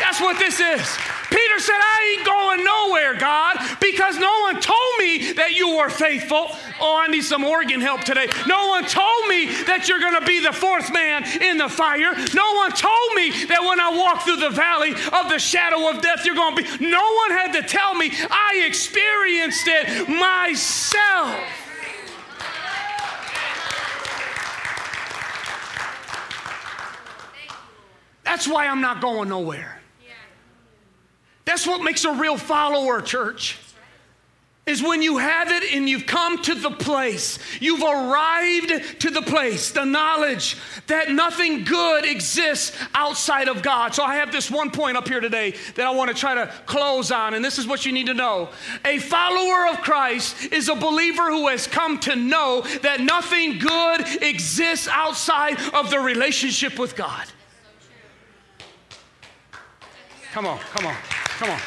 That's 0.00 0.20
what 0.20 0.38
this 0.38 0.58
is. 0.58 0.98
Peter 1.28 1.58
said, 1.58 1.76
I 1.76 2.16
ain't 2.16 2.26
going 2.26 2.64
nowhere, 2.64 3.14
God, 3.14 3.56
because 3.80 4.18
no 4.18 4.40
one 4.40 4.60
told 4.60 4.92
me 4.98 5.32
that 5.34 5.52
you 5.52 5.76
were 5.76 5.90
faithful. 5.90 6.48
Oh, 6.80 6.98
I 6.98 7.06
need 7.08 7.22
some 7.22 7.44
organ 7.44 7.80
help 7.80 8.00
today. 8.02 8.26
No 8.48 8.68
one 8.68 8.84
told 8.84 9.28
me 9.28 9.46
that 9.64 9.86
you're 9.86 10.00
going 10.00 10.18
to 10.18 10.26
be 10.26 10.40
the 10.40 10.52
fourth 10.52 10.92
man 10.92 11.24
in 11.42 11.58
the 11.58 11.68
fire. 11.68 12.14
No 12.34 12.54
one 12.54 12.72
told 12.72 13.14
me 13.14 13.30
that 13.46 13.62
when 13.62 13.78
I 13.78 13.94
walk 13.96 14.22
through 14.24 14.36
the 14.36 14.50
valley 14.50 14.90
of 14.90 15.28
the 15.28 15.38
shadow 15.38 15.88
of 15.90 16.00
death, 16.00 16.24
you're 16.24 16.34
going 16.34 16.56
to 16.56 16.62
be. 16.62 16.90
No 16.90 17.12
one 17.14 17.30
had 17.30 17.52
to 17.52 17.62
tell 17.62 17.94
me. 17.94 18.10
I 18.30 18.64
experienced 18.66 19.68
it 19.68 20.08
myself. 20.08 21.38
That's 28.30 28.46
why 28.46 28.68
I'm 28.68 28.80
not 28.80 29.00
going 29.00 29.28
nowhere. 29.28 29.80
That's 31.44 31.66
what 31.66 31.82
makes 31.82 32.04
a 32.04 32.12
real 32.12 32.36
follower, 32.36 33.02
church. 33.02 33.58
Is 34.66 34.80
when 34.80 35.02
you 35.02 35.18
have 35.18 35.50
it 35.50 35.64
and 35.74 35.88
you've 35.88 36.06
come 36.06 36.40
to 36.42 36.54
the 36.54 36.70
place, 36.70 37.40
you've 37.60 37.82
arrived 37.82 39.00
to 39.00 39.10
the 39.10 39.22
place, 39.22 39.72
the 39.72 39.84
knowledge 39.84 40.56
that 40.86 41.10
nothing 41.10 41.64
good 41.64 42.04
exists 42.04 42.78
outside 42.94 43.48
of 43.48 43.62
God. 43.62 43.96
So 43.96 44.04
I 44.04 44.14
have 44.14 44.30
this 44.30 44.48
one 44.48 44.70
point 44.70 44.96
up 44.96 45.08
here 45.08 45.18
today 45.18 45.56
that 45.74 45.84
I 45.84 45.90
want 45.90 46.08
to 46.10 46.16
try 46.16 46.36
to 46.36 46.52
close 46.66 47.10
on, 47.10 47.34
and 47.34 47.44
this 47.44 47.58
is 47.58 47.66
what 47.66 47.84
you 47.84 47.90
need 47.90 48.06
to 48.06 48.14
know. 48.14 48.50
A 48.84 49.00
follower 49.00 49.66
of 49.72 49.80
Christ 49.80 50.52
is 50.52 50.68
a 50.68 50.76
believer 50.76 51.30
who 51.30 51.48
has 51.48 51.66
come 51.66 51.98
to 52.00 52.14
know 52.14 52.60
that 52.82 53.00
nothing 53.00 53.58
good 53.58 54.22
exists 54.22 54.86
outside 54.86 55.58
of 55.74 55.90
the 55.90 55.98
relationship 55.98 56.78
with 56.78 56.94
God. 56.94 57.26
Come 60.32 60.46
on, 60.46 60.58
come 60.58 60.86
on, 60.86 60.94
come 61.38 61.50
on. 61.50 61.60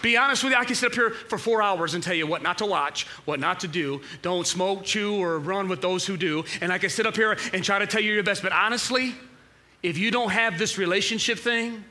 Be 0.00 0.16
honest 0.18 0.44
with 0.44 0.52
you, 0.52 0.58
I 0.58 0.64
can 0.64 0.74
sit 0.74 0.88
up 0.88 0.94
here 0.94 1.10
for 1.10 1.38
four 1.38 1.62
hours 1.62 1.94
and 1.94 2.04
tell 2.04 2.14
you 2.14 2.26
what 2.26 2.42
not 2.42 2.58
to 2.58 2.66
watch, 2.66 3.06
what 3.24 3.40
not 3.40 3.60
to 3.60 3.68
do. 3.68 4.02
Don't 4.20 4.46
smoke, 4.46 4.84
chew, 4.84 5.16
or 5.16 5.38
run 5.38 5.66
with 5.66 5.80
those 5.80 6.06
who 6.06 6.18
do. 6.18 6.44
And 6.60 6.70
I 6.70 6.76
can 6.76 6.90
sit 6.90 7.06
up 7.06 7.16
here 7.16 7.38
and 7.54 7.64
try 7.64 7.78
to 7.78 7.86
tell 7.86 8.02
you 8.02 8.12
your 8.12 8.22
best. 8.22 8.42
But 8.42 8.52
honestly, 8.52 9.14
if 9.82 9.96
you 9.96 10.10
don't 10.10 10.30
have 10.30 10.58
this 10.58 10.76
relationship 10.76 11.38
thing, 11.38 11.84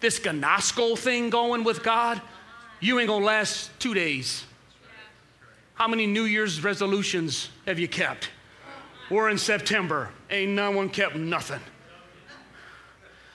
this 0.00 0.20
gnosko 0.20 0.98
thing 0.98 1.30
going 1.30 1.64
with 1.64 1.82
God, 1.82 2.20
you 2.80 2.98
ain't 2.98 3.08
gonna 3.08 3.24
last 3.24 3.70
two 3.78 3.94
days. 3.94 4.44
How 5.72 5.88
many 5.88 6.06
New 6.06 6.24
Year's 6.24 6.62
resolutions 6.62 7.48
have 7.66 7.78
you 7.78 7.88
kept? 7.88 8.28
We're 9.10 9.30
in 9.30 9.38
September. 9.38 10.10
Ain't 10.30 10.52
no 10.52 10.70
one 10.70 10.90
kept 10.90 11.16
nothing. 11.16 11.60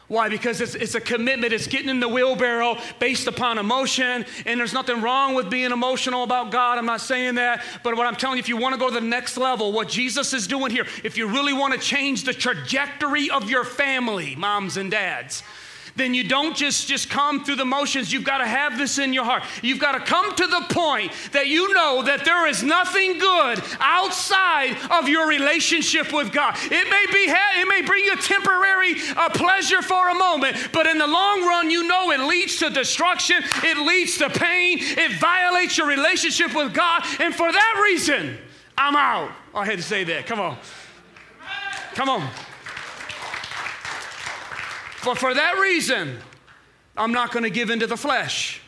Why? 0.10 0.28
Because 0.28 0.60
it's, 0.60 0.74
it's 0.74 0.95
a 0.95 0.99
commitment. 0.99 1.53
It's 1.53 1.68
getting 1.68 1.88
in 1.88 1.99
the 1.99 2.10
wheelbarrow 2.10 2.78
based 2.97 3.28
upon 3.28 3.60
emotion. 3.60 4.26
And 4.47 4.60
there's 4.60 4.74
nothing 4.74 5.01
wrong 5.01 5.36
with 5.36 5.51
being 5.51 5.72
emotional 5.72 6.24
about 6.24 6.51
God. 6.51 6.80
I'm 6.80 6.88
not 6.88 7.01
saying 7.01 7.36
that. 7.36 7.64
But 7.84 7.95
what 7.95 8.07
I'm 8.07 8.16
telling 8.16 8.38
you, 8.38 8.41
if 8.41 8.49
you 8.49 8.57
want 8.57 8.74
to 8.74 8.80
go 8.80 8.88
to 8.88 8.93
the 8.95 9.01
next 9.01 9.38
level, 9.38 9.72
what 9.72 9.88
Jesus 9.88 10.34
is 10.34 10.47
doing 10.47 10.72
here, 10.72 10.88
if 11.03 11.16
you 11.16 11.28
really 11.28 11.53
want 11.53 11.74
to 11.74 11.80
change 11.80 12.24
the 12.24 12.34
trajectory 12.34 13.30
of 13.30 13.51
your 13.51 13.64
family, 13.64 14.36
moms 14.36 14.78
and 14.78 14.89
dads, 14.89 15.43
then 15.96 16.14
you 16.14 16.28
don't 16.28 16.56
just, 16.56 16.88
just 16.88 17.10
come 17.10 17.44
through 17.44 17.56
the 17.56 17.66
motions. 17.66 18.12
You've 18.12 18.24
got 18.24 18.40
to 18.40 18.48
have 18.48 18.78
this 18.78 18.98
in 18.98 19.14
your 19.14 19.26
heart. 19.26 19.44
You've 19.62 19.80
got 19.80 19.94
to 19.94 20.00
come 20.00 20.36
to 20.36 20.48
the 20.48 20.66
point 20.70 21.12
that 21.32 21.48
you 21.48 21.74
know 21.74 22.04
that 22.04 22.26
there 22.26 22.48
is 22.48 22.64
nothing 22.64 23.18
good 23.18 23.62
outside 23.80 24.78
of 24.92 25.08
your 25.08 25.28
relationship 25.28 26.14
with 26.14 26.32
God. 26.32 26.56
It 26.64 26.90
may 26.90 27.06
be 27.12 27.32
it 27.32 27.68
may 27.68 27.82
bring 27.82 28.06
you 28.06 28.16
temporary 28.18 28.96
uh, 29.16 29.30
pleasure 29.30 29.82
for 29.82 30.10
a 30.10 30.16
moment, 30.16 30.70
but 30.72 30.88
in 30.88 30.98
the 30.98 31.08
long 31.08 31.46
run, 31.46 31.70
you 31.70 31.88
know 31.88 32.12
it 32.12 32.22
leads 32.22 32.58
to 32.58 32.70
destruction. 32.70 33.38
It 33.64 33.78
leads 33.78 34.18
to 34.18 34.30
pain. 34.30 34.78
It 34.80 35.20
violates 35.20 35.78
your 35.78 35.88
relationship 35.88 36.56
with 36.56 36.74
God, 36.74 37.04
and 37.20 37.34
for 37.34 37.52
that 37.52 37.82
reason, 37.84 38.38
I'm 38.78 38.96
out. 38.96 39.32
I 39.54 39.66
had 39.66 39.78
to 39.78 39.84
say 39.84 40.04
that. 40.06 40.26
Come 40.26 40.40
on. 40.40 40.58
Come 41.96 42.10
on. 42.10 42.30
But 45.04 45.18
for 45.18 45.34
that 45.34 45.60
reason, 45.60 46.18
I'm 46.97 47.12
not 47.12 47.32
going 47.32 47.43
to 47.43 47.50
give 47.50 47.70
into 47.70 47.88
the 47.88 47.97
flesh. 47.97 48.62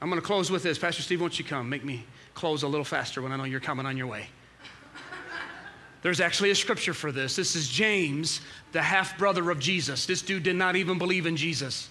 I'm 0.00 0.08
going 0.08 0.20
to 0.20 0.26
close 0.26 0.50
with 0.50 0.62
this. 0.62 0.78
Pastor 0.78 1.02
Steve, 1.02 1.20
won't 1.20 1.38
you 1.38 1.44
come? 1.44 1.68
Make 1.68 1.84
me 1.84 2.04
close 2.34 2.62
a 2.62 2.68
little 2.68 2.84
faster 2.84 3.22
when 3.22 3.32
I 3.32 3.36
know 3.36 3.44
you're 3.44 3.60
coming 3.60 3.86
on 3.86 3.96
your 3.96 4.06
way. 4.06 4.26
There's 6.02 6.20
actually 6.20 6.50
a 6.50 6.54
scripture 6.54 6.92
for 6.92 7.10
this. 7.12 7.36
This 7.36 7.56
is 7.56 7.66
James, 7.68 8.42
the 8.72 8.82
half 8.82 9.16
brother 9.16 9.50
of 9.50 9.58
Jesus. 9.58 10.04
This 10.04 10.20
dude 10.20 10.42
did 10.42 10.56
not 10.56 10.76
even 10.76 10.98
believe 10.98 11.24
in 11.24 11.36
Jesus 11.36 11.88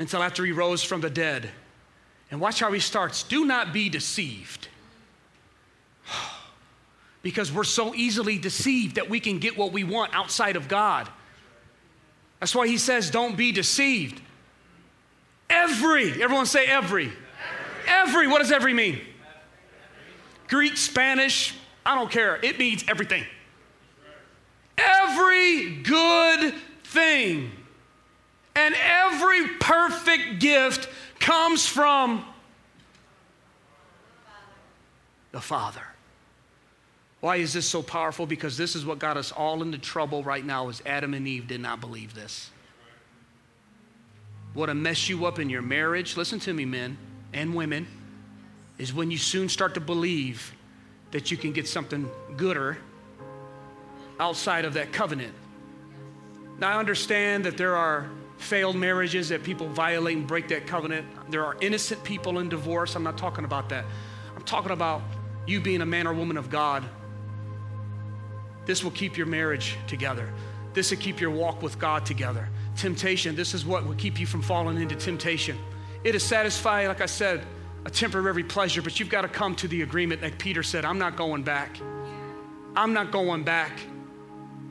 until 0.00 0.22
after 0.22 0.44
he 0.44 0.50
rose 0.50 0.82
from 0.82 1.00
the 1.00 1.10
dead. 1.10 1.50
And 2.30 2.40
watch 2.40 2.58
how 2.58 2.72
he 2.72 2.80
starts 2.80 3.22
do 3.22 3.44
not 3.44 3.72
be 3.72 3.88
deceived 3.88 4.68
because 7.26 7.50
we're 7.50 7.64
so 7.64 7.92
easily 7.92 8.38
deceived 8.38 8.94
that 8.94 9.10
we 9.10 9.18
can 9.18 9.40
get 9.40 9.58
what 9.58 9.72
we 9.72 9.82
want 9.82 10.14
outside 10.14 10.54
of 10.54 10.68
God. 10.68 11.08
That's 12.38 12.54
why 12.54 12.68
he 12.68 12.78
says, 12.78 13.10
don't 13.10 13.36
be 13.36 13.50
deceived. 13.50 14.22
Every, 15.50 16.22
everyone 16.22 16.46
say 16.46 16.66
every. 16.66 17.06
Every, 17.06 17.16
every 17.88 18.28
what 18.28 18.42
does 18.42 18.52
every 18.52 18.72
mean? 18.72 19.00
Greek, 20.46 20.76
Spanish, 20.76 21.52
I 21.84 21.96
don't 21.96 22.12
care. 22.12 22.38
It 22.44 22.60
means 22.60 22.84
everything. 22.86 23.24
Every 24.78 25.78
good 25.82 26.54
thing 26.84 27.50
and 28.54 28.76
every 28.80 29.48
perfect 29.58 30.38
gift 30.38 30.88
comes 31.18 31.66
from 31.66 32.24
the 35.32 35.40
Father. 35.40 35.82
Why 37.26 37.38
is 37.38 37.52
this 37.52 37.66
so 37.66 37.82
powerful? 37.82 38.24
Because 38.24 38.56
this 38.56 38.76
is 38.76 38.86
what 38.86 39.00
got 39.00 39.16
us 39.16 39.32
all 39.32 39.60
into 39.62 39.78
trouble 39.78 40.22
right 40.22 40.46
now 40.46 40.68
is 40.68 40.80
Adam 40.86 41.12
and 41.12 41.26
Eve 41.26 41.48
did 41.48 41.60
not 41.60 41.80
believe 41.80 42.14
this. 42.14 42.50
What'll 44.54 44.76
mess 44.76 45.08
you 45.08 45.26
up 45.26 45.40
in 45.40 45.50
your 45.50 45.60
marriage, 45.60 46.16
listen 46.16 46.38
to 46.38 46.54
me, 46.54 46.64
men 46.64 46.96
and 47.32 47.52
women, 47.52 47.88
is 48.78 48.94
when 48.94 49.10
you 49.10 49.18
soon 49.18 49.48
start 49.48 49.74
to 49.74 49.80
believe 49.80 50.54
that 51.10 51.32
you 51.32 51.36
can 51.36 51.50
get 51.50 51.66
something 51.66 52.08
gooder 52.36 52.78
outside 54.20 54.64
of 54.64 54.74
that 54.74 54.92
covenant. 54.92 55.34
Now, 56.60 56.76
I 56.76 56.78
understand 56.78 57.44
that 57.44 57.56
there 57.56 57.74
are 57.74 58.08
failed 58.38 58.76
marriages 58.76 59.30
that 59.30 59.42
people 59.42 59.66
violate 59.66 60.16
and 60.16 60.28
break 60.28 60.46
that 60.50 60.68
covenant. 60.68 61.08
There 61.28 61.44
are 61.44 61.56
innocent 61.60 62.04
people 62.04 62.38
in 62.38 62.48
divorce. 62.48 62.94
I'm 62.94 63.02
not 63.02 63.18
talking 63.18 63.44
about 63.44 63.68
that. 63.70 63.84
I'm 64.36 64.44
talking 64.44 64.70
about 64.70 65.02
you 65.44 65.60
being 65.60 65.80
a 65.80 65.86
man 65.86 66.06
or 66.06 66.14
woman 66.14 66.36
of 66.36 66.50
God 66.50 66.84
this 68.66 68.84
will 68.84 68.90
keep 68.90 69.16
your 69.16 69.26
marriage 69.26 69.76
together. 69.86 70.32
This 70.74 70.90
will 70.90 70.98
keep 70.98 71.20
your 71.20 71.30
walk 71.30 71.62
with 71.62 71.78
God 71.78 72.04
together. 72.04 72.48
Temptation, 72.76 73.34
this 73.34 73.54
is 73.54 73.64
what 73.64 73.86
will 73.86 73.94
keep 73.94 74.20
you 74.20 74.26
from 74.26 74.42
falling 74.42 74.80
into 74.80 74.94
temptation. 74.94 75.56
it 76.04 76.14
is 76.14 76.22
satisfy, 76.22 76.86
like 76.86 77.00
I 77.00 77.06
said, 77.06 77.42
a 77.86 77.90
temporary 77.90 78.42
pleasure, 78.42 78.82
but 78.82 79.00
you've 79.00 79.08
got 79.08 79.22
to 79.22 79.28
come 79.28 79.54
to 79.56 79.68
the 79.68 79.82
agreement, 79.82 80.20
like 80.20 80.38
Peter 80.38 80.62
said, 80.62 80.84
I'm 80.84 80.98
not 80.98 81.16
going 81.16 81.44
back. 81.44 81.78
I'm 82.74 82.92
not 82.92 83.10
going 83.10 83.44
back. 83.44 83.72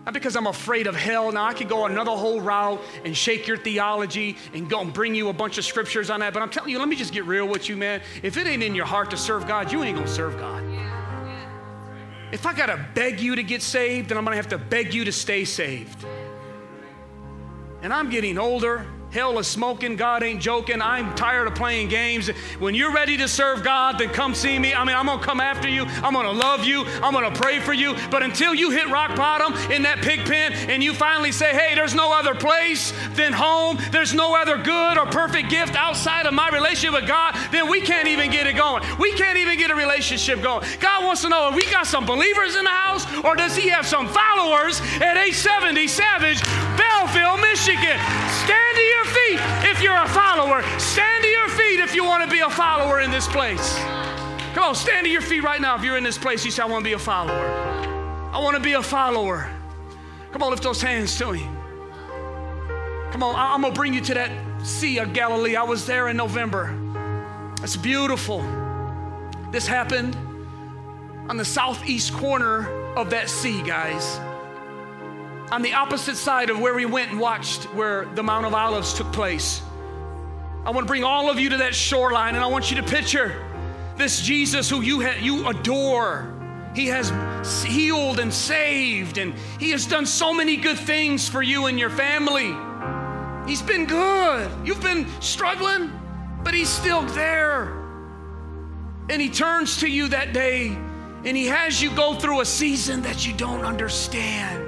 Not 0.05 0.13
because 0.13 0.35
I'm 0.35 0.45
afraid 0.45 0.85
of 0.85 0.95
hell. 0.95 1.31
Now, 1.31 1.45
I 1.45 1.53
could 1.53 1.67
go 1.67 1.85
another 1.85 2.11
whole 2.11 2.39
route 2.39 2.79
and 3.03 3.17
shake 3.17 3.47
your 3.47 3.57
theology 3.57 4.37
and 4.53 4.69
go 4.69 4.81
and 4.81 4.93
bring 4.93 5.15
you 5.15 5.29
a 5.29 5.33
bunch 5.33 5.57
of 5.57 5.65
scriptures 5.65 6.11
on 6.11 6.19
that. 6.19 6.33
But 6.33 6.43
I'm 6.43 6.49
telling 6.51 6.69
you, 6.69 6.77
let 6.77 6.87
me 6.87 6.95
just 6.95 7.11
get 7.11 7.25
real 7.25 7.47
with 7.47 7.67
you, 7.67 7.75
man. 7.75 8.01
If 8.21 8.37
it 8.37 8.45
ain't 8.45 8.61
in 8.61 8.75
your 8.75 8.85
heart 8.85 9.09
to 9.11 9.17
serve 9.17 9.47
God, 9.47 9.71
you 9.71 9.81
ain't 9.81 9.95
going 9.95 10.07
to 10.07 10.13
serve 10.13 10.37
God. 10.37 10.63
If 12.36 12.45
I 12.45 12.53
got 12.53 12.65
to 12.65 12.86
beg 12.93 13.21
you 13.21 13.38
to 13.38 13.43
get 13.43 13.61
saved, 13.61 14.09
then 14.09 14.17
I'm 14.17 14.25
going 14.25 14.33
to 14.33 14.36
have 14.36 14.49
to 14.49 14.57
beg 14.57 14.93
you 14.93 15.05
to 15.05 15.11
stay 15.13 15.45
saved. 15.45 16.05
And 17.81 17.93
I'm 17.93 18.09
getting 18.09 18.38
older. 18.38 18.86
Hell 19.16 19.39
is 19.39 19.47
smoking. 19.47 19.95
God 19.95 20.24
ain't 20.24 20.41
joking. 20.41 20.82
I'm 20.82 21.16
tired 21.16 21.47
of 21.47 21.55
playing 21.55 21.88
games. 21.88 22.28
When 22.59 22.76
you're 22.76 22.91
ready 22.91 23.16
to 23.16 23.30
serve 23.30 23.63
God, 23.63 23.97
then 23.97 24.09
come 24.09 24.36
see 24.36 24.59
me. 24.59 24.74
I 24.74 24.84
mean, 24.84 24.93
I'm 24.93 25.05
going 25.05 25.20
to 25.20 25.26
come 25.26 25.39
after 25.39 25.70
you. 25.70 25.86
I'm 26.03 26.11
going 26.11 26.26
to 26.26 26.34
love 26.34 26.66
you. 26.66 26.84
I'm 27.01 27.13
going 27.13 27.34
to 27.34 27.39
pray 27.39 27.61
for 27.61 27.72
you. 27.72 27.95
But 28.11 28.24
until 28.24 28.53
you 28.53 28.72
hit 28.72 28.89
rock 28.89 29.16
bottom 29.16 29.53
in 29.72 29.84
that 29.84 29.99
pig 29.99 30.26
pen 30.26 30.51
and 30.70 30.84
you 30.84 30.93
finally 30.93 31.32
say, 31.32 31.53
hey, 31.53 31.76
there's 31.76 31.95
no 31.95 32.11
other 32.11 32.36
place 32.36 32.91
than 33.13 33.32
home, 33.32 33.78
there's 33.89 34.13
no 34.13 34.36
other 34.36 34.57
good 34.57 34.97
or 34.97 35.05
perfect 35.05 35.49
gift 35.49 35.76
outside 35.76 36.26
of 36.26 36.34
my 36.34 36.49
relationship 36.49 36.99
with 36.99 37.07
God, 37.07 37.38
then 37.53 37.70
we 37.70 37.80
can't 37.80 38.09
even 38.09 38.30
get 38.30 38.47
it 38.47 38.57
going. 38.57 38.84
We 38.99 39.13
can't 39.13 39.38
even 39.38 39.57
get 39.57 39.72
a 39.72 39.76
relationship 39.76 40.41
going. 40.41 40.68
God 40.82 41.05
wants 41.05 41.22
to 41.22 41.30
know 41.30 41.47
if 41.47 41.55
we 41.55 41.63
got 41.72 41.88
some 41.88 42.05
believers 42.05 42.57
in 42.57 42.66
the 42.66 42.70
house 42.70 43.05
or 43.24 43.38
does 43.38 43.55
He 43.55 43.70
have 43.70 43.88
some 43.88 44.09
followers 44.09 44.82
at 44.99 45.16
870 45.16 45.88
Savage, 45.88 46.41
Michigan? 47.56 47.97
Stand 48.45 48.76
to 48.76 48.82
your 48.82 49.06
feet 49.06 49.39
if 49.72 49.82
you're 49.82 49.95
a 49.95 50.10
follower. 50.10 50.62
Stand 50.78 51.24
to 51.24 51.30
your 51.30 51.47
feet 51.49 51.80
if 51.80 51.95
you 51.95 52.03
want 52.03 52.24
to 52.24 52.30
be 52.30 52.41
a 52.41 52.49
follower 52.49 52.99
in 52.99 53.10
this 53.12 53.28
place. 53.28 53.76
Come 54.53 54.64
on, 54.64 54.76
stand 54.76 55.06
to 55.06 55.10
your 55.10 55.22
feet 55.22 55.41
right 55.41 55.60
now 55.60 55.76
if 55.76 55.84
you're 55.84 55.95
in 55.97 56.03
this 56.03 56.18
place. 56.18 56.43
You 56.43 56.51
say, 56.51 56.64
I 56.64 56.66
want 56.66 56.84
to 56.84 56.89
be 56.89 56.93
a 56.93 56.99
follower. 56.99 57.47
I 58.34 58.39
want 58.39 58.56
to 58.58 58.62
be 58.62 58.74
a 58.74 58.84
follower. 58.84 59.49
Come 60.32 60.43
on, 60.43 60.51
lift 60.51 60.64
those 60.64 60.82
hands 60.82 61.18
to 61.18 61.32
me. 61.32 61.39
Come 63.12 63.24
on, 63.24 63.36
I'm 63.36 63.62
going 63.62 63.74
to 63.74 63.80
bring 63.80 63.93
you 63.93 64.01
to 64.01 64.14
that 64.14 64.32
Sea 64.64 64.99
of 64.99 65.14
Galilee. 65.14 65.56
I 65.56 65.64
was 65.64 65.88
there 65.88 66.10
in 66.10 66.18
November. 66.18 66.78
It's 67.64 67.78
beautiful. 67.78 68.41
This 69.49 69.66
happened 69.66 70.16
on 71.30 71.38
the 71.38 71.45
southeast 71.45 72.14
corner 72.14 72.70
of 72.95 73.10
that 73.12 73.30
sea, 73.30 73.64
guys 73.64 74.20
on 75.51 75.61
the 75.61 75.73
opposite 75.73 76.17
side 76.17 76.49
of 76.49 76.59
where 76.59 76.73
we 76.73 76.85
went 76.85 77.11
and 77.11 77.19
watched 77.19 77.63
where 77.75 78.05
the 78.05 78.23
Mount 78.23 78.45
of 78.45 78.53
Olives 78.53 78.93
took 78.93 79.11
place. 79.13 79.61
I 80.65 80.71
want 80.71 80.85
to 80.85 80.87
bring 80.87 81.03
all 81.03 81.29
of 81.29 81.39
you 81.39 81.49
to 81.49 81.57
that 81.57 81.75
shoreline 81.75 82.35
and 82.35 82.43
I 82.43 82.47
want 82.47 82.71
you 82.71 82.77
to 82.77 82.83
picture 82.83 83.45
this 83.97 84.21
Jesus 84.21 84.69
who 84.69 84.81
you, 84.81 85.01
ha- 85.01 85.19
you 85.21 85.47
adore. 85.47 86.31
He 86.73 86.87
has 86.87 87.09
healed 87.63 88.19
and 88.19 88.33
saved, 88.33 89.17
and 89.17 89.33
He 89.59 89.71
has 89.71 89.85
done 89.85 90.05
so 90.05 90.33
many 90.33 90.57
good 90.57 90.77
things 90.77 91.29
for 91.29 91.41
you 91.41 91.67
and 91.67 91.79
your 91.79 91.89
family. 91.89 92.53
He's 93.49 93.61
been 93.61 93.85
good. 93.85 94.51
You've 94.65 94.81
been 94.81 95.07
struggling, 95.21 95.97
but 96.43 96.53
He's 96.53 96.67
still 96.67 97.03
there. 97.03 97.71
And 99.09 99.21
He 99.21 99.29
turns 99.29 99.77
to 99.77 99.87
you 99.87 100.09
that 100.09 100.33
day 100.33 100.77
and 101.25 101.35
He 101.35 101.47
has 101.47 101.81
you 101.81 101.89
go 101.91 102.13
through 102.13 102.41
a 102.41 102.45
season 102.45 103.01
that 103.01 103.25
you 103.25 103.33
don't 103.33 103.65
understand. 103.65 104.64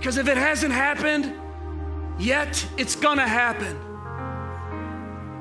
Because 0.00 0.16
if 0.16 0.28
it 0.28 0.38
hasn't 0.38 0.72
happened 0.72 1.30
yet, 2.18 2.66
it's 2.78 2.96
gonna 2.96 3.28
happen. 3.28 3.78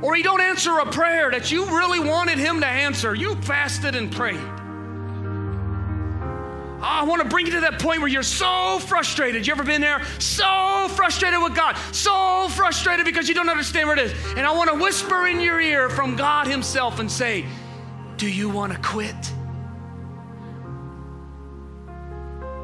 Or 0.01 0.18
you 0.18 0.24
don't 0.24 0.41
answer 0.41 0.80
a 0.80 0.86
prayer 0.86 1.32
that 1.32 1.49
you 1.49 1.64
really 1.68 2.01
wanted 2.01 2.39
him 2.39 2.60
to 2.60 2.68
answer. 2.68 3.16
You 3.16 3.36
fasted 3.36 3.95
and 3.95 4.12
prayed. 4.12 4.36
Ah, 6.82 7.01
I 7.01 7.03
want 7.05 7.22
to 7.22 7.28
bring 7.30 7.45
you 7.45 7.53
to 7.53 7.62
that 7.62 7.80
point 7.80 7.99
where 7.99 8.10
you're 8.10 8.22
so 8.22 8.80
frustrated. 8.80 9.47
You 9.47 9.53
ever 9.53 9.64
been 9.64 9.80
there? 9.80 10.01
So 10.20 10.89
frustrated 10.89 11.41
with 11.41 11.55
God. 11.55 11.78
So 11.93 12.49
frustrated 12.49 13.05
because 13.05 13.30
you 13.30 13.36
don't 13.36 13.49
understand 13.49 13.88
where 13.88 13.97
it 13.97 14.07
is. 14.07 14.14
And 14.36 14.45
I 14.45 14.51
want 14.51 14.70
to 14.72 14.76
whisper 14.78 15.28
in 15.28 15.39
your 15.39 15.62
ear 15.62 15.89
from 15.89 16.18
God 16.18 16.47
Himself 16.47 16.99
and 16.99 17.10
say, 17.10 17.45
Do 18.18 18.30
you 18.30 18.49
want 18.49 18.74
to 18.74 18.80
quit? 18.80 19.16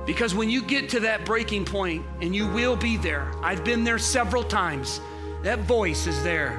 Because 0.05 0.35
when 0.35 0.49
you 0.49 0.61
get 0.61 0.89
to 0.89 0.99
that 1.01 1.25
breaking 1.25 1.65
point, 1.65 2.05
and 2.21 2.35
you 2.35 2.47
will 2.47 2.75
be 2.75 2.97
there, 2.97 3.31
I've 3.41 3.63
been 3.63 3.83
there 3.83 3.97
several 3.97 4.43
times, 4.43 5.01
that 5.43 5.59
voice 5.59 6.05
is 6.07 6.23
there. 6.23 6.51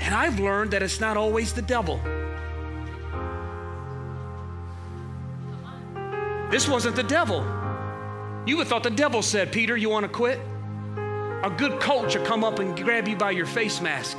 And 0.00 0.14
I've 0.14 0.40
learned 0.40 0.72
that 0.72 0.82
it's 0.82 1.00
not 1.00 1.16
always 1.16 1.52
the 1.52 1.62
devil. 1.62 2.00
This 6.50 6.68
wasn't 6.68 6.96
the 6.96 7.04
devil. 7.04 7.40
You 8.46 8.56
would 8.56 8.64
have 8.64 8.68
thought 8.68 8.82
the 8.82 8.90
devil 8.90 9.22
said, 9.22 9.52
Peter, 9.52 9.76
you 9.76 9.88
want 9.88 10.04
to 10.04 10.08
quit? 10.08 10.38
A 11.42 11.54
good 11.56 11.80
coach 11.80 12.16
will 12.16 12.24
come 12.24 12.42
up 12.42 12.58
and 12.58 12.76
grab 12.76 13.06
you 13.06 13.16
by 13.16 13.30
your 13.30 13.46
face 13.46 13.80
mask 13.80 14.18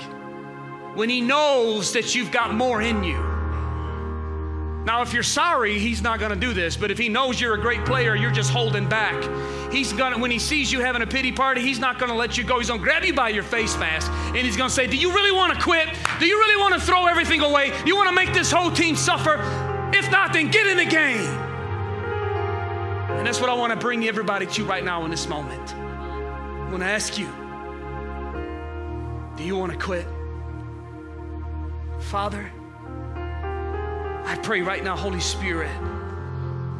when 0.95 1.09
he 1.09 1.21
knows 1.21 1.91
that 1.93 2.15
you've 2.15 2.31
got 2.31 2.53
more 2.53 2.81
in 2.81 3.03
you. 3.03 3.34
Now, 4.85 5.01
if 5.01 5.13
you're 5.13 5.23
sorry, 5.23 5.79
he's 5.79 6.03
not 6.03 6.19
going 6.19 6.31
to 6.31 6.37
do 6.37 6.53
this. 6.53 6.77
But 6.77 6.91
if 6.91 6.97
he 6.99 7.09
knows 7.09 7.41
you're 7.41 7.55
a 7.55 7.59
great 7.59 7.83
player, 7.85 8.15
you're 8.15 8.31
just 8.31 8.51
holding 8.51 8.87
back. 8.87 9.15
He's 9.73 9.91
going 9.91 10.13
to, 10.13 10.19
when 10.19 10.29
he 10.29 10.37
sees 10.37 10.71
you 10.71 10.79
having 10.79 11.01
a 11.01 11.07
pity 11.07 11.31
party, 11.31 11.61
he's 11.61 11.79
not 11.79 11.97
going 11.97 12.11
to 12.11 12.17
let 12.17 12.37
you 12.37 12.43
go. 12.43 12.59
He's 12.59 12.67
going 12.67 12.79
to 12.79 12.83
grab 12.83 13.03
you 13.03 13.13
by 13.13 13.29
your 13.29 13.43
face 13.43 13.75
mask 13.77 14.11
and 14.11 14.37
he's 14.37 14.55
going 14.55 14.69
to 14.69 14.75
say, 14.75 14.85
Do 14.85 14.95
you 14.95 15.11
really 15.11 15.31
want 15.31 15.53
to 15.53 15.61
quit? 15.61 15.89
Do 16.19 16.27
you 16.27 16.37
really 16.37 16.61
want 16.61 16.75
to 16.75 16.79
throw 16.79 17.07
everything 17.07 17.41
away? 17.41 17.73
You 17.85 17.95
want 17.95 18.09
to 18.09 18.15
make 18.15 18.31
this 18.33 18.51
whole 18.51 18.69
team 18.69 18.95
suffer? 18.95 19.39
If 19.91 20.11
not, 20.11 20.33
then 20.33 20.51
get 20.51 20.67
in 20.67 20.77
the 20.77 20.85
game. 20.85 21.25
And 23.17 23.25
that's 23.25 23.41
what 23.41 23.49
I 23.49 23.55
want 23.55 23.73
to 23.73 23.79
bring 23.79 24.07
everybody 24.07 24.45
to 24.45 24.65
right 24.65 24.83
now 24.83 25.03
in 25.03 25.09
this 25.09 25.27
moment. 25.27 25.73
I 25.73 26.69
want 26.69 26.83
to 26.83 26.87
ask 26.87 27.17
you 27.17 27.27
Do 29.35 29.43
you 29.43 29.57
want 29.57 29.71
to 29.71 29.77
quit? 29.79 30.05
Father, 32.01 32.51
I 34.25 34.35
pray 34.41 34.61
right 34.61 34.83
now, 34.83 34.95
Holy 34.95 35.19
Spirit. 35.19 35.71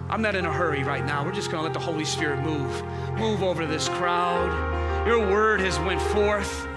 I'm 0.10 0.22
not 0.22 0.36
in 0.36 0.46
a 0.46 0.54
hurry 0.54 0.84
right 0.84 1.06
now. 1.06 1.24
We're 1.26 1.32
just 1.32 1.52
going 1.52 1.62
to 1.62 1.64
let 1.64 1.74
the 1.74 1.80
Holy 1.80 2.06
Spirit 2.06 2.40
move. 2.40 2.84
Move 3.18 3.44
over 3.44 3.66
this 3.66 3.90
crowd. 3.90 5.08
Your 5.08 5.20
word 5.20 5.60
has 5.62 5.80
went 5.80 6.02
forth. 6.02 6.68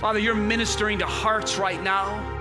Father, 0.00 0.18
you're 0.18 0.34
ministering 0.34 0.98
to 1.00 1.06
hearts 1.06 1.58
right 1.58 1.82
now. 1.82 2.33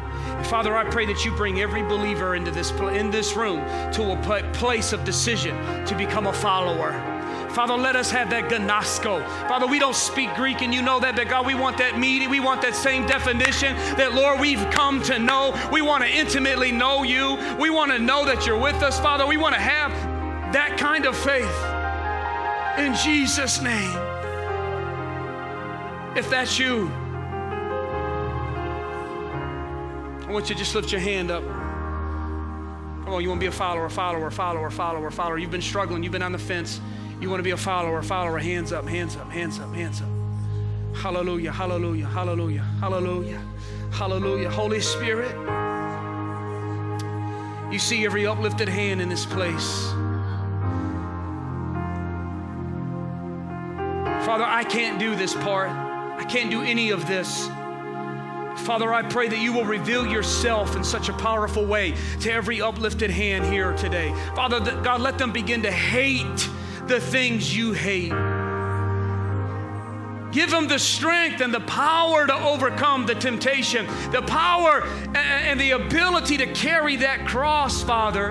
Father, 0.49 0.75
I 0.75 0.83
pray 0.89 1.05
that 1.05 1.25
you 1.25 1.31
bring 1.31 1.61
every 1.61 1.83
believer 1.83 2.35
into 2.35 2.51
this 2.51 2.71
in 2.71 3.11
this 3.11 3.35
room 3.35 3.59
to 3.93 4.11
a 4.11 4.51
place 4.53 4.93
of 4.93 5.03
decision 5.03 5.55
to 5.85 5.95
become 5.95 6.27
a 6.27 6.33
follower. 6.33 6.91
Father, 7.53 7.75
let 7.75 7.95
us 7.95 8.09
have 8.09 8.31
that 8.31 8.49
gnosko. 8.49 9.23
Father, 9.47 9.67
we 9.67 9.77
don't 9.77 9.95
speak 9.95 10.33
Greek 10.35 10.63
and 10.63 10.73
you 10.73 10.81
know 10.81 10.99
that, 10.99 11.15
but 11.15 11.27
God, 11.27 11.45
we 11.45 11.53
want 11.53 11.77
that 11.77 11.99
meaning. 11.99 12.31
We 12.31 12.39
want 12.39 12.63
that 12.63 12.75
same 12.75 13.05
definition 13.05 13.75
that, 13.97 14.13
Lord, 14.13 14.39
we've 14.39 14.67
come 14.71 15.03
to 15.03 15.19
know. 15.19 15.53
We 15.71 15.83
want 15.83 16.03
to 16.03 16.09
intimately 16.09 16.71
know 16.71 17.03
you. 17.03 17.37
We 17.59 17.69
want 17.69 17.91
to 17.91 17.99
know 17.99 18.25
that 18.25 18.47
you're 18.47 18.57
with 18.57 18.81
us, 18.81 18.99
Father. 18.99 19.27
We 19.27 19.37
want 19.37 19.53
to 19.53 19.61
have 19.61 19.91
that 20.53 20.79
kind 20.79 21.05
of 21.05 21.15
faith 21.15 21.45
in 22.79 22.95
Jesus' 22.95 23.61
name. 23.61 23.99
If 26.17 26.29
that's 26.31 26.57
you, 26.57 26.91
want 30.33 30.49
you 30.49 30.55
to 30.55 30.59
just 30.59 30.73
lift 30.73 30.91
your 30.91 30.99
hand 30.99 31.29
up. 31.29 31.43
Come 31.43 33.13
on, 33.13 33.21
you 33.21 33.29
want 33.29 33.39
to 33.39 33.43
be 33.43 33.49
a 33.49 33.51
follower, 33.51 33.87
follower, 33.87 34.31
follower, 34.31 34.71
follower, 34.71 35.11
follower. 35.11 35.37
You've 35.37 35.51
been 35.51 35.61
struggling, 35.61 36.01
you've 36.01 36.11
been 36.11 36.23
on 36.23 36.31
the 36.31 36.39
fence. 36.39 36.81
You 37.21 37.29
want 37.29 37.39
to 37.39 37.43
be 37.43 37.51
a 37.51 37.57
follower, 37.57 38.01
follower, 38.01 38.39
hands 38.39 38.73
up, 38.73 38.87
hands 38.87 39.15
up, 39.15 39.29
hands 39.29 39.59
up, 39.59 39.73
hands 39.73 40.01
up. 40.01 40.07
Hallelujah, 40.97 41.51
hallelujah, 41.51 42.07
hallelujah, 42.07 42.63
hallelujah, 42.79 43.41
hallelujah. 43.91 44.49
Holy 44.49 44.81
Spirit, 44.81 45.35
you 47.71 47.77
see 47.77 48.03
every 48.03 48.25
uplifted 48.25 48.67
hand 48.67 49.01
in 49.01 49.09
this 49.09 49.25
place. 49.25 49.91
Father, 54.25 54.45
I 54.45 54.63
can't 54.63 54.99
do 54.99 55.15
this 55.15 55.35
part. 55.35 55.69
I 55.69 56.23
can't 56.23 56.49
do 56.49 56.63
any 56.63 56.89
of 56.89 57.07
this. 57.07 57.49
Father, 58.57 58.93
I 58.93 59.01
pray 59.03 59.27
that 59.27 59.39
you 59.39 59.51
will 59.51 59.65
reveal 59.65 60.05
yourself 60.05 60.75
in 60.75 60.83
such 60.83 61.09
a 61.09 61.13
powerful 61.13 61.65
way 61.65 61.95
to 62.21 62.31
every 62.31 62.61
uplifted 62.61 63.09
hand 63.09 63.45
here 63.45 63.73
today. 63.73 64.13
Father, 64.35 64.59
God, 64.81 65.01
let 65.01 65.17
them 65.17 65.31
begin 65.31 65.61
to 65.63 65.71
hate 65.71 66.49
the 66.87 66.99
things 66.99 67.55
you 67.55 67.73
hate. 67.73 68.13
Give 70.33 70.49
them 70.49 70.67
the 70.67 70.79
strength 70.79 71.41
and 71.41 71.53
the 71.53 71.59
power 71.61 72.25
to 72.25 72.33
overcome 72.33 73.05
the 73.05 73.13
temptation, 73.13 73.85
the 74.11 74.23
power 74.23 74.83
and 75.15 75.59
the 75.59 75.71
ability 75.71 76.37
to 76.37 76.47
carry 76.53 76.95
that 76.97 77.27
cross, 77.27 77.83
Father, 77.83 78.29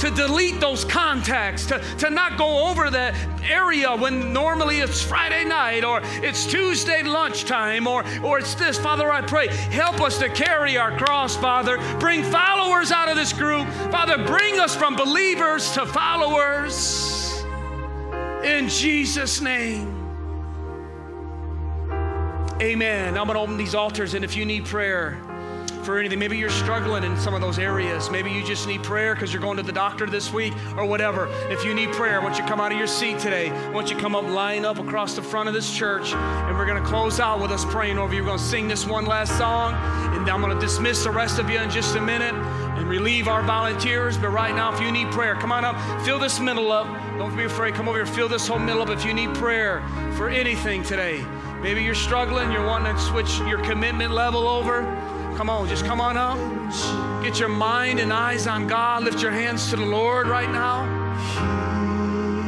to 0.00 0.10
delete 0.10 0.58
those 0.58 0.84
contacts, 0.84 1.66
to, 1.66 1.78
to 1.98 2.10
not 2.10 2.36
go 2.36 2.68
over 2.68 2.90
that 2.90 3.14
area 3.48 3.94
when 3.94 4.32
normally 4.32 4.80
it's 4.80 5.00
Friday 5.00 5.44
night 5.44 5.84
or 5.84 6.00
it's 6.02 6.44
Tuesday 6.44 7.04
lunchtime 7.04 7.86
or, 7.86 8.04
or 8.24 8.40
it's 8.40 8.56
this. 8.56 8.76
Father, 8.76 9.08
I 9.08 9.22
pray, 9.22 9.46
help 9.46 10.00
us 10.00 10.18
to 10.18 10.28
carry 10.28 10.76
our 10.76 10.98
cross, 10.98 11.36
Father. 11.36 11.78
Bring 12.00 12.24
followers 12.24 12.90
out 12.90 13.08
of 13.08 13.16
this 13.16 13.32
group. 13.32 13.68
Father, 13.92 14.18
bring 14.26 14.58
us 14.58 14.74
from 14.74 14.96
believers 14.96 15.70
to 15.72 15.86
followers. 15.86 17.44
In 18.42 18.68
Jesus' 18.68 19.40
name. 19.40 19.93
Amen. 22.64 23.18
I'm 23.18 23.26
going 23.26 23.36
to 23.36 23.40
open 23.40 23.58
these 23.58 23.74
altars, 23.74 24.14
and 24.14 24.24
if 24.24 24.34
you 24.34 24.46
need 24.46 24.64
prayer 24.64 25.20
for 25.82 25.98
anything, 25.98 26.18
maybe 26.18 26.38
you're 26.38 26.48
struggling 26.48 27.04
in 27.04 27.14
some 27.18 27.34
of 27.34 27.42
those 27.42 27.58
areas. 27.58 28.10
Maybe 28.10 28.30
you 28.30 28.42
just 28.42 28.66
need 28.66 28.82
prayer 28.82 29.14
because 29.14 29.34
you're 29.34 29.42
going 29.42 29.58
to 29.58 29.62
the 29.62 29.70
doctor 29.70 30.06
this 30.06 30.32
week 30.32 30.54
or 30.74 30.86
whatever. 30.86 31.28
If 31.50 31.62
you 31.62 31.74
need 31.74 31.92
prayer, 31.92 32.18
I 32.18 32.24
want 32.24 32.36
you 32.36 32.42
to 32.42 32.48
come 32.48 32.62
out 32.62 32.72
of 32.72 32.78
your 32.78 32.86
seat 32.86 33.18
today. 33.18 33.50
I 33.50 33.68
want 33.68 33.90
you 33.90 33.96
to 33.96 34.00
come 34.00 34.14
up, 34.14 34.24
line 34.24 34.64
up 34.64 34.78
across 34.78 35.14
the 35.14 35.20
front 35.20 35.46
of 35.46 35.54
this 35.54 35.76
church, 35.76 36.14
and 36.14 36.56
we're 36.56 36.64
going 36.64 36.82
to 36.82 36.88
close 36.88 37.20
out 37.20 37.38
with 37.38 37.50
us 37.50 37.66
praying 37.66 37.98
over 37.98 38.14
you. 38.14 38.22
We're 38.22 38.28
going 38.28 38.38
to 38.38 38.44
sing 38.44 38.66
this 38.66 38.86
one 38.86 39.04
last 39.04 39.36
song, 39.36 39.74
and 40.16 40.26
I'm 40.30 40.40
going 40.40 40.54
to 40.54 40.60
dismiss 40.66 41.04
the 41.04 41.10
rest 41.10 41.38
of 41.38 41.50
you 41.50 41.58
in 41.58 41.68
just 41.68 41.96
a 41.96 42.00
minute 42.00 42.32
and 42.32 42.88
relieve 42.88 43.28
our 43.28 43.42
volunteers. 43.42 44.16
But 44.16 44.30
right 44.30 44.54
now, 44.54 44.72
if 44.72 44.80
you 44.80 44.90
need 44.90 45.10
prayer, 45.10 45.34
come 45.34 45.52
on 45.52 45.66
up, 45.66 45.76
fill 46.06 46.18
this 46.18 46.40
middle 46.40 46.72
up. 46.72 46.86
Don't 47.18 47.36
be 47.36 47.44
afraid. 47.44 47.74
Come 47.74 47.90
over 47.90 47.98
here, 47.98 48.06
fill 48.06 48.28
this 48.28 48.48
whole 48.48 48.58
middle 48.58 48.80
up 48.80 48.88
if 48.88 49.04
you 49.04 49.12
need 49.12 49.34
prayer 49.34 49.86
for 50.16 50.30
anything 50.30 50.82
today. 50.82 51.22
Maybe 51.64 51.82
you're 51.82 51.94
struggling, 51.94 52.52
you're 52.52 52.66
wanting 52.66 52.94
to 52.94 53.00
switch 53.00 53.38
your 53.38 53.58
commitment 53.64 54.12
level 54.12 54.46
over. 54.46 54.82
Come 55.34 55.48
on, 55.48 55.66
just 55.66 55.86
come 55.86 55.98
on 55.98 56.18
up. 56.18 56.36
Get 57.24 57.40
your 57.40 57.48
mind 57.48 58.00
and 58.00 58.12
eyes 58.12 58.46
on 58.46 58.66
God. 58.66 59.02
Lift 59.02 59.22
your 59.22 59.30
hands 59.30 59.70
to 59.70 59.76
the 59.76 59.86
Lord 59.86 60.26
right 60.26 60.50
now. 60.50 60.84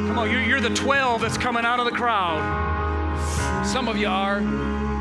Come 0.07 0.19
on, 0.19 0.31
you're, 0.31 0.43
you're 0.43 0.61
the 0.61 0.75
12 0.75 1.23
that's 1.23 1.39
coming 1.39 1.65
out 1.65 1.81
of 1.81 1.87
the 1.87 1.93
crowd. 1.93 2.45
Some 3.67 3.89
of 3.89 3.97
you 3.97 4.07
are. 4.07 4.41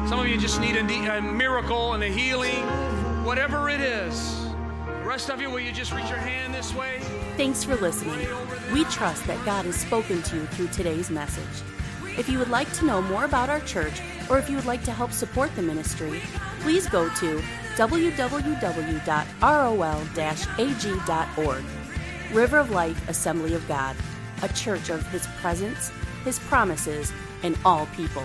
Some 0.08 0.18
of 0.18 0.28
you 0.28 0.38
just 0.38 0.62
need 0.62 0.78
a, 0.78 1.18
a 1.18 1.22
miracle 1.22 1.92
and 1.92 2.02
a 2.02 2.08
healing, 2.08 2.64
whatever 3.26 3.70
it 3.70 3.82
is. 3.82 4.46
The 4.86 5.04
rest 5.04 5.30
of 5.30 5.42
you, 5.42 5.50
will 5.50 5.60
you 5.60 5.74
just 5.74 5.92
reach 5.92 6.08
your 6.08 6.20
hand 6.20 6.54
this 6.54 6.74
way? 6.74 7.00
Thanks 7.36 7.66
for 7.66 7.76
listening. 7.76 8.30
We 8.72 8.86
trust 8.86 9.28
that 9.28 9.44
God 9.44 9.66
has 9.66 9.76
spoken 9.76 10.22
to 10.22 10.38
you 10.38 10.46
through 10.46 10.70
today's 10.70 11.10
message. 11.10 11.75
If 12.18 12.30
you 12.30 12.40
would 12.40 12.50
like 12.50 12.72
to 12.74 12.86
know 12.86 13.02
more 13.02 13.26
about 13.26 13.50
our 13.50 13.60
church, 13.62 14.02
or 14.30 14.38
if 14.40 14.50
you 14.50 14.56
would 14.56 14.66
like 14.66 14.84
to 14.86 14.92
help 14.92 15.12
support 15.12 15.54
the 15.56 15.62
ministry, 15.62 16.22
please 16.62 16.88
go 16.88 17.10
to 17.16 17.42
www.rol-ag.org. 17.76 18.44
River 22.34 22.58
of 22.58 22.72
Life 22.72 23.10
Assembly 23.10 23.54
of 23.54 23.68
God, 23.68 23.96
a 24.42 24.48
church 24.50 24.90
of 24.90 25.06
His 25.08 25.28
presence, 25.42 25.92
His 26.24 26.40
promises, 26.40 27.12
and 27.44 27.58
all 27.66 27.86
people. 27.88 28.24